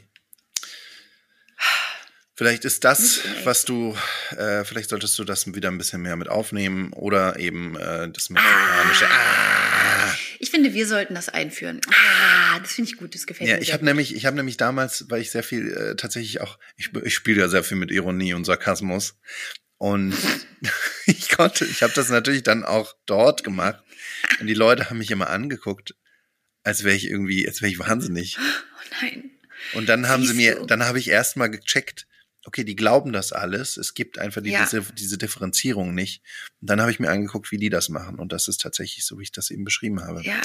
Vielleicht 2.36 2.66
ist 2.66 2.84
das, 2.84 3.20
was 3.44 3.66
du, 3.66 3.98
äh, 4.38 4.64
vielleicht 4.64 4.90
solltest 4.90 5.20
du 5.20 5.24
das 5.24 5.54
wieder 5.54 5.70
ein 5.70 5.78
bisschen 5.78 6.02
mehr 6.02 6.16
mit 6.16 6.30
aufnehmen 6.30 6.94
oder 6.94 7.38
eben 7.40 7.76
äh, 7.76 8.10
das 8.10 8.30
mexikanische. 8.30 9.08
Ah. 9.10 9.67
Ich 10.40 10.52
finde, 10.52 10.74
wir 10.74 10.88
sollten 10.88 11.16
das 11.16 11.30
einführen. 11.30 11.82
Ah, 11.90 12.60
das 12.60 12.74
finde 12.74 12.92
ich 12.92 12.98
gut, 12.98 13.16
das 13.16 13.26
gefällt 13.28 13.50
Ja, 13.50 13.56
mir. 13.58 13.62
ich 13.62 13.74
habe 13.74 13.86
nämlich, 13.86 14.16
ich 14.16 14.26
habe 14.26 14.36
nämlich 14.38 14.58
damals, 14.58 15.06
weil 15.10 15.22
ich 15.22 15.32
sehr 15.32 15.44
viel 15.44 15.72
äh, 15.74 15.96
tatsächlich 15.96 16.42
auch, 16.42 16.60
ich, 16.76 16.92
ich 17.04 17.14
spiele 17.16 17.42
ja 17.42 17.48
sehr 17.48 17.64
viel 17.64 17.78
mit 17.78 17.92
Ironie 17.92 18.34
und 18.34 18.46
Sarkasmus 18.46 19.18
und 19.78 20.14
ich 21.06 21.30
konnte, 21.30 21.66
ich 21.66 21.84
habe 21.84 21.94
das 21.94 22.10
natürlich 22.10 22.44
dann 22.44 22.64
auch 22.64 22.94
dort 23.06 23.44
gemacht 23.44 23.84
und 24.40 24.48
die 24.48 24.54
Leute 24.54 24.90
haben 24.90 24.98
mich 25.00 25.12
immer 25.12 25.30
angeguckt, 25.30 25.96
als 26.64 26.84
wäre 26.84 26.96
ich 26.96 27.10
irgendwie, 27.10 27.48
als 27.48 27.62
wäre 27.62 27.72
ich 27.72 27.80
wahnsinnig. 27.80 28.38
Oh 28.40 28.96
nein. 29.02 29.32
Und 29.74 29.90
dann 29.90 30.08
haben 30.08 30.22
sie 30.24 30.30
Siehst 30.34 30.38
mir, 30.38 30.56
du. 30.56 30.66
dann 30.66 30.84
habe 30.86 31.00
ich 31.00 31.10
erst 31.10 31.36
mal 31.38 31.48
gecheckt, 31.48 32.08
okay, 32.48 32.64
die 32.64 32.76
glauben 32.76 33.14
das 33.14 33.32
alles. 33.34 33.78
Es 33.78 33.94
gibt 33.94 34.18
einfach 34.18 34.42
die, 34.42 34.50
Ja. 34.52 34.62
diese, 34.64 34.82
diese 34.94 35.18
Differenzierung 35.18 35.94
nicht. 35.94 36.24
Und 36.62 36.70
dann 36.70 36.82
habe 36.82 36.90
ich 36.90 37.00
mir 37.00 37.10
angeguckt, 37.12 37.52
wie 37.52 37.58
die 37.58 37.70
das 37.70 37.90
machen. 37.90 38.18
Und 38.18 38.32
das 38.32 38.48
ist 38.48 38.62
tatsächlich 38.62 39.06
so, 39.06 39.20
wie 39.20 39.24
ich 39.24 39.32
das 39.32 39.52
eben 39.52 39.64
beschrieben 39.66 40.02
habe. 40.02 40.24
Ja. 40.24 40.42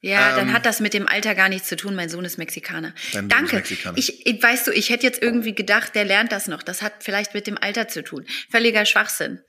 Ja, 0.00 0.36
dann 0.36 0.48
Ähm, 0.48 0.52
hat 0.54 0.66
das 0.66 0.80
mit 0.80 0.92
dem 0.92 1.08
Alter 1.08 1.34
gar 1.34 1.48
nichts 1.48 1.66
zu 1.66 1.76
tun. 1.76 1.94
Mein 1.94 2.10
Sohn 2.10 2.26
ist 2.26 2.36
Mexikaner. 2.36 2.92
Dein 3.14 3.22
Sohn 3.22 3.24
ist 3.24 3.32
Danke. 3.32 3.56
Mexikaner. 3.56 3.96
Ich, 3.96 4.26
ich, 4.26 4.42
weißt 4.42 4.66
du, 4.66 4.70
ich 4.72 4.90
hätte 4.90 5.06
jetzt 5.06 5.22
irgendwie 5.22 5.54
gedacht, 5.54 5.94
der 5.94 6.04
lernt 6.04 6.30
das 6.30 6.46
noch. 6.46 6.62
Das 6.62 6.82
hat 6.82 7.02
vielleicht 7.02 7.32
mit 7.32 7.46
dem 7.46 7.56
Alter 7.56 7.88
zu 7.88 8.04
tun. 8.04 8.26
Völliger 8.50 8.84
Schwachsinn. 8.84 9.40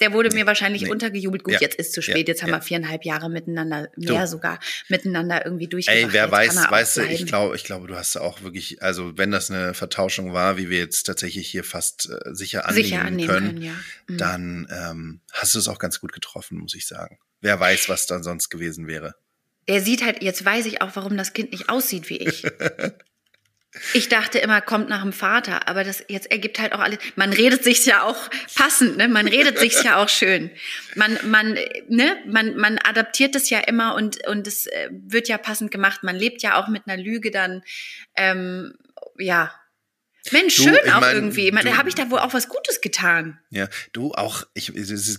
Der 0.00 0.12
wurde 0.12 0.34
mir 0.34 0.46
wahrscheinlich 0.46 0.82
nee. 0.82 0.90
untergejubelt. 0.90 1.44
Gut, 1.44 1.54
Ja, 1.54 1.60
jetzt 1.60 1.76
ist 1.76 1.92
zu 1.92 2.00
ja, 2.00 2.10
spät. 2.10 2.28
Jetzt 2.28 2.42
haben 2.42 2.50
ja. 2.50 2.56
wir 2.56 2.62
viereinhalb 2.62 3.04
Jahre 3.04 3.30
miteinander, 3.30 3.88
mehr 3.96 4.22
Du. 4.22 4.26
sogar, 4.26 4.58
miteinander 4.88 5.44
irgendwie 5.44 5.68
durchgebracht. 5.68 6.04
Ey, 6.04 6.12
wer 6.12 6.24
Jetzt 6.24 6.32
weiß, 6.32 6.70
weißt 6.70 6.96
du, 6.96 7.02
ich 7.06 7.26
glaube, 7.26 7.54
ich 7.56 7.64
glaube, 7.64 7.86
du 7.86 7.94
hast 7.94 8.16
auch 8.16 8.42
wirklich, 8.42 8.82
also 8.82 9.16
wenn 9.16 9.30
das 9.30 9.50
eine 9.50 9.74
Vertauschung 9.74 10.32
war, 10.32 10.56
wie 10.56 10.70
wir 10.70 10.78
jetzt 10.78 11.04
tatsächlich 11.04 11.48
hier 11.48 11.64
fast 11.64 12.10
äh, 12.10 12.34
sicher 12.34 12.66
annehmen, 12.66 12.84
sicher 12.84 13.02
annehmen 13.02 13.28
können, 13.28 13.46
können, 13.46 13.62
ja. 13.62 13.74
Mhm. 14.08 14.18
dann 14.18 14.68
ähm, 14.70 15.20
hast 15.32 15.54
du 15.54 15.58
es 15.58 15.68
auch 15.68 15.78
ganz 15.78 16.00
gut 16.00 16.12
getroffen, 16.12 16.58
muss 16.58 16.74
ich 16.74 16.86
sagen. 16.86 17.18
Wer 17.40 17.60
weiß, 17.60 17.88
was 17.88 18.06
dann 18.06 18.22
sonst 18.22 18.48
gewesen 18.48 18.86
wäre. 18.86 19.14
Der 19.68 19.80
sieht 19.80 20.04
halt, 20.04 20.22
jetzt 20.22 20.44
weiß 20.44 20.66
ich 20.66 20.82
auch, 20.82 20.90
warum 20.94 21.16
das 21.16 21.32
Kind 21.32 21.52
nicht 21.52 21.68
aussieht 21.68 22.08
wie 22.08 22.18
ich. 22.18 22.44
Ich 23.94 24.10
dachte 24.10 24.38
immer, 24.38 24.60
kommt 24.60 24.90
nach 24.90 25.00
dem 25.00 25.14
Vater, 25.14 25.66
aber 25.66 25.82
das 25.82 26.04
jetzt 26.08 26.30
ergibt 26.30 26.60
halt 26.60 26.74
auch 26.74 26.80
alles. 26.80 26.98
Man 27.16 27.32
redet 27.32 27.64
sich 27.64 27.86
ja 27.86 28.02
auch 28.02 28.28
passend, 28.54 28.98
ne? 28.98 29.08
Man 29.08 29.26
redet 29.26 29.58
sich 29.58 29.82
ja 29.82 29.96
auch 29.96 30.10
schön. 30.10 30.50
Man, 30.94 31.18
man, 31.24 31.58
ne? 31.88 32.18
Man, 32.26 32.56
man 32.56 32.78
adaptiert 32.78 33.34
es 33.34 33.48
ja 33.48 33.60
immer 33.60 33.94
und 33.94 34.26
und 34.26 34.46
es 34.46 34.66
äh, 34.66 34.90
wird 34.90 35.28
ja 35.28 35.38
passend 35.38 35.70
gemacht. 35.70 36.02
Man 36.02 36.16
lebt 36.16 36.42
ja 36.42 36.60
auch 36.60 36.68
mit 36.68 36.82
einer 36.86 37.02
Lüge 37.02 37.30
dann, 37.30 37.62
ähm, 38.14 38.74
ja. 39.18 39.54
Mensch, 40.30 40.54
schön 40.54 40.76
auch 40.92 41.00
mein, 41.00 41.16
irgendwie. 41.16 41.50
Man, 41.50 41.64
du- 41.64 41.76
habe 41.76 41.88
ich 41.88 41.96
da 41.96 42.08
wohl 42.10 42.20
auch 42.20 42.32
was 42.32 42.48
Gutes 42.48 42.80
getan? 42.80 43.38
Ja, 43.50 43.66
du 43.92 44.12
auch, 44.12 44.44
ich, 44.54 44.68
es 44.68 44.90
ist, 44.90 45.18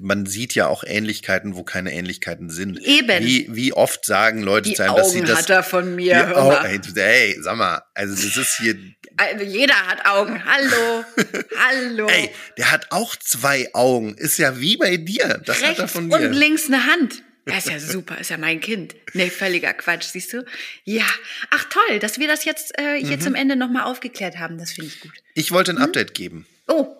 man 0.00 0.24
sieht 0.24 0.54
ja 0.54 0.68
auch 0.68 0.84
Ähnlichkeiten, 0.84 1.54
wo 1.54 1.64
keine 1.64 1.92
Ähnlichkeiten 1.92 2.48
sind. 2.48 2.78
Eben. 2.80 3.24
Wie, 3.24 3.46
wie 3.50 3.72
oft 3.74 4.06
sagen 4.06 4.40
Leute 4.42 4.70
Die 4.70 4.74
zu 4.76 4.84
einem, 4.84 4.96
dass 4.96 5.10
sie 5.12 5.18
Augen 5.18 5.28
das. 5.28 5.38
hat 5.40 5.50
er 5.50 5.62
von 5.62 5.94
mir. 5.94 6.14
die 6.26 6.32
mal. 6.34 6.64
ey, 6.64 6.78
du- 6.78 6.98
ey, 7.00 7.36
sag 7.40 7.56
mal, 7.56 7.82
also 7.94 8.14
das 8.14 8.36
ist 8.36 8.56
hier, 8.58 8.74
Also 9.20 9.44
jeder 9.44 9.74
hat 9.74 10.06
Augen. 10.06 10.42
Hallo, 10.44 11.04
hallo. 11.68 12.06
ey, 12.06 12.30
der 12.56 12.70
hat 12.70 12.86
auch 12.90 13.16
zwei 13.16 13.68
Augen. 13.74 14.14
Ist 14.14 14.38
ja 14.38 14.60
wie 14.60 14.76
bei 14.76 14.96
dir. 14.96 15.42
Das 15.44 15.56
hat 15.56 15.64
er 15.64 15.78
rechts 15.80 15.92
von 15.92 16.10
und 16.10 16.20
dir. 16.20 16.28
links 16.30 16.68
eine 16.68 16.86
Hand. 16.86 17.22
Das 17.48 17.66
ist 17.66 17.70
ja 17.72 17.80
super, 17.80 18.18
ist 18.18 18.30
ja 18.30 18.36
mein 18.38 18.60
Kind. 18.60 18.94
Nee, 19.14 19.30
völliger 19.30 19.72
Quatsch, 19.72 20.04
siehst 20.04 20.32
du? 20.32 20.44
Ja. 20.84 21.06
Ach 21.50 21.64
toll, 21.64 21.98
dass 21.98 22.18
wir 22.18 22.28
das 22.28 22.44
jetzt 22.44 22.78
äh, 22.78 23.00
Mhm. 23.00 23.06
hier 23.06 23.20
zum 23.20 23.34
Ende 23.34 23.56
nochmal 23.56 23.84
aufgeklärt 23.84 24.38
haben. 24.38 24.58
Das 24.58 24.72
finde 24.72 24.88
ich 24.88 25.00
gut. 25.00 25.12
Ich 25.34 25.50
wollte 25.52 25.70
ein 25.72 25.78
Update 25.78 26.14
geben. 26.14 26.46
Oh, 26.66 26.94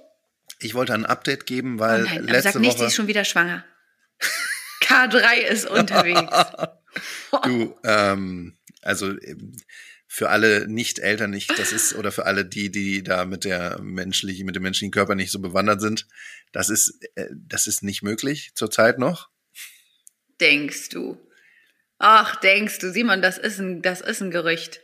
Ich 0.60 0.74
wollte 0.74 0.94
ein 0.94 1.06
Update 1.06 1.46
geben, 1.46 1.76
oh 1.76 1.80
weil 1.80 2.02
nein, 2.02 2.18
aber 2.24 2.32
letzte 2.32 2.52
sag 2.52 2.60
nicht, 2.60 2.72
sie 2.72 2.78
Woche 2.78 2.86
ist 2.86 2.94
schon 2.94 3.06
wieder 3.06 3.24
schwanger. 3.24 3.64
K3 4.82 5.36
ist 5.48 5.66
unterwegs. 5.68 6.20
du, 7.44 7.76
ähm, 7.84 8.56
also 8.82 9.10
ähm, 9.20 9.56
für 10.06 10.30
alle 10.30 10.66
Nicht-Eltern 10.66 11.30
nicht, 11.30 11.58
das 11.58 11.72
ist, 11.72 11.94
oder 11.94 12.10
für 12.10 12.24
alle 12.26 12.44
die, 12.44 12.70
die 12.70 13.02
da 13.02 13.24
mit 13.26 13.44
der 13.44 13.78
menschlichen, 13.82 14.46
mit 14.46 14.56
dem 14.56 14.62
menschlichen 14.62 14.90
Körper 14.90 15.14
nicht 15.14 15.30
so 15.30 15.38
bewandert 15.40 15.80
sind, 15.80 16.06
das 16.52 16.70
ist, 16.70 16.98
äh, 17.16 17.26
das 17.34 17.66
ist 17.66 17.82
nicht 17.82 18.02
möglich 18.02 18.52
zurzeit 18.54 18.98
noch. 18.98 19.28
Denkst 20.40 20.90
du? 20.90 21.18
Ach, 21.98 22.36
denkst 22.36 22.78
du, 22.78 22.90
Simon, 22.92 23.22
das 23.22 23.38
ist 23.38 23.58
ein, 23.58 23.82
das 23.82 24.00
ist 24.00 24.20
ein 24.20 24.30
Gerücht. 24.30 24.80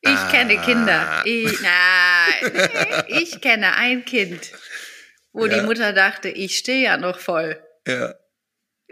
Ich 0.00 0.10
Ah. 0.10 0.30
kenne 0.30 0.58
Kinder. 0.60 1.22
Ich, 1.24 1.60
nein, 1.60 2.68
ich 3.08 3.40
kenne 3.40 3.74
ein 3.74 4.04
Kind, 4.04 4.52
wo 5.32 5.46
Ja. 5.46 5.54
die 5.58 5.60
Mutter 5.66 5.92
dachte, 5.92 6.28
ich 6.28 6.58
stehe 6.58 6.82
ja 6.84 6.96
noch 6.96 7.18
voll. 7.18 7.60
Ja. 7.86 8.14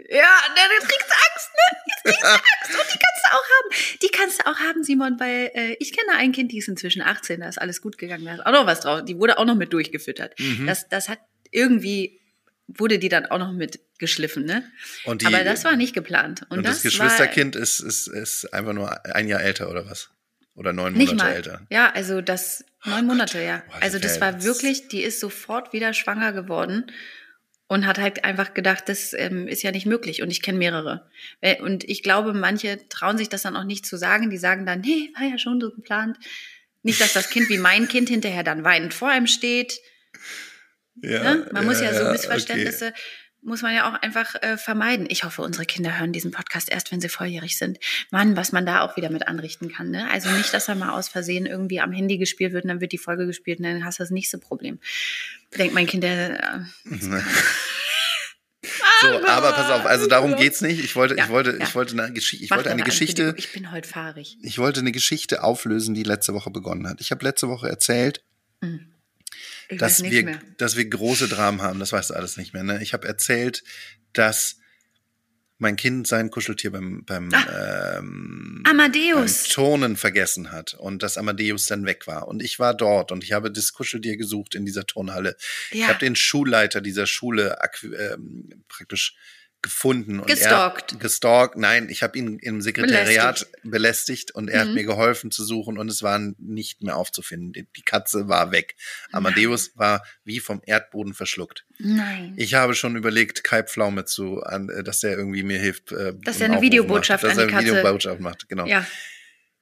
Ja, 0.09 0.29
ne, 0.53 0.61
du 0.79 0.85
kriegst 0.87 1.11
Angst, 1.11 1.49
ne? 1.53 1.77
Jetzt 1.87 2.03
kriegst 2.03 2.21
du 2.23 2.27
Angst. 2.27 2.79
Und 2.79 2.93
die 2.93 2.99
kannst 2.99 3.25
du 3.25 3.31
auch 3.31 3.43
haben. 3.43 3.97
Die 4.03 4.07
kannst 4.09 4.39
du 4.41 4.45
auch 4.47 4.59
haben, 4.59 4.83
Simon, 4.83 5.19
weil 5.19 5.51
äh, 5.55 5.75
ich 5.79 5.91
kenne 5.97 6.11
ein 6.17 6.31
Kind, 6.33 6.51
die 6.51 6.59
ist 6.59 6.67
inzwischen 6.67 7.01
18, 7.01 7.39
da 7.41 7.49
ist 7.49 7.59
alles 7.59 7.81
gut 7.81 7.97
gegangen, 7.97 8.23
da 8.25 8.35
ist 8.35 8.45
auch 8.45 8.51
noch 8.51 8.65
was 8.67 8.81
drauf. 8.81 9.03
Die 9.03 9.17
wurde 9.17 9.37
auch 9.39 9.45
noch 9.45 9.55
mit 9.55 9.73
durchgefüttert. 9.73 10.37
Mhm. 10.39 10.67
Das, 10.67 10.87
das 10.87 11.09
hat 11.09 11.19
irgendwie, 11.51 12.21
wurde 12.67 12.99
die 12.99 13.09
dann 13.09 13.25
auch 13.25 13.39
noch 13.39 13.53
mit 13.53 13.79
geschliffen, 13.97 14.45
ne? 14.45 14.63
Die, 15.05 15.25
Aber 15.25 15.43
das 15.43 15.63
war 15.63 15.75
nicht 15.75 15.93
geplant. 15.93 16.43
Und, 16.49 16.59
und 16.59 16.63
das, 16.65 16.75
das, 16.75 16.83
Geschwisterkind 16.83 17.55
ist, 17.55 17.79
ist, 17.79 18.07
ist 18.07 18.53
einfach 18.53 18.73
nur 18.73 19.05
ein 19.05 19.27
Jahr 19.27 19.41
älter 19.41 19.69
oder 19.69 19.89
was? 19.89 20.09
Oder 20.55 20.73
neun 20.73 20.93
war 20.93 20.99
Monate 20.99 21.15
mal. 21.15 21.33
älter. 21.33 21.67
Ja, 21.69 21.91
also 21.91 22.21
das 22.21 22.65
neun 22.85 23.05
Monate, 23.05 23.41
ja. 23.41 23.63
Boah, 23.67 23.81
Also 23.81 23.99
das 23.99 24.19
war 24.19 24.43
wirklich, 24.43 24.87
die 24.87 25.01
ist 25.01 25.19
sofort 25.19 25.71
wieder 25.71 25.93
schwanger 25.93 26.33
geworden 26.33 26.91
und 27.67 27.85
hat 27.85 27.99
halt 27.99 28.23
einfach 28.23 28.53
gedacht, 28.53 28.87
das 28.87 29.13
ähm, 29.13 29.47
ist 29.47 29.61
ja 29.61 29.71
nicht 29.71 29.85
möglich. 29.85 30.21
Und 30.21 30.31
ich 30.31 30.41
kenne 30.41 30.57
mehrere. 30.57 31.09
Äh, 31.41 31.61
Und 31.61 31.83
ich 31.83 32.01
glaube, 32.01 32.33
manche 32.33 32.87
trauen 32.89 33.17
sich 33.17 33.29
das 33.29 33.43
dann 33.43 33.55
auch 33.55 33.65
nicht 33.65 33.85
zu 33.85 33.97
sagen. 33.97 34.29
Die 34.29 34.37
sagen 34.37 34.65
dann, 34.65 34.81
nee, 34.81 35.11
war 35.17 35.27
ja 35.27 35.37
schon 35.37 35.61
so 35.61 35.71
geplant. 35.71 36.17
Nicht, 36.81 37.01
dass 37.01 37.13
das 37.13 37.29
Kind 37.29 37.49
wie 37.49 37.57
mein 37.57 37.87
Kind 37.87 38.09
hinterher 38.09 38.43
dann 38.43 38.63
weinend 38.63 38.93
vor 38.93 39.09
einem 39.09 39.27
steht. 39.27 39.79
Ja, 41.01 41.35
Ne? 41.35 41.47
Man 41.51 41.65
muss 41.65 41.79
ja, 41.81 41.93
so 41.93 42.01
okay. 42.03 42.11
Missverständnisse, 42.13 42.93
muss 43.43 43.61
man 43.61 43.73
ja 43.73 43.89
auch 43.89 44.01
einfach 44.01 44.35
äh, 44.41 44.57
vermeiden. 44.57 45.05
Ich 45.09 45.23
hoffe, 45.23 45.41
unsere 45.41 45.65
Kinder 45.65 45.97
hören 45.99 46.11
diesen 46.11 46.31
Podcast 46.31 46.69
erst, 46.69 46.91
wenn 46.91 46.99
sie 46.99 47.07
volljährig 47.07 47.57
sind. 47.57 47.77
Mann, 48.11 48.35
was 48.35 48.51
man 48.51 48.65
da 48.65 48.81
auch 48.81 48.97
wieder 48.97 49.09
mit 49.09 49.27
anrichten 49.27 49.71
kann. 49.71 49.91
Ne? 49.91 50.09
Also 50.11 50.29
nicht, 50.31 50.53
dass 50.53 50.67
er 50.67 50.75
mal 50.75 50.89
aus 50.89 51.07
Versehen 51.07 51.45
irgendwie 51.45 51.79
am 51.79 51.91
Handy 51.91 52.17
gespielt 52.17 52.51
wird 52.51 52.63
und 52.65 52.69
dann 52.69 52.81
wird 52.81 52.91
die 52.91 52.97
Folge 52.97 53.25
gespielt 53.27 53.59
und 53.59 53.65
dann 53.65 53.85
hast 53.85 53.99
du 53.99 54.03
das 54.03 54.09
nächste 54.11 54.37
Problem. 54.37 54.79
Denkt 55.57 55.73
mein 55.75 55.85
Kind, 55.87 56.03
der, 56.03 56.65
äh, 56.89 56.89
So, 59.01 59.07
aber 59.27 59.51
pass 59.53 59.69
auf, 59.69 59.85
also 59.85 60.07
darum 60.07 60.31
Ja. 60.31 60.37
geht's 60.37 60.61
nicht. 60.61 60.83
Ich 60.83 60.95
wollte, 60.95 61.13
ich 61.13 61.19
Ja, 61.19 61.29
wollte, 61.29 61.51
ja. 61.51 61.63
ich 61.63 61.75
wollte 61.75 61.93
eine 61.93 62.11
Geschichte, 62.11 62.43
ich 62.43 62.51
wollte 62.51 62.71
eine 62.71 62.83
Geschichte. 62.83 63.33
Ich 63.37 63.53
bin 63.53 63.71
heute 63.71 63.87
fahrig. 63.87 64.37
ich 64.41 64.57
wollte 64.57 64.79
eine 64.79 64.91
Geschichte 64.91 65.43
auflösen, 65.43 65.93
die 65.93 66.03
letzte 66.03 66.33
Woche 66.33 66.49
begonnen 66.49 66.87
hat. 66.89 66.99
Ich 66.99 67.11
habe 67.11 67.23
letzte 67.23 67.47
Woche 67.47 67.69
erzählt, 67.69 68.23
Ich 69.69 69.79
dass 69.79 70.01
wir, 70.03 70.23
mehr. 70.23 70.41
dass 70.57 70.75
wir 70.77 70.85
große 70.89 71.27
Dramen 71.27 71.61
haben. 71.61 71.79
Das 71.79 71.91
weißt 71.91 72.11
du 72.11 72.13
alles 72.13 72.37
nicht 72.37 72.53
mehr. 72.53 72.63
Ne? 72.63 72.81
Ich 72.81 72.93
habe 72.93 73.07
erzählt, 73.07 73.63
dass 74.13 74.57
mein 75.59 75.75
Kind 75.75 76.05
sein 76.07 76.29
Kuscheltier 76.29 76.71
beim, 76.71 77.03
beim, 77.05 77.29
ähm, 77.33 78.61
beim 78.63 78.79
Amadeus. 78.79 79.43
Turnen 79.49 79.97
vergessen 79.97 80.51
hat 80.51 80.75
und 80.75 81.01
dass 81.01 81.17
Amadeus 81.17 81.65
dann 81.65 81.85
weg 81.85 82.05
war. 82.05 82.27
Und 82.27 82.43
ich 82.43 82.59
war 82.59 82.75
dort 82.75 83.11
und 83.11 83.23
ich 83.23 83.31
habe 83.33 83.51
das 83.51 83.73
Kuscheltier 83.73 84.17
gesucht 84.17 84.53
in 84.55 84.65
dieser 84.65 84.85
Turnhalle. 84.85 85.35
Ich 85.71 85.79
Ja. 85.79 85.87
habe 85.87 85.99
den 85.99 86.15
Schulleiter 86.15 86.79
dieser 86.79 87.07
Schule 87.07 87.57
ähm, 87.83 88.63
praktisch 88.67 89.15
gefunden. 89.61 90.19
Und 90.19 90.27
Gestalkt. 90.27 90.93
Er, 90.93 90.97
gestalkt. 90.99 91.57
Nein, 91.57 91.89
ich 91.89 92.03
habe 92.03 92.17
ihn 92.17 92.37
im 92.39 92.61
Sekretariat 92.61 93.47
belästigt, 93.63 94.31
und 94.31 94.49
er 94.49 94.61
hat 94.61 94.67
Mhm. 94.69 94.73
mir 94.75 94.83
geholfen 94.83 95.31
zu 95.31 95.43
suchen 95.43 95.77
und 95.77 95.89
es 95.89 96.03
war 96.03 96.19
nicht 96.37 96.81
mehr 96.83 96.95
aufzufinden. 96.95 97.53
Die, 97.53 97.67
die 97.75 97.81
Katze 97.81 98.27
war 98.27 98.51
weg. 98.51 98.75
Amadeus 99.11 99.71
war 99.75 100.03
wie 100.23 100.39
vom 100.39 100.61
Erdboden 100.65 101.13
verschluckt. 101.13 101.65
Nein. 101.79 102.33
Ich 102.37 102.53
habe 102.53 102.75
schon 102.75 102.95
überlegt, 102.95 103.43
Kai 103.43 103.63
Pflaume 103.63 104.05
zu, 104.05 104.41
an, 104.43 104.69
äh, 104.69 104.83
dass 104.83 104.99
der 105.01 105.17
irgendwie 105.17 105.43
mir 105.43 105.59
hilft. 105.59 105.91
Äh, 105.91 106.13
Dass 106.23 106.39
er 106.39 106.51
eine 106.51 106.61
Videobotschaft 106.61 107.23
macht, 107.23 107.31
dass 107.31 107.37
er 107.37 107.43
eine 107.43 107.51
Katze- 107.53 107.65
Videobotschaft 107.65 108.19
macht, 108.21 108.47
genau. 108.49 108.65
ja. 108.65 108.85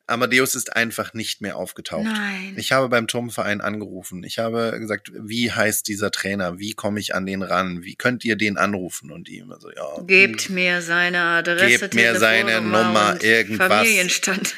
Amadeus 0.08 0.53
ist 0.53 0.76
einfach 0.76 1.14
nicht 1.14 1.41
mehr 1.41 1.58
aufgetaucht. 1.58 2.03
Nein. 2.03 2.53
Ich 2.58 2.72
habe 2.72 2.89
beim 2.89 3.08
Turmverein 3.08 3.60
angerufen. 3.62 4.24
Ich 4.24 4.38
habe 4.38 4.78
gesagt, 4.80 5.12
wie 5.16 5.51
heißt 5.51 5.88
dieser 5.88 6.12
Trainer? 6.12 6.60
Wie 6.60 6.74
komme 6.74 6.99
ich 6.99 7.16
an 7.16 7.26
den 7.26 7.41
ran? 7.41 7.84
Wie 7.84 7.95
könnt 7.95 8.24
ihr 8.24 8.36
den 8.36 8.58
anrufen? 8.58 9.12
Und 9.12 9.30
immer 9.30 9.60
so, 9.60 9.72
ja. 9.72 10.01
Gebt 10.06 10.49
mir 10.49 10.82
seine 10.82 11.22
Adresse, 11.22 11.80
Gebt 11.80 11.95
mir 11.95 12.20
seine 12.20 12.62
Nummer, 12.62 13.18
irgendwas. 13.22 13.68
Familienstand. 13.68 14.56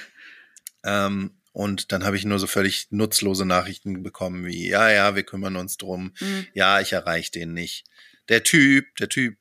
Ähm, 0.83 1.31
und 1.53 1.91
dann 1.91 2.03
habe 2.03 2.17
ich 2.17 2.25
nur 2.25 2.39
so 2.39 2.45
völlig 2.45 2.87
nutzlose 2.91 3.45
Nachrichten 3.45 4.03
bekommen 4.03 4.45
wie, 4.45 4.67
ja, 4.69 4.91
ja, 4.91 5.15
wir 5.15 5.23
kümmern 5.23 5.55
uns 5.55 5.77
drum. 5.77 6.13
Mhm. 6.19 6.45
Ja, 6.53 6.81
ich 6.81 6.93
erreiche 6.93 7.31
den 7.31 7.53
nicht. 7.53 7.85
Der 8.29 8.43
Typ, 8.43 8.95
der 8.97 9.09
Typ, 9.09 9.37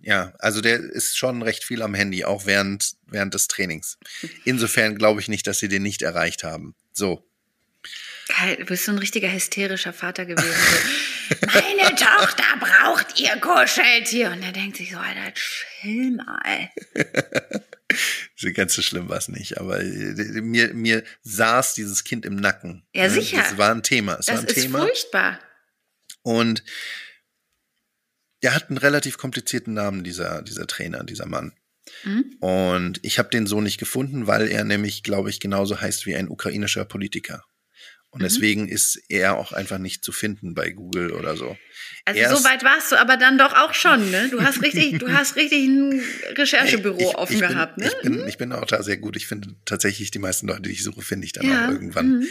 ja, 0.00 0.32
also 0.38 0.60
der 0.60 0.78
ist 0.78 1.16
schon 1.18 1.42
recht 1.42 1.64
viel 1.64 1.82
am 1.82 1.94
Handy, 1.94 2.24
auch 2.24 2.46
während, 2.46 2.92
während 3.06 3.34
des 3.34 3.48
Trainings. 3.48 3.98
Insofern 4.44 4.96
glaube 4.96 5.20
ich 5.20 5.28
nicht, 5.28 5.46
dass 5.46 5.58
sie 5.58 5.68
den 5.68 5.82
nicht 5.82 6.02
erreicht 6.02 6.44
haben. 6.44 6.74
So. 6.92 7.24
Geil, 8.28 8.56
du 8.56 8.64
bist 8.66 8.84
so 8.84 8.92
ein 8.92 8.98
richtiger 8.98 9.32
hysterischer 9.32 9.92
Vater 9.94 10.26
gewesen. 10.26 10.54
Meine 11.52 11.88
Tochter 11.96 12.44
braucht 12.60 13.18
ihr 13.18 13.34
Kuscheltier. 13.40 14.30
Und 14.30 14.42
er 14.42 14.52
denkt 14.52 14.76
sich 14.76 14.90
so, 14.92 14.98
Alter, 14.98 15.32
chill 15.34 16.12
mal. 16.16 16.70
So 18.36 18.52
ganz 18.52 18.74
so 18.74 18.82
schlimm 18.82 19.08
war 19.08 19.16
es 19.16 19.28
nicht, 19.28 19.56
aber 19.58 19.80
äh, 19.80 20.42
mir, 20.42 20.74
mir 20.74 21.02
saß 21.22 21.72
dieses 21.72 22.04
Kind 22.04 22.26
im 22.26 22.36
Nacken. 22.36 22.86
Ja, 22.92 23.04
Ne? 23.04 23.10
sicher. 23.10 23.38
Das 23.38 23.56
war 23.56 23.70
ein 23.74 23.82
Thema. 23.82 24.18
Es 24.20 24.26
Das 24.26 24.36
war 24.36 24.42
ein 24.42 24.46
ist 24.48 24.54
Thema. 24.54 24.78
furchtbar. 24.80 25.40
Und 26.22 26.62
er 28.40 28.54
hat 28.54 28.68
einen 28.68 28.78
relativ 28.78 29.18
komplizierten 29.18 29.74
Namen, 29.74 30.04
dieser, 30.04 30.42
dieser 30.42 30.66
Trainer, 30.66 31.04
dieser 31.04 31.26
Mann. 31.26 31.52
Mhm. 32.04 32.36
Und 32.40 33.00
ich 33.02 33.18
habe 33.18 33.30
den 33.30 33.46
so 33.46 33.60
nicht 33.60 33.78
gefunden, 33.78 34.26
weil 34.26 34.48
er 34.48 34.64
nämlich, 34.64 35.02
glaube 35.02 35.30
ich, 35.30 35.40
genauso 35.40 35.80
heißt 35.80 36.06
wie 36.06 36.14
ein 36.16 36.28
ukrainischer 36.28 36.84
Politiker. 36.84 37.44
Und 38.10 38.20
Mhm. 38.20 38.24
deswegen 38.24 38.68
ist 38.68 38.96
er 39.08 39.36
auch 39.36 39.52
einfach 39.52 39.78
nicht 39.78 40.02
zu 40.04 40.12
finden 40.12 40.54
bei 40.54 40.70
Google 40.70 41.12
oder 41.12 41.36
so. 41.36 41.56
Also 42.06 42.20
Erst- 42.20 42.36
so 42.36 42.44
weit 42.48 42.64
warst 42.64 42.90
du 42.92 42.96
aber 42.96 43.16
dann 43.18 43.36
doch 43.38 43.54
auch 43.54 43.74
schon, 43.74 44.10
ne? 44.10 44.28
Du 44.30 44.40
hast 44.42 44.62
richtig, 44.62 44.98
du 44.98 45.12
hast 45.12 45.36
richtig 45.36 45.66
ein 45.66 46.02
Recherchebüro 46.36 46.96
Ich- 46.98 47.16
offen 47.16 47.34
ich 47.34 47.40
bin, 47.40 47.48
gehabt, 47.50 47.76
ne? 47.78 47.86
Ich 47.86 48.00
bin, 48.02 48.26
ich 48.28 48.38
bin 48.38 48.52
auch 48.52 48.64
da 48.66 48.82
sehr 48.82 48.96
gut. 48.98 49.16
Ich 49.16 49.26
finde 49.26 49.56
tatsächlich 49.66 50.10
die 50.10 50.18
meisten 50.20 50.46
Leute, 50.46 50.62
die 50.62 50.70
ich 50.72 50.84
suche, 50.84 51.02
finde 51.02 51.26
ich 51.26 51.32
dann 51.32 51.48
Ja, 51.50 51.66
auch 51.66 51.70
irgendwann 51.72 52.20
mhm. 52.20 52.26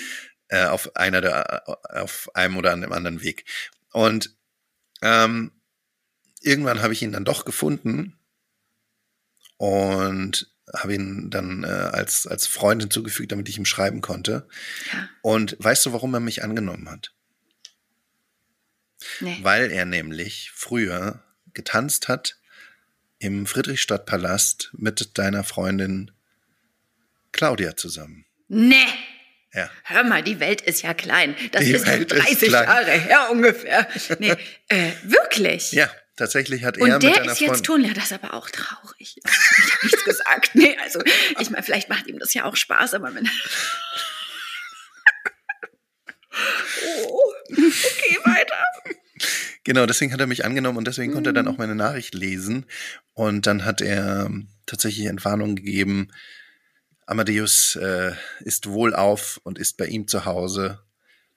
äh, 0.48 0.66
auf 0.66 0.96
einer 0.96 1.22
der, 1.22 1.64
auf 2.02 2.30
einem 2.34 2.58
oder 2.58 2.74
einem 2.74 2.92
anderen 2.92 3.22
Weg. 3.22 3.46
Und 3.92 4.36
ähm, 5.04 5.52
irgendwann 6.48 6.82
habe 6.82 6.94
ich 6.94 7.02
ihn 7.02 7.12
dann 7.12 7.26
doch 7.26 7.46
gefunden 7.46 8.18
und 9.58 10.52
habe 10.74 10.96
ihn 10.96 11.30
dann 11.30 11.64
äh, 11.64 11.68
als, 11.68 12.28
als 12.28 12.48
Freund 12.48 12.82
hinzugefügt, 12.82 13.32
damit 13.32 13.48
ich 13.50 13.58
ihm 13.58 13.66
schreiben 13.66 14.02
konnte. 14.02 14.48
Ja. 14.92 15.10
Und 15.22 15.56
weißt 15.60 15.86
du, 15.86 15.94
warum 15.94 16.14
er 16.14 16.20
mich 16.20 16.44
angenommen 16.44 16.90
hat? 16.90 17.14
Nee. 19.20 19.38
Weil 19.42 19.72
er 19.72 19.86
nämlich 19.86 20.52
früher 20.54 21.24
getanzt 21.54 22.08
hat 22.08 22.38
im 23.20 23.46
Friedrichstadtpalast 23.46 24.72
mit 24.74 25.18
deiner 25.18 25.44
Freundin 25.44 26.12
Claudia 27.32 27.76
zusammen. 27.76 28.26
Nee. 28.48 28.76
Ja. 29.54 29.70
Hör 29.84 30.04
mal, 30.04 30.22
die 30.22 30.40
Welt 30.40 30.62
ist 30.62 30.82
ja 30.84 30.94
klein. 30.94 31.36
Das 31.52 31.64
Die 31.64 31.72
ist 31.72 31.88
Welt 31.88 32.12
ist 32.12 32.26
30 32.26 32.50
klein. 32.50 32.64
Jahre 32.66 32.92
her 32.92 33.28
ungefähr. 33.32 33.88
Nee, 34.20 34.36
äh, 34.68 34.92
wirklich? 35.04 35.72
Ja, 35.72 35.90
tatsächlich 36.18 36.64
hat 36.66 36.78
er 36.78 36.84
Und 36.84 36.90
mit 36.92 37.04
der 37.04 37.24
ist 37.26 37.40
jetzt 37.40 37.48
Freundin. 37.48 37.64
Turnlehrer, 37.64 37.94
das 37.94 38.06
ist 38.06 38.14
aber 38.24 38.34
auch 38.34 38.50
traurig. 38.50 39.18
Ich 39.24 39.24
habe 39.24 39.86
nichts 39.86 40.04
gesagt. 40.04 40.56
Nee, 40.56 40.76
also 40.84 41.02
ich 41.40 41.50
meine, 41.50 41.64
vielleicht 41.64 41.88
macht 41.90 42.08
ihm 42.08 42.20
das 42.20 42.34
ja 42.34 42.44
auch 42.46 42.56
Spaß, 42.56 42.96
aber 42.96 43.14
wenn. 43.16 43.30
oh, 47.04 47.34
okay, 47.52 48.18
weiter. 48.26 48.64
Genau, 49.64 49.86
deswegen 49.86 50.14
hat 50.14 50.20
er 50.20 50.28
mich 50.28 50.46
angenommen 50.46 50.78
und 50.78 50.88
deswegen 50.88 51.14
konnte 51.14 51.30
er 51.30 51.34
Mhm. 51.34 51.36
dann 51.36 51.48
auch 51.50 51.58
meine 51.58 51.76
Nachricht 51.76 52.14
lesen. 52.14 52.66
Und 53.14 53.48
dann 53.48 53.66
hat 53.66 53.82
er 53.82 54.26
ähm, 54.28 54.48
tatsächlich 54.66 55.08
Entwarnung 55.08 55.56
gegeben. 55.56 56.10
Amadeus 57.06 57.76
äh, 57.76 58.14
ist 58.42 58.68
wohlauf 58.70 59.40
und 59.44 59.58
ist 59.60 59.78
bei 59.78 59.86
ihm 59.88 60.08
zu 60.08 60.26
Hause. 60.26 60.80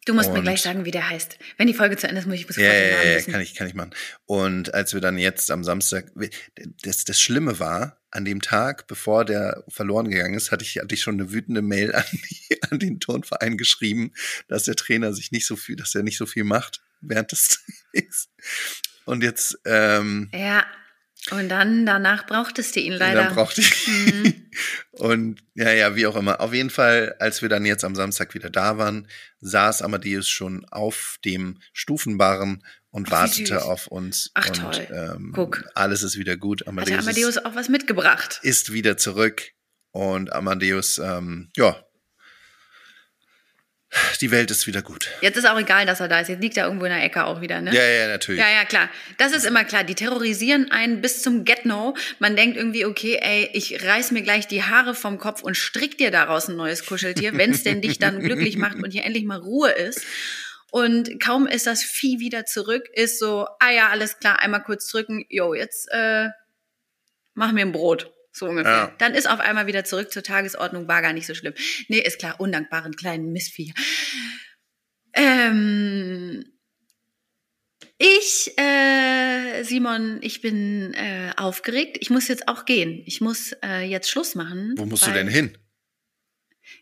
Du 0.06 0.14
musst 0.14 0.30
mir 0.30 0.38
Und- 0.38 0.44
gleich 0.44 0.62
sagen, 0.62 0.84
wie 0.86 0.90
der 0.90 1.08
heißt. 1.10 1.38
Wenn 1.58 1.66
die 1.66 1.74
Folge 1.74 1.96
zu 1.96 2.08
Ende 2.08 2.20
ist, 2.20 2.26
muss 2.26 2.36
ich 2.36 2.46
sofort 2.46 2.58
Ja, 2.66 2.72
den 2.72 2.90
ja, 2.90 2.96
Namen 2.96 3.08
ja, 3.10 3.16
wissen. 3.16 3.32
kann 3.32 3.40
ich, 3.42 3.54
kann 3.54 3.66
ich 3.66 3.74
machen. 3.74 3.90
Und 4.24 4.72
als 4.72 4.94
wir 4.94 5.00
dann 5.02 5.18
jetzt 5.18 5.50
am 5.50 5.62
Samstag, 5.62 6.10
das, 6.82 7.04
das 7.04 7.20
Schlimme 7.20 7.58
war, 7.58 7.98
an 8.10 8.24
dem 8.24 8.40
Tag, 8.40 8.86
bevor 8.86 9.24
der 9.24 9.62
verloren 9.68 10.10
gegangen 10.10 10.34
ist, 10.34 10.50
hatte 10.50 10.64
ich, 10.64 10.78
hatte 10.78 10.94
ich 10.94 11.02
schon 11.02 11.14
eine 11.20 11.32
wütende 11.32 11.60
Mail 11.62 11.94
an, 11.94 12.04
die, 12.10 12.62
an 12.70 12.78
den 12.78 12.98
Turnverein 12.98 13.56
geschrieben, 13.58 14.12
dass 14.48 14.64
der 14.64 14.74
Trainer 14.74 15.12
sich 15.12 15.32
nicht 15.32 15.46
so 15.46 15.54
viel, 15.56 15.76
dass 15.76 15.94
er 15.94 16.02
nicht 16.02 16.16
so 16.16 16.26
viel 16.26 16.44
macht 16.44 16.80
während 17.02 17.30
des 17.32 17.60
Trainings. 17.92 18.28
Und 19.04 19.22
jetzt, 19.22 19.58
ähm, 19.66 20.30
Ja. 20.34 20.64
Und 21.30 21.48
dann, 21.48 21.86
danach 21.86 22.26
brauchtest 22.26 22.76
du 22.76 22.80
ihn 22.80 22.92
leider. 22.92 23.24
dann 23.24 23.34
brauchte 23.34 23.60
ich. 23.60 23.88
Mhm. 23.88 24.34
Und 24.92 25.40
ja, 25.54 25.70
ja, 25.72 25.96
wie 25.96 26.06
auch 26.06 26.16
immer. 26.16 26.40
Auf 26.40 26.52
jeden 26.52 26.70
Fall, 26.70 27.14
als 27.18 27.40
wir 27.42 27.48
dann 27.48 27.64
jetzt 27.64 27.84
am 27.84 27.94
Samstag 27.94 28.34
wieder 28.34 28.50
da 28.50 28.78
waren, 28.78 29.08
saß 29.40 29.82
Amadeus 29.82 30.28
schon 30.28 30.64
auf 30.66 31.18
dem 31.24 31.58
Stufenbarren 31.72 32.62
und 32.90 33.08
Ach, 33.08 33.12
wartete 33.12 33.64
auf 33.64 33.86
uns. 33.86 34.30
Ach, 34.34 34.48
und, 34.48 34.56
toll. 34.56 34.88
Ähm, 34.90 35.32
Guck. 35.34 35.64
Alles 35.74 36.02
ist 36.02 36.18
wieder 36.18 36.36
gut. 36.36 36.62
Hat 36.62 36.68
Amadeus, 36.68 36.88
der 36.88 36.98
Amadeus 36.98 37.38
auch 37.38 37.54
was 37.54 37.68
mitgebracht? 37.68 38.40
ist 38.42 38.72
wieder 38.72 38.96
zurück. 38.96 39.52
Und 39.92 40.32
Amadeus, 40.32 40.98
ähm, 40.98 41.50
ja, 41.56 41.82
die 44.20 44.30
Welt 44.30 44.50
ist 44.50 44.66
wieder 44.66 44.82
gut. 44.82 45.08
Jetzt 45.20 45.36
ist 45.36 45.48
auch 45.48 45.58
egal, 45.58 45.84
dass 45.84 46.00
er 46.00 46.08
da 46.08 46.20
ist. 46.20 46.28
Jetzt 46.28 46.40
liegt 46.40 46.56
er 46.56 46.66
irgendwo 46.66 46.84
in 46.84 46.92
der 46.92 47.02
Ecke 47.02 47.24
auch 47.24 47.40
wieder, 47.40 47.60
ne? 47.60 47.74
Ja, 47.74 47.82
ja, 47.82 48.06
natürlich. 48.08 48.40
Ja, 48.40 48.48
ja, 48.48 48.64
klar. 48.64 48.88
Das 49.18 49.32
ist 49.32 49.44
immer 49.44 49.64
klar. 49.64 49.82
Die 49.82 49.94
terrorisieren 49.94 50.70
einen 50.70 51.00
bis 51.00 51.22
zum 51.22 51.44
Get-No. 51.44 51.96
Man 52.18 52.36
denkt 52.36 52.56
irgendwie, 52.56 52.84
okay, 52.84 53.18
ey, 53.20 53.50
ich 53.52 53.84
reiß 53.84 54.12
mir 54.12 54.22
gleich 54.22 54.46
die 54.46 54.62
Haare 54.62 54.94
vom 54.94 55.18
Kopf 55.18 55.42
und 55.42 55.56
strick 55.56 55.98
dir 55.98 56.10
daraus 56.10 56.48
ein 56.48 56.56
neues 56.56 56.86
Kuscheltier, 56.86 57.36
wenn 57.36 57.50
es 57.50 57.64
denn 57.64 57.80
dich 57.80 57.98
dann 57.98 58.20
glücklich 58.20 58.56
macht 58.56 58.76
und 58.76 58.92
hier 58.92 59.04
endlich 59.04 59.24
mal 59.24 59.38
Ruhe 59.38 59.70
ist. 59.70 60.02
Und 60.70 61.20
kaum 61.20 61.48
ist 61.48 61.66
das 61.66 61.82
Vieh 61.82 62.20
wieder 62.20 62.46
zurück, 62.46 62.88
ist 62.92 63.18
so, 63.18 63.48
ah 63.58 63.70
ja, 63.70 63.88
alles 63.88 64.18
klar, 64.18 64.38
einmal 64.40 64.62
kurz 64.62 64.86
drücken, 64.86 65.24
jo, 65.28 65.52
jetzt 65.52 65.88
äh, 65.90 66.28
mach 67.34 67.50
mir 67.50 67.62
ein 67.62 67.72
Brot. 67.72 68.12
So 68.32 68.46
ungefähr. 68.46 68.72
Ja. 68.72 68.94
Dann 68.98 69.14
ist 69.14 69.28
auf 69.28 69.40
einmal 69.40 69.66
wieder 69.66 69.84
zurück 69.84 70.12
zur 70.12 70.22
Tagesordnung, 70.22 70.86
war 70.88 71.02
gar 71.02 71.12
nicht 71.12 71.26
so 71.26 71.34
schlimm. 71.34 71.54
Nee, 71.88 71.98
ist 72.00 72.18
klar, 72.18 72.38
undankbaren 72.40 72.94
kleinen 72.94 73.32
Missvieh. 73.32 73.72
Ähm, 75.12 76.44
ich, 77.98 78.52
äh, 78.56 79.62
Simon, 79.62 80.18
ich 80.22 80.40
bin 80.40 80.94
äh, 80.94 81.32
aufgeregt. 81.36 81.98
Ich 82.00 82.10
muss 82.10 82.28
jetzt 82.28 82.48
auch 82.48 82.64
gehen. 82.64 83.02
Ich 83.06 83.20
muss 83.20 83.52
äh, 83.62 83.82
jetzt 83.82 84.08
Schluss 84.08 84.34
machen. 84.34 84.74
Wo 84.76 84.86
musst 84.86 85.02
du 85.02 85.08
weil- 85.08 85.14
denn 85.14 85.28
hin? 85.28 85.58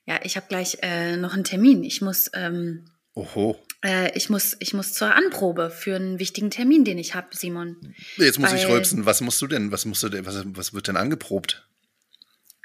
Ja, 0.05 0.21
ich 0.23 0.37
habe 0.37 0.47
gleich 0.49 0.79
äh, 0.83 1.17
noch 1.17 1.33
einen 1.35 1.45
Termin. 1.45 1.83
Ich 1.83 2.03
muss, 2.03 2.31
ähm, 2.35 2.85
Oho. 3.15 3.59
Äh, 3.85 4.17
ich 4.17 4.29
muss, 4.31 4.57
ich 4.61 4.75
muss 4.75 4.93
zur 4.93 5.15
Anprobe 5.15 5.71
für 5.71 5.97
einen 5.97 6.19
wichtigen 6.19 6.51
Termin, 6.51 6.85
den 6.85 6.99
ich 6.99 7.15
habe, 7.15 7.29
Simon. 7.37 7.95
Jetzt 8.17 8.39
muss 8.39 8.53
ich 8.53 8.65
Weil- 8.65 8.73
rülpsen. 8.73 9.07
Was 9.07 9.21
musst 9.21 9.41
du 9.43 9.47
denn? 9.47 9.71
Was 9.73 9.85
musst 9.85 10.03
du 10.03 10.09
denn? 10.09 10.27
Was, 10.27 10.43
was 10.47 10.75
wird 10.75 10.89
denn 10.89 10.97
angeprobt? 10.97 11.67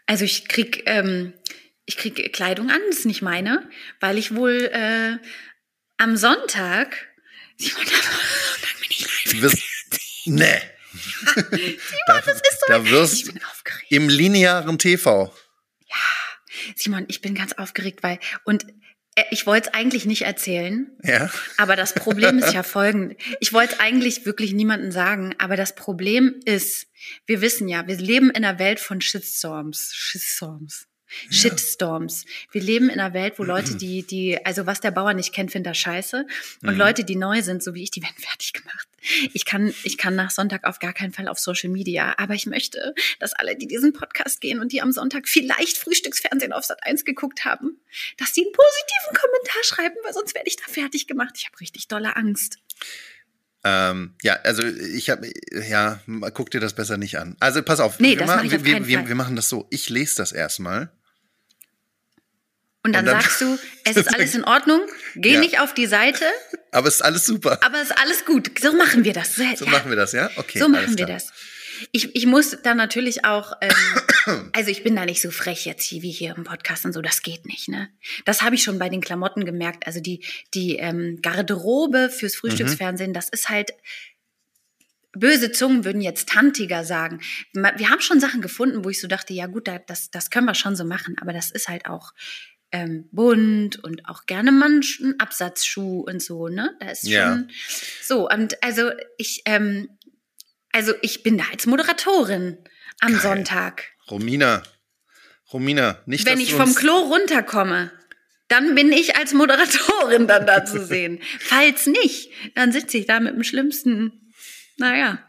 Also 0.05 0.26
ich 0.26 0.47
krieg, 0.47 0.84
ähm, 0.86 1.34
ich 1.86 1.97
krieg 1.97 2.34
Kleidung 2.34 2.70
an, 2.70 2.80
das 2.89 2.99
ist 2.99 3.05
nicht 3.05 3.22
meine, 3.22 3.70
weil 3.99 4.18
ich 4.18 4.36
wohl 4.36 4.70
äh, 4.74 5.18
am 5.97 6.18
Sonntag, 6.18 7.07
Simon, 7.57 7.82
am 7.86 7.88
Sonntag 7.88 8.80
bin 8.80 8.88
ich 8.89 9.26
live. 9.32 9.41
Wirst. 9.41 9.64
nee. 10.26 10.61
da, 12.07 12.22
das 12.22 12.36
ist 12.41 12.59
so 12.59 12.66
da 12.68 12.84
Ich 12.84 12.91
wirst 12.91 13.26
bin 13.34 13.43
aufgeregt. 13.43 13.86
im 13.91 14.09
linearen 14.09 14.78
TV. 14.78 15.34
Simon, 16.76 17.05
ich 17.09 17.22
bin 17.22 17.36
ganz 17.36 17.53
aufgeregt, 17.53 18.03
weil 18.03 18.20
und 18.45 18.66
ich 19.32 19.45
wollte 19.45 19.70
es 19.70 19.74
eigentlich 19.74 20.05
nicht 20.05 20.24
erzählen, 20.24 20.88
Ja. 21.03 21.30
aber 21.57 21.76
das 21.76 21.93
Problem 21.93 22.39
ist 22.39 22.53
ja 22.53 22.64
folgend. 22.64 23.16
Ich 23.39 23.53
wollte 23.53 23.74
es 23.76 23.80
eigentlich 23.80 24.26
wirklich 24.26 24.53
niemandem 24.53 24.91
sagen, 24.91 25.36
aber 25.38 25.55
das 25.55 25.76
Problem 25.76 26.39
ist, 26.45 26.88
wir 27.26 27.41
wissen 27.41 27.68
ja, 27.68 27.86
wir 27.88 27.97
leben 27.97 28.30
in 28.32 28.43
einer 28.43 28.59
Welt 28.59 28.80
von 28.80 29.01
Shitstorms. 29.01 29.91
Shitstorms. 29.93 30.88
Shitstorms. 31.30 32.26
Wir 32.51 32.61
leben 32.61 32.89
in 32.89 32.99
einer 32.99 33.14
Welt, 33.14 33.36
wo 33.38 33.43
Leute, 33.43 33.76
die, 33.76 34.03
die, 34.03 34.43
also 34.45 34.66
was 34.66 34.80
der 34.80 34.91
Bauer 34.91 35.14
nicht 35.14 35.34
kennt, 35.34 35.51
findet 35.51 35.72
er 35.72 35.74
scheiße. 35.76 36.26
Und 36.64 36.74
Mhm. 36.74 36.78
Leute, 36.78 37.03
die 37.03 37.16
neu 37.16 37.41
sind, 37.41 37.61
so 37.64 37.74
wie 37.74 37.84
ich, 37.84 37.91
die 37.91 38.01
werden 38.01 38.16
fertig 38.18 38.53
gemacht. 38.53 38.88
Ich 39.34 39.43
kann, 39.45 39.74
ich 39.84 39.97
kann 39.97 40.16
nach 40.16 40.32
Sonntag 40.32 40.64
auf 40.64 40.80
gar 40.80 40.93
keinen 40.93 41.11
Fall 41.11 41.28
auf 41.28 41.38
Social 41.38 41.70
Media, 41.70 42.16
aber 42.18 42.36
ich 42.36 42.45
möchte, 42.45 42.95
dass 43.20 43.34
alle, 43.34 43.57
die 43.57 43.68
diesen 43.68 43.91
Podcast 43.91 44.39
gehen 44.39 44.59
und 44.61 44.72
die 44.72 44.82
am 44.82 44.93
Sonntag 44.93 45.28
vielleicht 45.28 45.78
Frühstücksfernsehen 45.78 46.53
auf 46.53 46.64
Sat 46.64 46.84
1 46.86 47.03
geguckt 47.03 47.43
haben, 47.43 47.82
dass 48.18 48.32
die 48.32 48.43
einen 48.43 48.53
positiven 48.53 49.22
Kommentar 49.22 49.64
schreiben, 49.66 49.95
weil 50.05 50.14
sonst 50.14 50.34
werde 50.36 50.47
ich 50.47 50.55
da 50.55 50.64
fertig 50.72 51.07
gemacht. 51.07 51.34
Ich 51.38 51.45
habe 51.47 51.59
richtig 51.59 51.89
dolle 51.89 52.16
Angst. 52.16 52.59
Ähm, 53.66 54.14
ja, 54.22 54.36
also 54.43 54.64
ich 54.64 55.09
habe, 55.09 55.32
ja, 55.70 55.99
guck 56.34 56.51
dir 56.51 56.59
das 56.59 56.74
besser 56.74 56.97
nicht 56.97 57.18
an. 57.18 57.36
Also 57.39 57.61
pass 57.61 57.80
auf, 57.80 57.99
Nee, 57.99 58.11
wir, 58.11 58.18
das 58.20 58.28
machen, 58.28 58.38
mach 58.39 58.45
ich 58.45 58.55
auf 58.59 58.66
wir, 58.66 58.88
wir, 58.88 59.07
wir 59.07 59.16
machen 59.16 59.36
das 59.36 59.47
so. 59.49 59.68
Ich 59.70 59.89
lese 59.89 60.16
das 60.18 60.32
erstmal. 60.32 60.91
Und 62.86 62.93
dann, 62.93 63.05
Und 63.07 63.13
dann- 63.13 63.21
sagst 63.21 63.39
du, 63.41 63.57
es 63.86 63.95
ist 63.97 64.13
alles 64.13 64.36
in 64.36 64.43
Ordnung, 64.43 64.81
geh 65.15 65.34
Ja. 65.36 65.39
nicht 65.39 65.59
auf 65.59 65.73
die 65.73 65.86
Seite, 65.86 66.25
Aber 66.71 66.88
es 66.88 66.95
ist 66.95 67.01
alles 67.01 67.25
super. 67.25 67.59
aber 67.63 67.77
es 67.81 67.89
ist 67.91 67.97
alles 67.97 68.25
gut. 68.25 68.51
So 68.61 68.73
machen 68.73 69.03
wir 69.05 69.13
das. 69.13 69.36
So 69.36 69.43
ja. 69.43 69.71
machen 69.71 69.89
wir 69.89 69.95
das, 69.95 70.11
ja? 70.11 70.29
Okay. 70.36 70.59
So 70.59 70.67
machen 70.67 70.97
wir 70.97 71.05
klar. 71.05 71.17
das. 71.17 71.31
Ich, 71.91 72.15
ich 72.15 72.25
muss 72.27 72.57
dann 72.63 72.77
natürlich 72.77 73.25
auch, 73.25 73.53
ähm, 73.61 74.49
also 74.53 74.69
ich 74.69 74.84
bin 74.84 74.95
da 74.95 75.05
nicht 75.05 75.21
so 75.21 75.31
frech 75.31 75.65
jetzt 75.65 75.84
hier 75.84 76.01
wie 76.01 76.11
hier 76.11 76.36
im 76.36 76.43
Podcast 76.43 76.86
und 76.86 76.93
so, 76.93 77.01
das 77.01 77.21
geht 77.23 77.45
nicht, 77.45 77.67
ne? 77.67 77.89
Das 78.25 78.41
habe 78.41 78.55
ich 78.55 78.63
schon 78.63 78.79
bei 78.79 78.89
den 78.89 79.01
Klamotten 79.01 79.43
gemerkt. 79.43 79.88
Also 79.88 79.99
die, 79.99 80.23
die 80.53 80.75
ähm, 80.77 81.19
Garderobe 81.21 82.09
fürs 82.09 82.36
Frühstücksfernsehen, 82.36 83.13
das 83.13 83.27
ist 83.29 83.49
halt, 83.49 83.71
böse 85.15 85.51
Zungen 85.51 85.86
würden 85.86 86.01
jetzt 86.01 86.29
tantiger 86.29 86.84
sagen. 86.84 87.21
Wir 87.53 87.89
haben 87.89 88.01
schon 88.01 88.19
Sachen 88.19 88.41
gefunden, 88.41 88.84
wo 88.84 88.89
ich 88.89 88.99
so 88.99 89.07
dachte, 89.07 89.34
ja 89.34 89.45
gut, 89.47 89.67
da- 89.67 89.79
das, 89.79 90.09
das 90.09 90.29
können 90.29 90.45
wir 90.47 90.55
schon 90.55 90.75
so 90.75 90.86
machen, 90.86 91.15
aber 91.21 91.34
das 91.34 91.51
ist 91.51 91.67
halt 91.67 91.86
auch 91.88 92.13
ähm, 92.74 93.07
bunt 93.11 93.82
und 93.84 94.09
auch 94.09 94.26
gerne 94.26 94.51
mal 94.51 94.69
ein 94.69 94.82
Sch- 94.82 95.01
ein 95.03 95.19
Absatzschuh 95.19 96.01
und 96.01 96.21
so, 96.21 96.49
ne? 96.49 96.76
Da 96.82 96.89
ist 96.89 97.03
schon 97.03 97.11
Ja. 97.11 97.43
so. 98.01 98.28
Und 98.30 98.61
also 98.61 98.91
ich, 99.17 99.43
ähm, 99.45 99.88
also 100.74 100.93
ich 101.01 101.24
bin 101.24 101.38
da 101.38 101.45
als 101.51 101.65
Moderatorin 101.67 102.57
am 102.99 103.11
Geil. 103.13 103.21
Sonntag. 103.21 103.86
Romina, 104.09 104.63
Romina, 105.53 106.01
nicht, 106.07 106.26
Wenn 106.26 106.39
ich 106.39 106.53
vom 106.53 106.74
Klo 106.76 106.93
runterkomme, 106.95 107.91
dann 108.47 108.76
bin 108.76 108.91
ich 108.91 109.15
als 109.15 109.34
Moderatorin 109.34 110.28
dann 110.28 110.45
da 110.45 110.65
zu 110.65 110.84
sehen. 110.86 111.21
Falls 111.39 111.86
nicht, 111.86 112.32
dann 112.55 112.71
sitze 112.71 112.97
ich 112.97 113.05
da 113.05 113.19
mit 113.19 113.36
dem 113.36 113.43
schlimmsten, 113.43 114.34
naja. 114.78 115.24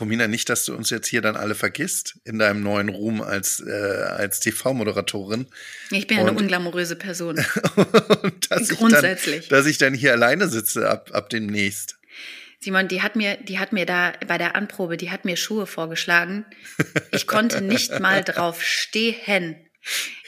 Romina, 0.00 0.26
nicht, 0.28 0.48
dass 0.48 0.64
du 0.64 0.74
uns 0.74 0.90
jetzt 0.90 1.06
hier 1.06 1.20
dann 1.20 1.36
alle 1.36 1.54
vergisst 1.54 2.18
in 2.24 2.38
deinem 2.38 2.62
neuen 2.62 2.88
Ruhm 2.88 3.20
als, 3.20 3.60
äh, 3.60 3.70
als 3.70 4.40
TV-Moderatorin. 4.40 5.46
Ich 5.90 6.06
bin 6.06 6.18
ja 6.18 6.24
eine 6.24 6.32
unglamouröse 6.32 6.96
Person. 6.96 7.36
Und 8.22 8.50
dass 8.50 8.68
Grundsätzlich. 8.68 9.36
Ich 9.36 9.48
dann, 9.48 9.58
dass 9.58 9.66
ich 9.66 9.78
dann 9.78 9.94
hier 9.94 10.12
alleine 10.12 10.48
sitze 10.48 10.88
ab, 10.88 11.10
ab 11.12 11.30
demnächst. 11.30 11.98
Simon, 12.60 12.88
die 12.88 13.00
hat 13.00 13.16
mir, 13.16 13.36
die 13.36 13.58
hat 13.58 13.72
mir 13.72 13.86
da 13.86 14.12
bei 14.26 14.36
der 14.36 14.54
Anprobe, 14.54 14.96
die 14.96 15.10
hat 15.10 15.24
mir 15.24 15.36
Schuhe 15.36 15.66
vorgeschlagen. 15.66 16.44
Ich 17.10 17.26
konnte 17.26 17.62
nicht 17.62 18.00
mal 18.00 18.22
drauf 18.24 18.62
stehen. 18.62 19.56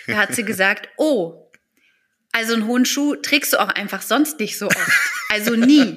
Da 0.06 0.16
hat 0.16 0.34
sie 0.34 0.44
gesagt, 0.44 0.88
oh, 0.96 1.50
also 2.32 2.54
einen 2.54 2.66
hohen 2.66 2.86
Schuh 2.86 3.16
trägst 3.16 3.52
du 3.52 3.58
auch 3.58 3.68
einfach 3.68 4.00
sonst 4.00 4.40
nicht 4.40 4.58
so 4.58 4.66
oft. 4.66 4.92
Also 5.32 5.56
nie. 5.56 5.96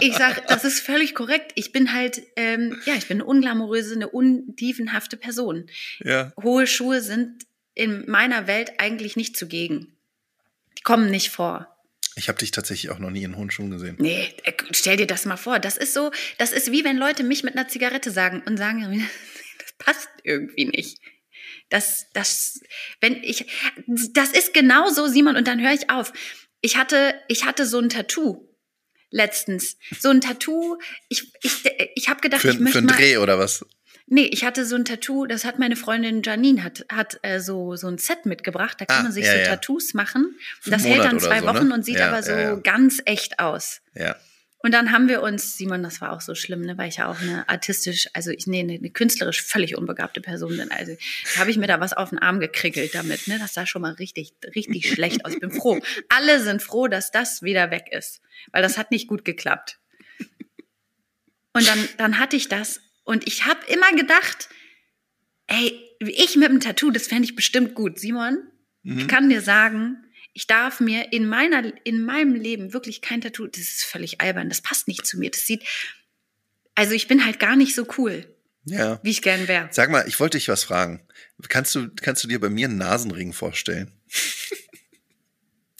Ich 0.00 0.14
sag, 0.14 0.48
das 0.48 0.64
ist 0.64 0.80
völlig 0.80 1.14
korrekt. 1.14 1.52
Ich 1.54 1.70
bin 1.70 1.92
halt, 1.92 2.20
ähm, 2.34 2.80
ja, 2.86 2.94
ich 2.94 3.06
bin 3.06 3.18
eine 3.18 3.24
unglamouröse, 3.24 3.94
eine 3.94 4.08
undievenhafte 4.08 5.16
Person. 5.16 5.66
Ja. 6.00 6.32
Hohe 6.42 6.66
Schuhe 6.66 7.00
sind 7.00 7.46
in 7.74 8.10
meiner 8.10 8.48
Welt 8.48 8.72
eigentlich 8.78 9.14
nicht 9.14 9.36
zugegen. 9.36 9.96
Die 10.76 10.82
kommen 10.82 11.08
nicht 11.08 11.30
vor. 11.30 11.68
Ich 12.16 12.28
habe 12.28 12.38
dich 12.38 12.50
tatsächlich 12.50 12.90
auch 12.90 12.98
noch 12.98 13.10
nie 13.10 13.22
in 13.22 13.36
hohen 13.36 13.52
Schuhen 13.52 13.70
gesehen. 13.70 13.94
Nee, 14.00 14.34
äh, 14.42 14.52
stell 14.72 14.96
dir 14.96 15.06
das 15.06 15.24
mal 15.24 15.36
vor. 15.36 15.60
Das 15.60 15.76
ist 15.76 15.94
so, 15.94 16.10
das 16.38 16.50
ist 16.50 16.72
wie 16.72 16.84
wenn 16.84 16.96
Leute 16.96 17.22
mich 17.22 17.44
mit 17.44 17.56
einer 17.56 17.68
Zigarette 17.68 18.10
sagen 18.10 18.42
und 18.44 18.56
sagen, 18.56 19.08
das 19.58 19.72
passt 19.78 20.08
irgendwie 20.24 20.64
nicht. 20.64 20.98
Das, 21.68 22.06
das, 22.12 22.60
wenn 23.00 23.22
ich, 23.22 23.46
das 23.86 24.30
ist 24.30 24.52
genau 24.52 24.88
so, 24.88 25.06
Simon, 25.06 25.36
und 25.36 25.46
dann 25.46 25.62
höre 25.62 25.74
ich 25.74 25.90
auf. 25.90 26.12
Ich 26.60 26.76
hatte, 26.76 27.14
ich 27.28 27.44
hatte 27.44 27.66
so 27.66 27.78
ein 27.78 27.88
Tattoo 27.88 28.48
letztens. 29.14 29.76
So 29.98 30.10
ein 30.10 30.20
Tattoo, 30.20 30.78
ich, 31.08 31.32
ich, 31.42 31.62
ich 31.94 32.08
habe 32.08 32.20
gedacht, 32.20 32.42
Für, 32.42 32.50
ich 32.50 32.56
für 32.56 32.62
möchte 32.62 32.78
einen 32.78 32.88
mal. 32.88 32.96
Dreh 32.96 33.16
oder 33.18 33.38
was? 33.38 33.64
Nee, 34.06 34.26
ich 34.26 34.44
hatte 34.44 34.66
so 34.66 34.76
ein 34.76 34.84
Tattoo, 34.84 35.24
das 35.24 35.46
hat 35.46 35.58
meine 35.58 35.76
Freundin 35.76 36.20
Janine, 36.22 36.62
hat, 36.62 36.84
hat 36.92 37.18
äh, 37.22 37.40
so, 37.40 37.74
so 37.76 37.86
ein 37.86 37.96
Set 37.96 38.26
mitgebracht. 38.26 38.78
Da 38.78 38.84
kann 38.84 38.98
Ah, 39.00 39.02
man 39.04 39.12
sich 39.12 39.24
ja, 39.24 39.32
so 39.32 39.38
ja. 39.38 39.44
Tattoos 39.46 39.94
machen. 39.94 40.36
Für 40.60 40.70
Das 40.70 40.84
hält 40.84 41.04
dann 41.04 41.20
zwei 41.20 41.40
so, 41.40 41.46
Wochen 41.46 41.68
ne? 41.68 41.74
und 41.74 41.84
sieht 41.86 41.98
Ja, 41.98 42.10
aber 42.10 42.22
so 42.22 42.60
ganz 42.62 43.00
echt 43.06 43.38
aus. 43.38 43.80
Ja. 43.94 44.16
Und 44.64 44.72
dann 44.72 44.92
haben 44.92 45.08
wir 45.08 45.20
uns, 45.20 45.58
Simon, 45.58 45.82
das 45.82 46.00
war 46.00 46.10
auch 46.12 46.22
so 46.22 46.34
schlimm, 46.34 46.62
ne, 46.62 46.78
weil 46.78 46.88
ich 46.88 46.96
ja 46.96 47.06
auch 47.06 47.20
eine 47.20 47.46
artistisch, 47.50 48.08
also 48.14 48.30
ich 48.30 48.46
nee, 48.46 48.60
eine, 48.60 48.72
eine 48.72 48.88
künstlerisch 48.88 49.42
völlig 49.42 49.76
unbegabte 49.76 50.22
Person 50.22 50.56
bin. 50.56 50.70
Also 50.70 50.96
habe 51.36 51.50
ich 51.50 51.58
mir 51.58 51.66
da 51.66 51.80
was 51.80 51.92
auf 51.92 52.08
den 52.08 52.18
Arm 52.18 52.40
gekrickelt 52.40 52.94
damit, 52.94 53.28
ne? 53.28 53.38
Das 53.38 53.52
sah 53.52 53.66
schon 53.66 53.82
mal 53.82 53.92
richtig, 53.92 54.32
richtig 54.54 54.88
schlecht 54.90 55.22
aus. 55.26 55.34
Ich 55.34 55.40
bin 55.40 55.50
froh. 55.50 55.78
Alle 56.08 56.40
sind 56.42 56.62
froh, 56.62 56.88
dass 56.88 57.10
das 57.10 57.42
wieder 57.42 57.70
weg 57.70 57.88
ist, 57.90 58.22
weil 58.52 58.62
das 58.62 58.78
hat 58.78 58.90
nicht 58.90 59.06
gut 59.06 59.26
geklappt. 59.26 59.78
Und 61.52 61.68
dann, 61.68 61.88
dann 61.98 62.18
hatte 62.18 62.36
ich 62.36 62.48
das 62.48 62.80
und 63.02 63.26
ich 63.26 63.44
habe 63.44 63.60
immer 63.66 63.92
gedacht, 63.92 64.48
ey, 65.46 65.78
ich 66.00 66.36
mit 66.36 66.48
dem 66.48 66.60
Tattoo, 66.60 66.90
das 66.90 67.06
fände 67.06 67.24
ich 67.24 67.36
bestimmt 67.36 67.74
gut. 67.74 67.98
Simon, 67.98 68.38
Mhm. 68.84 68.98
ich 68.98 69.08
kann 69.08 69.28
dir 69.28 69.40
sagen, 69.40 70.03
ich 70.34 70.46
darf 70.46 70.80
mir 70.80 71.12
in 71.12 71.26
meiner, 71.26 71.72
in 71.84 72.04
meinem 72.04 72.34
Leben 72.34 72.72
wirklich 72.74 73.00
kein 73.00 73.20
Tattoo, 73.22 73.46
das 73.46 73.60
ist 73.62 73.84
völlig 73.84 74.20
albern, 74.20 74.48
das 74.50 74.60
passt 74.60 74.88
nicht 74.88 75.06
zu 75.06 75.18
mir. 75.18 75.30
Das 75.30 75.46
sieht, 75.46 75.62
also 76.74 76.92
ich 76.92 77.08
bin 77.08 77.24
halt 77.24 77.38
gar 77.40 77.56
nicht 77.56 77.74
so 77.74 77.86
cool, 77.98 78.26
Ja. 78.64 79.00
wie 79.02 79.10
ich 79.10 79.22
gern 79.22 79.48
wäre. 79.48 79.68
Sag 79.70 79.90
mal, 79.90 80.06
ich 80.08 80.18
wollte 80.20 80.36
dich 80.36 80.48
was 80.48 80.64
fragen. 80.64 81.06
Kannst 81.48 81.74
du, 81.74 81.88
kannst 81.94 82.22
du 82.24 82.28
dir 82.28 82.40
bei 82.40 82.50
mir 82.50 82.66
einen 82.68 82.76
Nasenring 82.78 83.32
vorstellen? 83.32 83.90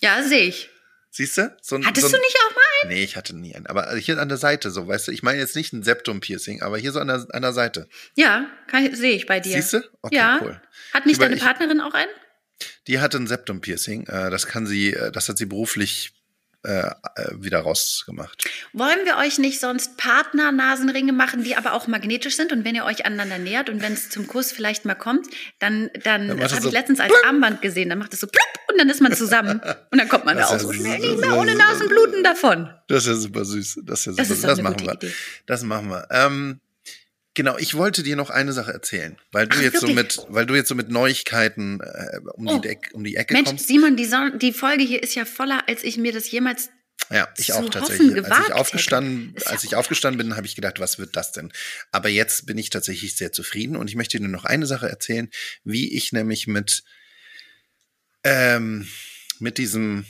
Ja, 0.00 0.22
sehe 0.22 0.42
ich. 0.48 0.68
Siehst 1.10 1.38
du? 1.38 1.56
So 1.62 1.76
ein, 1.76 1.86
Hattest 1.86 2.08
so 2.10 2.14
ein, 2.16 2.20
du 2.20 2.26
nicht 2.26 2.36
auch 2.46 2.54
mal? 2.54 2.88
Nee, 2.88 3.04
ich 3.04 3.16
hatte 3.16 3.34
nie 3.34 3.54
einen. 3.54 3.66
Aber 3.66 3.94
hier 3.96 4.18
an 4.18 4.28
der 4.28 4.36
Seite, 4.36 4.70
so, 4.70 4.86
weißt 4.86 5.08
du, 5.08 5.12
ich 5.12 5.22
meine 5.22 5.38
jetzt 5.38 5.56
nicht 5.56 5.72
ein 5.72 5.82
Septum-Piercing, 5.82 6.60
aber 6.60 6.76
hier 6.76 6.92
so 6.92 6.98
an 7.00 7.06
der, 7.08 7.26
an 7.30 7.40
der 7.42 7.52
Seite. 7.52 7.88
Ja, 8.16 8.46
ich- 8.72 8.96
sehe 8.96 9.12
ich 9.16 9.26
bei 9.26 9.40
dir. 9.40 9.54
Siehst 9.56 9.72
du? 9.74 9.78
Okay, 10.02 10.16
ja. 10.16 10.40
cool. 10.42 10.60
Hat 10.92 11.06
nicht 11.06 11.16
Über- 11.16 11.26
deine 11.26 11.36
ich- 11.36 11.42
Partnerin 11.42 11.80
auch 11.80 11.94
einen? 11.94 12.10
Die 12.86 13.00
hatte 13.00 13.16
ein 13.18 13.26
Septum-Piercing. 13.26 14.06
Äh, 14.06 14.30
das 14.30 14.46
kann 14.46 14.66
sie, 14.66 14.92
äh, 14.92 15.10
das 15.10 15.28
hat 15.28 15.38
sie 15.38 15.46
beruflich 15.46 16.12
äh, 16.66 16.86
äh, 16.88 16.92
wieder 17.34 17.60
rausgemacht. 17.60 18.48
Wollen 18.72 19.04
wir 19.04 19.18
euch 19.18 19.38
nicht 19.38 19.60
sonst 19.60 19.98
Partner-Nasenringe 19.98 21.12
machen, 21.12 21.44
die 21.44 21.56
aber 21.56 21.74
auch 21.74 21.86
magnetisch 21.88 22.36
sind? 22.36 22.52
Und 22.52 22.64
wenn 22.64 22.74
ihr 22.74 22.86
euch 22.86 23.04
aneinander 23.04 23.36
nähert 23.36 23.68
und 23.68 23.82
wenn 23.82 23.92
es 23.92 24.08
zum 24.08 24.26
Kuss 24.26 24.50
vielleicht 24.50 24.86
mal 24.86 24.94
kommt, 24.94 25.26
dann, 25.58 25.90
dann, 26.04 26.28
Dann 26.28 26.38
das 26.38 26.52
habe 26.52 26.62
so 26.62 26.68
ich 26.68 26.74
letztens 26.74 27.00
als 27.00 27.12
Armband 27.26 27.60
gesehen, 27.60 27.90
dann 27.90 27.98
macht 27.98 28.14
es 28.14 28.20
so 28.20 28.26
plupp 28.26 28.42
und 28.72 28.78
dann 28.78 28.88
ist 28.88 29.02
man 29.02 29.12
zusammen. 29.14 29.60
Und 29.90 29.98
dann 30.00 30.08
kommt 30.08 30.24
man 30.24 30.36
da 30.36 30.42
Das 30.42 30.50
auch 30.52 30.56
ist 30.56 30.62
so 30.62 30.72
schnell 30.72 30.98
nicht 30.98 31.18
mehr 31.18 31.34
ohne 31.36 31.54
Nasenbluten 31.54 32.24
davon. 32.24 32.68
Das 32.88 33.02
ist 33.02 33.08
ja 33.08 33.14
super 33.14 33.44
süß. 33.44 33.80
Das 33.84 34.00
ist 34.00 34.06
ja 34.06 34.12
super 34.12 34.22
Das 34.22 34.28
süß. 34.28 34.40
doch 34.40 34.48
Das 34.48 34.62
machen 34.62 34.80
wir. 34.80 34.98
Das 35.46 35.62
machen 35.62 35.88
wir. 35.90 36.08
Genau, 37.36 37.58
ich 37.58 37.74
wollte 37.74 38.04
dir 38.04 38.14
noch 38.14 38.30
eine 38.30 38.52
Sache 38.52 38.72
erzählen, 38.72 39.16
weil 39.32 39.48
du 39.48 39.56
Ach, 39.58 39.62
jetzt 39.62 39.80
so 39.80 39.88
wirklich? 39.88 40.18
mit, 40.18 40.26
weil 40.28 40.46
du 40.46 40.54
jetzt 40.54 40.68
so 40.68 40.76
mit 40.76 40.88
Neuigkeiten 40.88 41.80
äh, 41.80 42.20
um, 42.34 42.46
Oh. 42.46 42.58
die 42.60 42.68
Eck, 42.68 42.90
um 42.92 43.02
die 43.02 43.16
Ecke 43.16 43.34
Mensch, 43.34 43.48
kommst. 43.48 43.66
Simon, 43.66 43.96
die, 43.96 44.04
Son 44.04 44.38
die 44.38 44.52
Folge 44.52 44.84
hier 44.84 45.02
ist 45.02 45.16
ja 45.16 45.24
voller, 45.24 45.68
als 45.68 45.82
ich 45.82 45.96
mir 45.96 46.12
das 46.12 46.30
jemals 46.30 46.70
Ja, 47.10 47.28
ich 47.36 47.52
auch 47.52 47.58
hoffen 47.58 47.70
tatsächlich. 47.72 48.24
Als 48.24 48.46
ich 48.46 48.54
aufgestanden, 48.54 49.34
ja 49.36 49.46
als 49.46 49.64
ich 49.64 49.74
aufgestanden 49.74 50.18
bin, 50.18 50.36
habe 50.36 50.46
ich 50.46 50.54
gedacht, 50.54 50.78
was 50.78 50.98
wird 51.00 51.16
das 51.16 51.32
denn? 51.32 51.52
Aber 51.90 52.08
jetzt 52.08 52.46
bin 52.46 52.56
ich 52.56 52.70
tatsächlich 52.70 53.16
sehr 53.16 53.32
zufrieden 53.32 53.74
und 53.76 53.88
ich 53.90 53.96
möchte 53.96 54.18
dir 54.18 54.28
noch 54.28 54.44
eine 54.44 54.66
Sache 54.66 54.88
erzählen, 54.88 55.28
wie 55.64 55.92
ich 55.92 56.12
nämlich 56.12 56.46
mit 56.46 56.84
ähm, 58.22 58.86
mit 59.40 59.58
diesem 59.58 60.06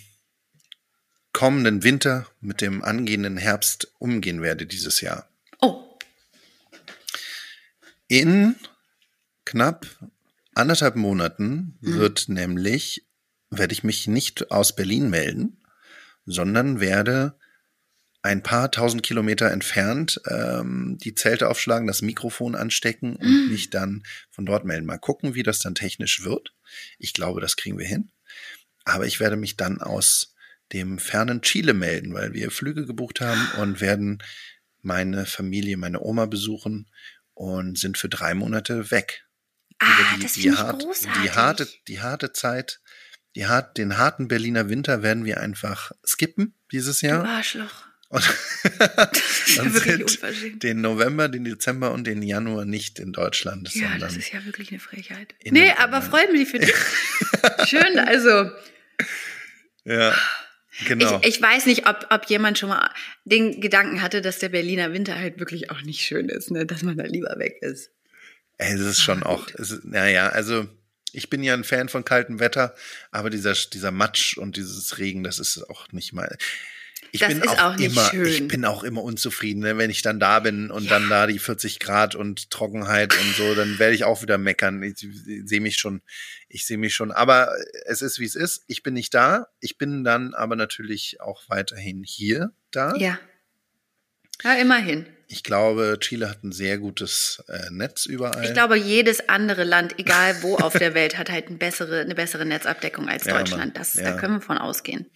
kommenden 1.32 1.82
Winter, 1.82 2.26
mit 2.40 2.60
dem 2.60 2.84
angehenden 2.84 3.38
Herbst 3.38 3.90
umgehen 3.98 4.42
werde 4.42 4.66
dieses 4.66 5.00
Jahr. 5.00 5.28
In 8.14 8.54
knapp 9.44 9.88
anderthalb 10.54 10.94
Monaten 10.94 11.76
wird 11.80 12.28
nämlich, 12.28 13.04
werde 13.50 13.72
ich 13.72 13.82
mich 13.82 14.06
nicht 14.06 14.52
aus 14.52 14.76
Berlin 14.76 15.10
melden, 15.10 15.64
sondern 16.24 16.78
werde 16.78 17.36
ein 18.22 18.44
paar 18.44 18.70
tausend 18.70 19.02
Kilometer 19.02 19.50
entfernt 19.50 20.20
ähm, 20.28 20.96
die 21.02 21.16
Zelte 21.16 21.48
aufschlagen, 21.48 21.88
das 21.88 22.02
Mikrofon 22.02 22.54
anstecken 22.54 23.16
und 23.16 23.50
mich 23.50 23.70
dann 23.70 24.04
von 24.30 24.46
dort 24.46 24.64
melden. 24.64 24.86
Mal 24.86 24.98
gucken, 24.98 25.34
wie 25.34 25.42
das 25.42 25.58
dann 25.58 25.74
technisch 25.74 26.22
wird. 26.22 26.54
Ich 27.00 27.14
glaube, 27.14 27.40
das 27.40 27.56
kriegen 27.56 27.80
wir 27.80 27.86
hin. 27.86 28.12
Aber 28.84 29.06
ich 29.06 29.18
werde 29.18 29.34
mich 29.34 29.56
dann 29.56 29.80
aus 29.80 30.36
dem 30.72 31.00
fernen 31.00 31.42
Chile 31.42 31.74
melden, 31.74 32.14
weil 32.14 32.32
wir 32.32 32.52
Flüge 32.52 32.86
gebucht 32.86 33.20
haben 33.20 33.44
und 33.60 33.80
werden 33.80 34.22
meine 34.82 35.26
Familie, 35.26 35.76
meine 35.76 36.00
Oma 36.00 36.26
besuchen 36.26 36.86
und 37.34 37.78
sind 37.78 37.98
für 37.98 38.08
drei 38.08 38.34
Monate 38.34 38.90
weg. 38.90 39.24
ah, 39.78 39.86
Über 40.14 40.22
das 40.22 40.36
ich 40.36 40.48
hart- 40.50 40.82
großartig. 40.82 41.22
die 41.22 41.30
harte, 41.32 41.68
die 41.88 42.00
harte 42.00 42.32
Zeit, 42.32 42.80
die 43.36 43.46
hart, 43.46 43.76
den 43.78 43.98
harten 43.98 44.28
Berliner 44.28 44.68
Winter 44.68 45.02
werden 45.02 45.24
wir 45.24 45.40
einfach 45.40 45.90
skippen 46.06 46.54
dieses 46.72 47.00
Du 47.00 47.06
Jahr. 47.08 47.24
Arschloch. 47.24 47.84
Und, 48.10 48.22
und 49.58 49.72
sind 49.72 50.62
den 50.62 50.80
November, 50.80 51.28
den 51.28 51.42
Dezember 51.44 51.90
und 51.90 52.06
den 52.06 52.22
Januar 52.22 52.64
nicht 52.64 53.00
in 53.00 53.12
Deutschland, 53.12 53.74
Ja, 53.74 53.98
das 53.98 54.16
ist 54.16 54.30
ja 54.32 54.44
wirklich 54.44 54.70
eine 54.70 54.78
Frechheit. 54.78 55.34
Nee, 55.44 55.72
aber 55.78 56.00
freut 56.00 56.30
mich 56.30 56.48
für 56.48 56.60
dich. 56.60 56.72
Schön, 57.66 57.98
also. 57.98 58.52
ja, 59.84 60.14
genau. 60.86 61.20
Ich, 61.22 61.36
ich 61.36 61.42
weiß 61.42 61.66
nicht, 61.66 61.86
ob, 61.86 62.06
ob 62.10 62.26
jemand 62.26 62.58
schon 62.58 62.68
mal 62.68 62.90
den 63.24 63.60
Gedanken 63.60 64.02
hatte, 64.02 64.20
dass 64.22 64.38
der 64.38 64.48
Berliner 64.48 64.92
Winter 64.92 65.16
halt 65.16 65.38
wirklich 65.38 65.70
auch 65.70 65.82
nicht 65.82 66.00
schön 66.00 66.28
ist, 66.28 66.50
ne? 66.50 66.66
dass 66.66 66.82
man 66.82 66.96
da 66.96 67.04
lieber 67.04 67.34
weg 67.38 67.58
ist. 67.60 67.90
Es 68.58 68.80
ist 68.80 69.02
schon 69.02 69.22
Ah, 69.22 69.26
auch, 69.26 69.48
es 69.54 69.70
ist, 69.70 69.84
naja, 69.84 70.28
also 70.28 70.66
ich 71.12 71.30
bin 71.30 71.42
ja 71.42 71.54
ein 71.54 71.64
Fan 71.64 71.88
von 71.88 72.04
kaltem 72.04 72.40
Wetter, 72.40 72.74
aber 73.10 73.30
dieser, 73.30 73.54
dieser 73.72 73.90
Matsch 73.90 74.36
und 74.36 74.56
dieses 74.56 74.98
Regen, 74.98 75.22
das 75.22 75.38
ist 75.38 75.62
auch 75.70 75.90
nicht 75.92 76.12
mal. 76.12 76.36
Ich 77.14 77.20
Das 77.20 77.28
bin 77.28 77.42
ist 77.42 77.48
auch, 77.48 77.62
auch 77.62 77.76
nicht 77.76 77.92
immer, 77.92 78.10
schön. 78.10 78.26
ich 78.26 78.48
bin 78.48 78.64
auch 78.64 78.82
immer 78.82 79.00
unzufrieden, 79.00 79.60
ne? 79.60 79.78
wenn 79.78 79.88
ich 79.88 80.02
dann 80.02 80.18
da 80.18 80.40
bin 80.40 80.72
und 80.72 80.90
dann 80.90 81.08
da 81.08 81.28
die 81.28 81.38
40 81.38 81.78
Grad 81.78 82.16
und 82.16 82.50
Trockenheit 82.50 83.16
und 83.16 83.36
so, 83.36 83.54
dann 83.54 83.78
werde 83.78 83.94
ich 83.94 84.02
auch 84.02 84.20
wieder 84.22 84.36
meckern. 84.36 84.82
Ich, 84.82 84.98
sehe 85.44 85.60
mich 85.60 85.76
schon, 85.76 86.02
ich 86.48 86.66
sehe 86.66 86.76
mich 86.76 86.92
schon. 86.92 87.12
Aber 87.12 87.52
es 87.86 88.02
ist 88.02 88.18
wie 88.18 88.24
es 88.24 88.34
ist. 88.34 88.64
Ich 88.66 88.82
bin 88.82 88.94
nicht 88.94 89.14
da. 89.14 89.46
Ich 89.60 89.78
bin 89.78 90.02
dann 90.02 90.34
aber 90.34 90.56
natürlich 90.56 91.20
auch 91.20 91.44
weiterhin 91.46 92.02
hier 92.02 92.50
da. 92.72 92.96
Ja. 92.96 93.16
Ja, 94.42 94.54
immerhin. 94.54 95.06
Ich 95.28 95.44
glaube, 95.44 95.98
Chile 96.00 96.28
hat 96.28 96.42
ein 96.42 96.50
sehr 96.50 96.78
gutes 96.78 97.44
äh, 97.48 97.70
Netz 97.70 98.06
überall. 98.06 98.44
Ich 98.44 98.52
glaube, 98.54 98.76
jedes 98.76 99.28
andere 99.28 99.62
Land, 99.62 100.00
egal 100.00 100.42
wo 100.42 100.56
auf 100.56 100.72
der 100.72 100.94
Welt, 100.94 101.16
hat 101.16 101.30
halt 101.30 101.46
eine 101.46 101.58
bessere, 101.58 102.00
eine 102.00 102.16
bessere 102.16 102.44
Netzabdeckung 102.44 103.08
als 103.08 103.24
Ja. 103.24 103.38
Deutschland. 103.38 103.76
Das, 103.76 103.94
Ja. 103.94 104.02
Da 104.02 104.16
können 104.16 104.34
wir 104.34 104.40
von 104.40 104.58
ausgehen. 104.58 105.06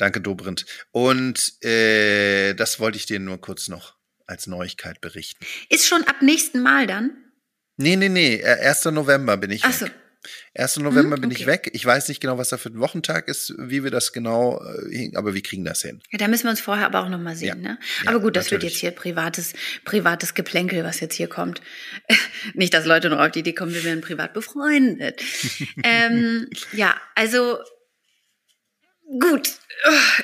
Danke, 0.00 0.20
Dobrindt. 0.22 0.64
Und 0.92 1.62
äh, 1.62 2.54
das 2.54 2.80
wollte 2.80 2.96
ich 2.96 3.04
dir 3.04 3.20
nur 3.20 3.38
kurz 3.40 3.68
noch 3.68 3.96
als 4.26 4.46
Neuigkeit 4.46 5.00
berichten. 5.02 5.44
Ist 5.68 5.86
schon 5.86 6.04
ab 6.04 6.22
nächsten 6.22 6.62
Mal 6.62 6.86
dann? 6.86 7.10
Nee, 7.76 7.96
nee, 7.96 8.08
nee. 8.08 8.36
äh, 8.36 8.66
1. 8.66 8.86
November 8.86 9.36
bin 9.36 9.50
ich 9.50 9.62
Ach 9.64 9.72
so. 9.72 9.84
weg. 9.84 9.92
1. 10.54 10.78
November 10.78 11.16
Hm, 11.16 11.22
bin 11.22 11.30
ich 11.30 11.46
weg. 11.46 11.70
Ich 11.74 11.84
weiß 11.84 12.08
nicht 12.08 12.20
genau, 12.20 12.38
was 12.38 12.48
da 12.50 12.56
für 12.58 12.70
ein 12.70 12.78
Wochentag 12.78 13.28
ist, 13.28 13.54
wie 13.58 13.84
wir 13.84 13.90
das 13.90 14.12
genau, 14.12 14.62
äh, 14.90 15.10
aber 15.16 15.34
wir 15.34 15.42
kriegen 15.42 15.64
das 15.64 15.82
hin. 15.82 16.00
Ja, 16.10 16.18
da 16.18 16.28
müssen 16.28 16.44
wir 16.44 16.50
uns 16.50 16.60
vorher 16.60 16.86
aber 16.86 17.00
auch 17.02 17.08
noch 17.10 17.18
mal 17.20 17.36
sehen, 17.36 17.48
Ja. 17.48 17.54
ne? 17.72 17.78
Ja, 18.04 18.10
Aber 18.10 18.20
gut, 18.20 18.36
das 18.36 18.50
wird 18.50 18.60
natürlich. 18.62 18.74
jetzt 18.74 18.80
hier 18.80 18.90
privates, 18.92 19.52
privates 19.84 20.32
Geplänkel, 20.34 20.82
was 20.84 21.00
jetzt 21.00 21.14
hier 21.16 21.28
kommt. 21.28 21.60
Nicht, 22.54 22.72
dass 22.72 22.86
Leute 22.86 23.10
noch 23.10 23.18
auf 23.18 23.30
die 23.32 23.40
Idee 23.40 23.54
kommen, 23.54 23.74
wir 23.74 23.84
wären 23.84 24.00
privat 24.02 24.32
befreundet. 24.32 25.22
ähm, 25.84 26.48
ja, 26.72 26.94
also 27.14 27.58
gut. 29.18 29.52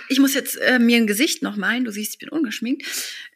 Ich 0.08 0.18
muss 0.18 0.34
jetzt 0.34 0.56
äh, 0.56 0.78
mir 0.78 0.96
ein 0.98 1.06
Gesicht 1.06 1.42
noch 1.42 1.56
malen. 1.56 1.84
Du 1.84 1.90
siehst, 1.90 2.12
ich 2.14 2.18
bin 2.18 2.28
ungeschminkt. 2.28 2.86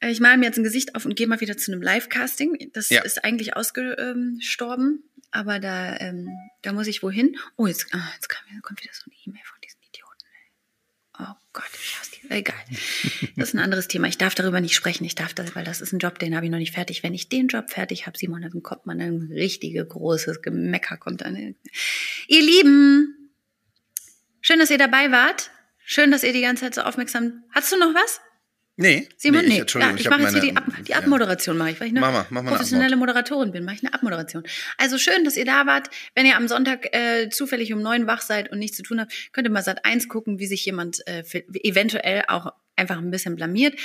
Äh, 0.01 0.11
ich 0.11 0.21
male 0.21 0.37
mir 0.39 0.47
jetzt 0.47 0.59
ein 0.59 0.65
Gesicht 0.65 0.95
auf 0.95 1.05
und 1.05 1.17
gehe 1.17 1.27
mal 1.27 1.41
wieder 1.41 1.57
zu 1.57 1.73
einem 1.73 1.83
Live-Casting. 1.83 2.71
Das 2.73 2.91
Ja. 2.91 3.03
ist 3.03 3.25
eigentlich 3.25 3.57
ausgestorben, 3.57 5.03
aber 5.31 5.59
da, 5.59 5.97
ähm, 5.99 6.29
da 6.63 6.73
muss 6.73 6.87
ich 6.87 7.03
wohin. 7.03 7.37
Oh, 7.57 7.67
jetzt, 7.67 7.87
ah, 7.93 8.11
jetzt 8.15 8.29
kam, 8.29 8.45
kommt 8.63 8.83
wieder 8.83 8.93
so 8.93 9.05
eine 9.11 9.15
E-Mail 9.27 9.43
von 9.45 9.59
diesen 9.65 9.81
Idioten. 9.83 10.27
Oh 11.19 11.35
Gott, 11.53 11.65
ich 11.83 11.99
hasse 11.99 12.11
die. 12.13 12.31
Egal. 12.31 12.55
Das 13.37 13.49
ist 13.49 13.55
ein 13.55 13.59
anderes 13.61 13.89
Thema. 13.89 14.07
Ich 14.07 14.19
darf 14.19 14.35
darüber 14.35 14.61
nicht 14.61 14.75
sprechen. 14.77 15.05
Ich 15.05 15.15
darf 15.17 15.35
das, 15.35 15.57
weil 15.57 15.65
das 15.65 15.81
ist 15.81 15.93
ein 15.93 15.99
Job, 15.99 16.19
den 16.19 16.37
habe 16.37 16.47
ich 16.47 16.53
noch 16.53 16.59
nicht 16.59 16.75
fertig. 16.75 17.03
Wenn 17.03 17.15
ich 17.15 17.29
den 17.29 17.49
Job 17.49 17.71
fertig 17.71 18.07
habe, 18.07 18.17
Simon, 18.17 18.43
dann 18.43 18.63
kommt 18.63 18.87
man 18.87 19.01
ein 19.01 19.31
richtige 19.33 19.85
großes 19.85 20.43
Gemecker 20.43 20.97
kommt 20.97 21.23
dann. 21.23 21.35
Ihr 22.29 22.43
Lieben, 22.43 23.20
schön, 24.51 24.59
dass 24.59 24.71
ihr 24.71 24.79
dabei 24.79 25.13
wart. 25.13 25.51
Schön, 25.85 26.11
dass 26.11 26.25
ihr 26.25 26.33
die 26.33 26.41
ganze 26.41 26.65
Zeit 26.65 26.75
so 26.75 26.81
aufmerksam. 26.83 27.45
Hast 27.55 27.71
du 27.71 27.79
noch 27.79 27.95
was? 27.95 28.21
Nee, 28.77 29.09
Simon, 29.17 29.43
nee, 29.43 29.49
nee. 29.49 29.55
ich, 29.55 29.61
Entschuldigung, 29.61 29.97
ja, 29.97 30.01
ich 30.01 30.07
hab 30.07 30.13
mache 30.13 30.23
jetzt 30.23 30.33
hier 30.33 30.53
die, 30.53 30.57
Ab 30.57 30.65
die. 30.87 30.95
Abmoderation, 30.95 31.57
mache 31.57 31.71
ich, 31.71 31.81
weil 31.81 31.89
ich 31.89 31.93
eine 31.93 32.01
Mach 32.01 32.13
mal, 32.13 32.27
mach 32.31 32.45
professionelle 32.47 32.97
Moderatorin 32.97 33.53
bin, 33.53 33.65
mache 33.65 33.77
ich 33.77 33.85
eine 33.85 33.93
Abmoderation. 33.93 34.43
Also 34.79 34.97
schön, 34.97 35.25
dass 35.25 35.37
ihr 35.37 35.45
da 35.45 35.67
wart. 35.67 35.91
Wenn 36.15 36.25
ihr 36.25 36.37
am 36.37 36.49
Sonntag 36.49 36.89
äh, 36.93 37.29
zufällig 37.29 37.73
um 37.75 37.83
neun 37.83 38.07
wach 38.07 38.23
seid 38.23 38.51
und 38.51 38.59
nichts 38.59 38.77
zu 38.79 38.83
tun 38.83 39.01
habt, 39.01 39.13
könnt 39.33 39.47
ihr 39.47 39.53
mal 39.53 39.63
Sat 39.63 39.85
1 39.85 40.09
gucken, 40.09 40.39
wie 40.39 40.47
sich 40.47 40.65
jemand 40.65 41.07
äh, 41.07 41.23
eventuell 41.63 42.25
auch 42.29 42.53
einfach 42.75 42.97
ein 42.97 43.11
bisschen 43.11 43.37
blamiert. 43.37 43.79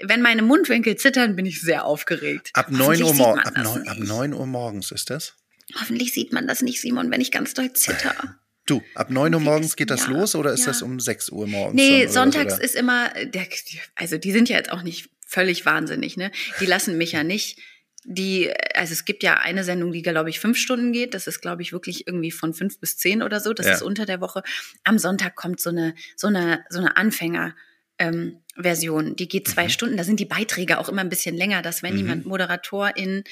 Wenn 0.00 0.22
meine 0.22 0.42
Mundwinkel 0.42 0.96
zittern, 0.96 1.34
bin 1.34 1.44
ich 1.44 1.60
sehr 1.60 1.84
aufgeregt. 1.84 2.50
Ab 2.54 2.70
9 2.70 2.80
Hoffentlich 2.80 3.08
Uhr, 3.08 3.14
mor 3.14 3.38
ab, 3.38 3.52
das 3.54 3.64
9, 3.64 3.88
ab 3.88 3.98
nicht. 3.98 4.08
9 4.08 4.32
Uhr 4.34 4.46
morgens 4.46 4.92
ist 4.92 5.10
das? 5.10 5.34
Hoffentlich 5.80 6.12
sieht 6.12 6.32
man 6.32 6.46
das 6.46 6.62
nicht, 6.62 6.80
Simon, 6.80 7.10
wenn 7.10 7.20
ich 7.20 7.32
ganz 7.32 7.54
doll 7.54 7.72
zitter. 7.72 8.14
Du, 8.68 8.82
ab 8.94 9.10
9 9.10 9.34
Uhr 9.34 9.40
morgens 9.40 9.76
geht 9.76 9.90
das 9.90 10.06
ja, 10.06 10.12
los 10.12 10.34
oder 10.34 10.52
ist 10.52 10.60
ja. 10.60 10.66
das 10.66 10.82
um 10.82 11.00
6 11.00 11.30
Uhr 11.30 11.46
morgens? 11.46 11.74
Nee, 11.74 12.04
schon, 12.04 12.12
sonntags 12.12 12.54
oder? 12.54 12.64
ist 12.64 12.74
immer, 12.74 13.08
der, 13.24 13.46
also 13.94 14.18
die 14.18 14.30
sind 14.30 14.48
ja 14.48 14.56
jetzt 14.56 14.70
auch 14.70 14.82
nicht 14.82 15.08
völlig 15.26 15.64
wahnsinnig, 15.64 16.16
ne? 16.16 16.30
Die 16.60 16.66
lassen 16.66 16.98
mich 16.98 17.12
ja 17.12 17.24
nicht. 17.24 17.58
Die, 18.04 18.52
also 18.74 18.92
es 18.92 19.04
gibt 19.04 19.22
ja 19.22 19.34
eine 19.38 19.64
Sendung, 19.64 19.92
die, 19.92 20.02
glaube 20.02 20.30
ich, 20.30 20.38
fünf 20.38 20.58
Stunden 20.58 20.92
geht. 20.92 21.14
Das 21.14 21.26
ist, 21.26 21.40
glaube 21.40 21.62
ich, 21.62 21.72
wirklich 21.72 22.06
irgendwie 22.06 22.30
von 22.30 22.54
fünf 22.54 22.78
bis 22.78 22.96
zehn 22.96 23.22
oder 23.22 23.40
so. 23.40 23.52
Das 23.52 23.66
Ja. 23.66 23.72
ist 23.74 23.82
unter 23.82 24.06
der 24.06 24.20
Woche. 24.20 24.42
Am 24.84 24.98
Sonntag 24.98 25.34
kommt 25.34 25.60
so 25.60 25.70
eine, 25.70 25.94
so 26.16 26.28
eine, 26.28 26.64
so 26.68 26.78
eine 26.78 26.96
Anfänger. 26.96 27.54
Ähm, 27.98 28.40
Version, 28.60 29.14
die 29.14 29.28
geht 29.28 29.46
zwei 29.46 29.64
Mhm. 29.64 29.68
Stunden. 29.70 29.96
Da 29.96 30.02
sind 30.04 30.18
die 30.18 30.24
Beiträge 30.24 30.78
auch 30.78 30.88
immer 30.88 31.00
ein 31.00 31.08
bisschen 31.08 31.36
länger, 31.36 31.62
dass 31.62 31.82
wenn 31.82 31.92
Mhm. 31.94 31.98
jemand 31.98 32.26
Moderatorin, 32.26 33.22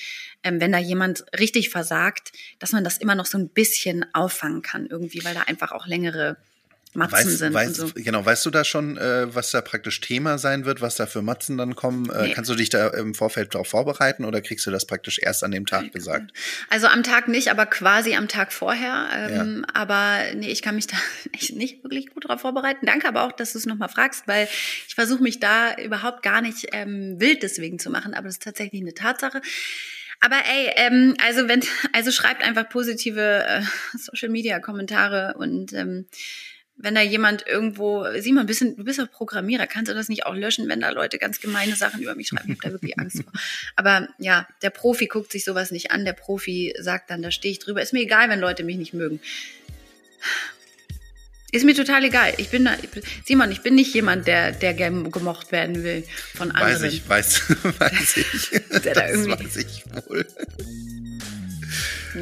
ähm, 0.45 0.61
wenn 0.61 0.71
da 0.73 0.79
jemand 0.79 1.25
richtig 1.39 1.71
versagt, 1.71 2.33
dass 2.61 2.73
man 2.73 2.85
das 2.85 2.99
immer 2.99 3.14
noch 3.17 3.27
so 3.27 3.37
ein 3.37 3.49
bisschen 3.49 4.05
auffangen 4.14 4.62
kann 4.62 4.87
irgendwie, 4.87 5.25
weil 5.25 5.35
da 5.35 5.43
einfach 5.43 5.73
auch 5.73 5.87
längere 5.87 6.37
Matzen 6.97 7.12
Weißt, 7.12 7.38
sind 7.38 7.55
weißt, 7.55 7.74
so. 7.74 7.90
Genau, 7.94 8.24
weißt 8.24 8.44
du 8.47 8.51
da 8.51 8.64
schon, 8.64 8.97
äh, 8.97 9.34
was 9.34 9.51
da 9.51 9.61
praktisch 9.61 10.01
Thema 10.01 10.38
sein 10.38 10.64
wird, 10.64 10.80
was 10.80 10.97
da 10.97 11.07
für 11.07 11.22
Matzen 11.22 11.57
dann 11.57 11.74
kommen? 11.74 12.11
Äh, 12.11 12.26
Nee. 12.26 12.32
Kannst 12.32 12.51
du 12.51 12.55
dich 12.55 12.70
da 12.70 12.88
im 12.88 13.14
Vorfeld 13.14 13.55
darauf 13.55 13.68
vorbereiten 13.68 14.24
oder 14.24 14.40
kriegst 14.40 14.66
du 14.66 14.70
das 14.70 14.86
praktisch 14.86 15.20
erst 15.20 15.44
an 15.44 15.51
dem 15.53 15.66
Tag 15.66 15.92
gesagt? 15.92 16.32
Also 16.70 16.88
am 16.88 17.03
Tag 17.03 17.28
nicht, 17.28 17.51
aber 17.51 17.66
quasi 17.66 18.16
am 18.16 18.26
Tag 18.26 18.53
vorher. 18.53 19.09
Ähm, 19.30 19.64
Aber 19.72 20.18
nee, 20.34 20.51
ich 20.51 20.62
kann 20.62 20.74
mich 20.74 20.86
da 20.88 20.97
echt 21.32 21.55
nicht 21.55 21.84
wirklich 21.84 22.11
gut 22.11 22.24
darauf 22.24 22.40
vorbereiten. 22.40 22.86
Danke 22.86 23.07
aber 23.07 23.22
auch, 23.22 23.32
dass 23.32 23.53
du 23.53 23.59
es 23.59 23.66
nochmal 23.66 23.88
fragst, 23.88 24.26
weil 24.26 24.49
ich 24.88 24.94
versuche 24.94 25.22
mich 25.22 25.38
da 25.38 25.74
überhaupt 25.76 26.22
gar 26.22 26.40
nicht 26.40 26.66
ähm, 26.72 27.20
wild 27.20 27.42
deswegen 27.42 27.78
zu 27.78 27.90
machen, 27.90 28.14
aber 28.14 28.24
das 28.24 28.36
ist 28.36 28.42
tatsächlich 28.42 28.80
eine 28.80 28.94
Tatsache. 28.94 29.40
Aber 30.20 30.36
ey, 30.36 30.72
ähm, 30.76 31.14
also 31.24 31.49
wenn, 31.49 31.62
also 31.92 32.11
schreibt 32.11 32.42
einfach 32.42 32.68
positive 32.68 33.44
äh, 33.47 33.62
Social 33.99 34.28
Media 34.28 34.59
Kommentare 34.61 35.34
und 35.38 35.72
ähm, 35.72 36.07
wenn 36.79 36.95
da 36.95 37.01
jemand 37.01 37.47
irgendwo, 37.47 38.05
sieh 38.18 38.33
mal, 38.33 38.43
ein 38.43 38.47
bisschen, 38.47 38.77
du 38.77 38.85
bist 38.85 38.99
doch 38.99 39.11
Programmierer, 39.11 39.66
kannst 39.66 39.91
du 39.91 39.95
das 39.95 40.09
nicht 40.09 40.27
auch 40.27 40.35
löschen, 40.35 40.68
wenn 40.68 40.81
da 40.81 40.91
Leute 40.91 41.18
ganz 41.18 41.41
gemeine 41.41 41.74
Sachen 41.74 42.03
über 42.03 42.14
mich 42.14 42.29
schreiben? 42.29 42.53
Ich 42.53 42.59
habe 42.59 42.68
da 42.68 42.72
wirklich 42.72 42.99
Angst 42.99 43.22
vor. 43.22 43.33
Aber 43.77 44.09
ja, 44.18 44.47
der 44.62 44.70
Profi 44.70 45.07
guckt 45.07 45.33
sich 45.33 45.45
sowas 45.45 45.70
nicht 45.70 45.91
an. 45.91 46.05
Der 46.05 46.12
Profi 46.12 46.74
sagt 46.79 47.11
dann, 47.11 47.22
da 47.22 47.31
stehe 47.31 47.53
ich 47.53 47.59
drüber. 47.61 47.81
Ist 47.83 47.93
mir 47.95 48.01
egal, 48.03 48.29
wenn 48.29 48.41
Leute 48.41 48.62
mich 48.62 48.77
nicht 48.77 48.93
mögen. 48.95 49.20
Ist 51.53 51.64
mir 51.64 51.74
total 51.74 52.05
egal. 52.05 52.35
Ich 52.39 52.51
bin 52.51 52.64
da, 52.66 52.74
Simon, 53.24 53.51
ich 53.53 53.62
bin 53.62 53.74
nicht 53.77 53.95
jemand, 53.95 54.27
der, 54.27 54.53
der 54.53 54.74
gem- 54.74 55.11
gemocht 55.11 55.53
werden 55.53 55.83
will 55.85 56.05
von 56.35 56.51
anderen. 56.51 56.83
Weiß 56.83 56.93
ich, 56.93 57.09
weiß, 57.09 57.43
weiß 57.79 58.16
ich. 58.18 58.51
Das 58.83 58.85
irgendwie- 58.85 59.31
weiß 59.45 59.57
ich 59.57 59.85
wohl. 60.09 60.27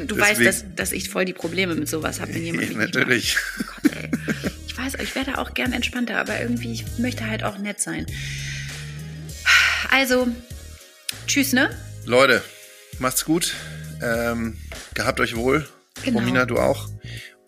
Du 0.07 0.17
weißt, 0.17 0.39
deswegen- 0.39 0.45
dass, 0.45 0.65
dass 0.75 0.91
ich 0.91 1.09
voll 1.09 1.25
die 1.25 1.33
Probleme 1.33 1.75
mit 1.75 1.87
sowas 1.89 2.19
habe, 2.19 2.33
wenn 2.33 2.43
jemand 2.43 2.67
mich. 2.75 2.77
Natürlich. 2.77 3.37
Gott, 3.81 3.91
ey. 3.95 4.09
Ich 4.67 4.77
weiß, 4.77 4.93
ich 5.01 5.15
werde 5.15 5.37
auch 5.37 5.53
gern 5.53 5.71
entspannter, 5.73 6.17
aber 6.19 6.39
irgendwie, 6.41 6.73
ich 6.73 6.85
möchte 6.97 7.25
halt 7.29 7.43
auch 7.43 7.57
nett 7.57 7.79
sein. 7.79 8.05
Also, 9.91 10.27
tschüss, 11.27 11.53
ne? 11.53 11.69
Leute, 12.05 12.43
macht's 12.99 13.23
gut. 13.25 13.53
Ähm, 14.01 14.57
gehabt 14.93 15.19
euch 15.19 15.35
wohl. 15.35 15.67
Genau. 16.03 16.19
Romina, 16.19 16.45
du 16.45 16.57
auch. 16.57 16.89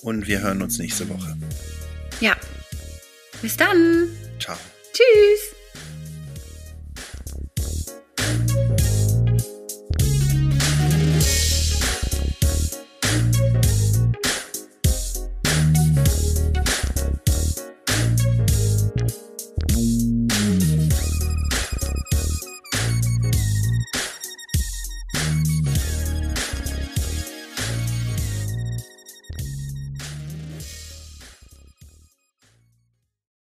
und 0.02 0.28
wir 0.28 0.42
hören 0.42 0.62
uns 0.62 0.78
nächste 0.78 1.10
Woche. 1.10 1.36
Ja. 2.22 2.36
Bis 3.42 3.58
dann. 3.58 4.08
Ciao. 4.40 4.58
Tschüss. 4.94 5.57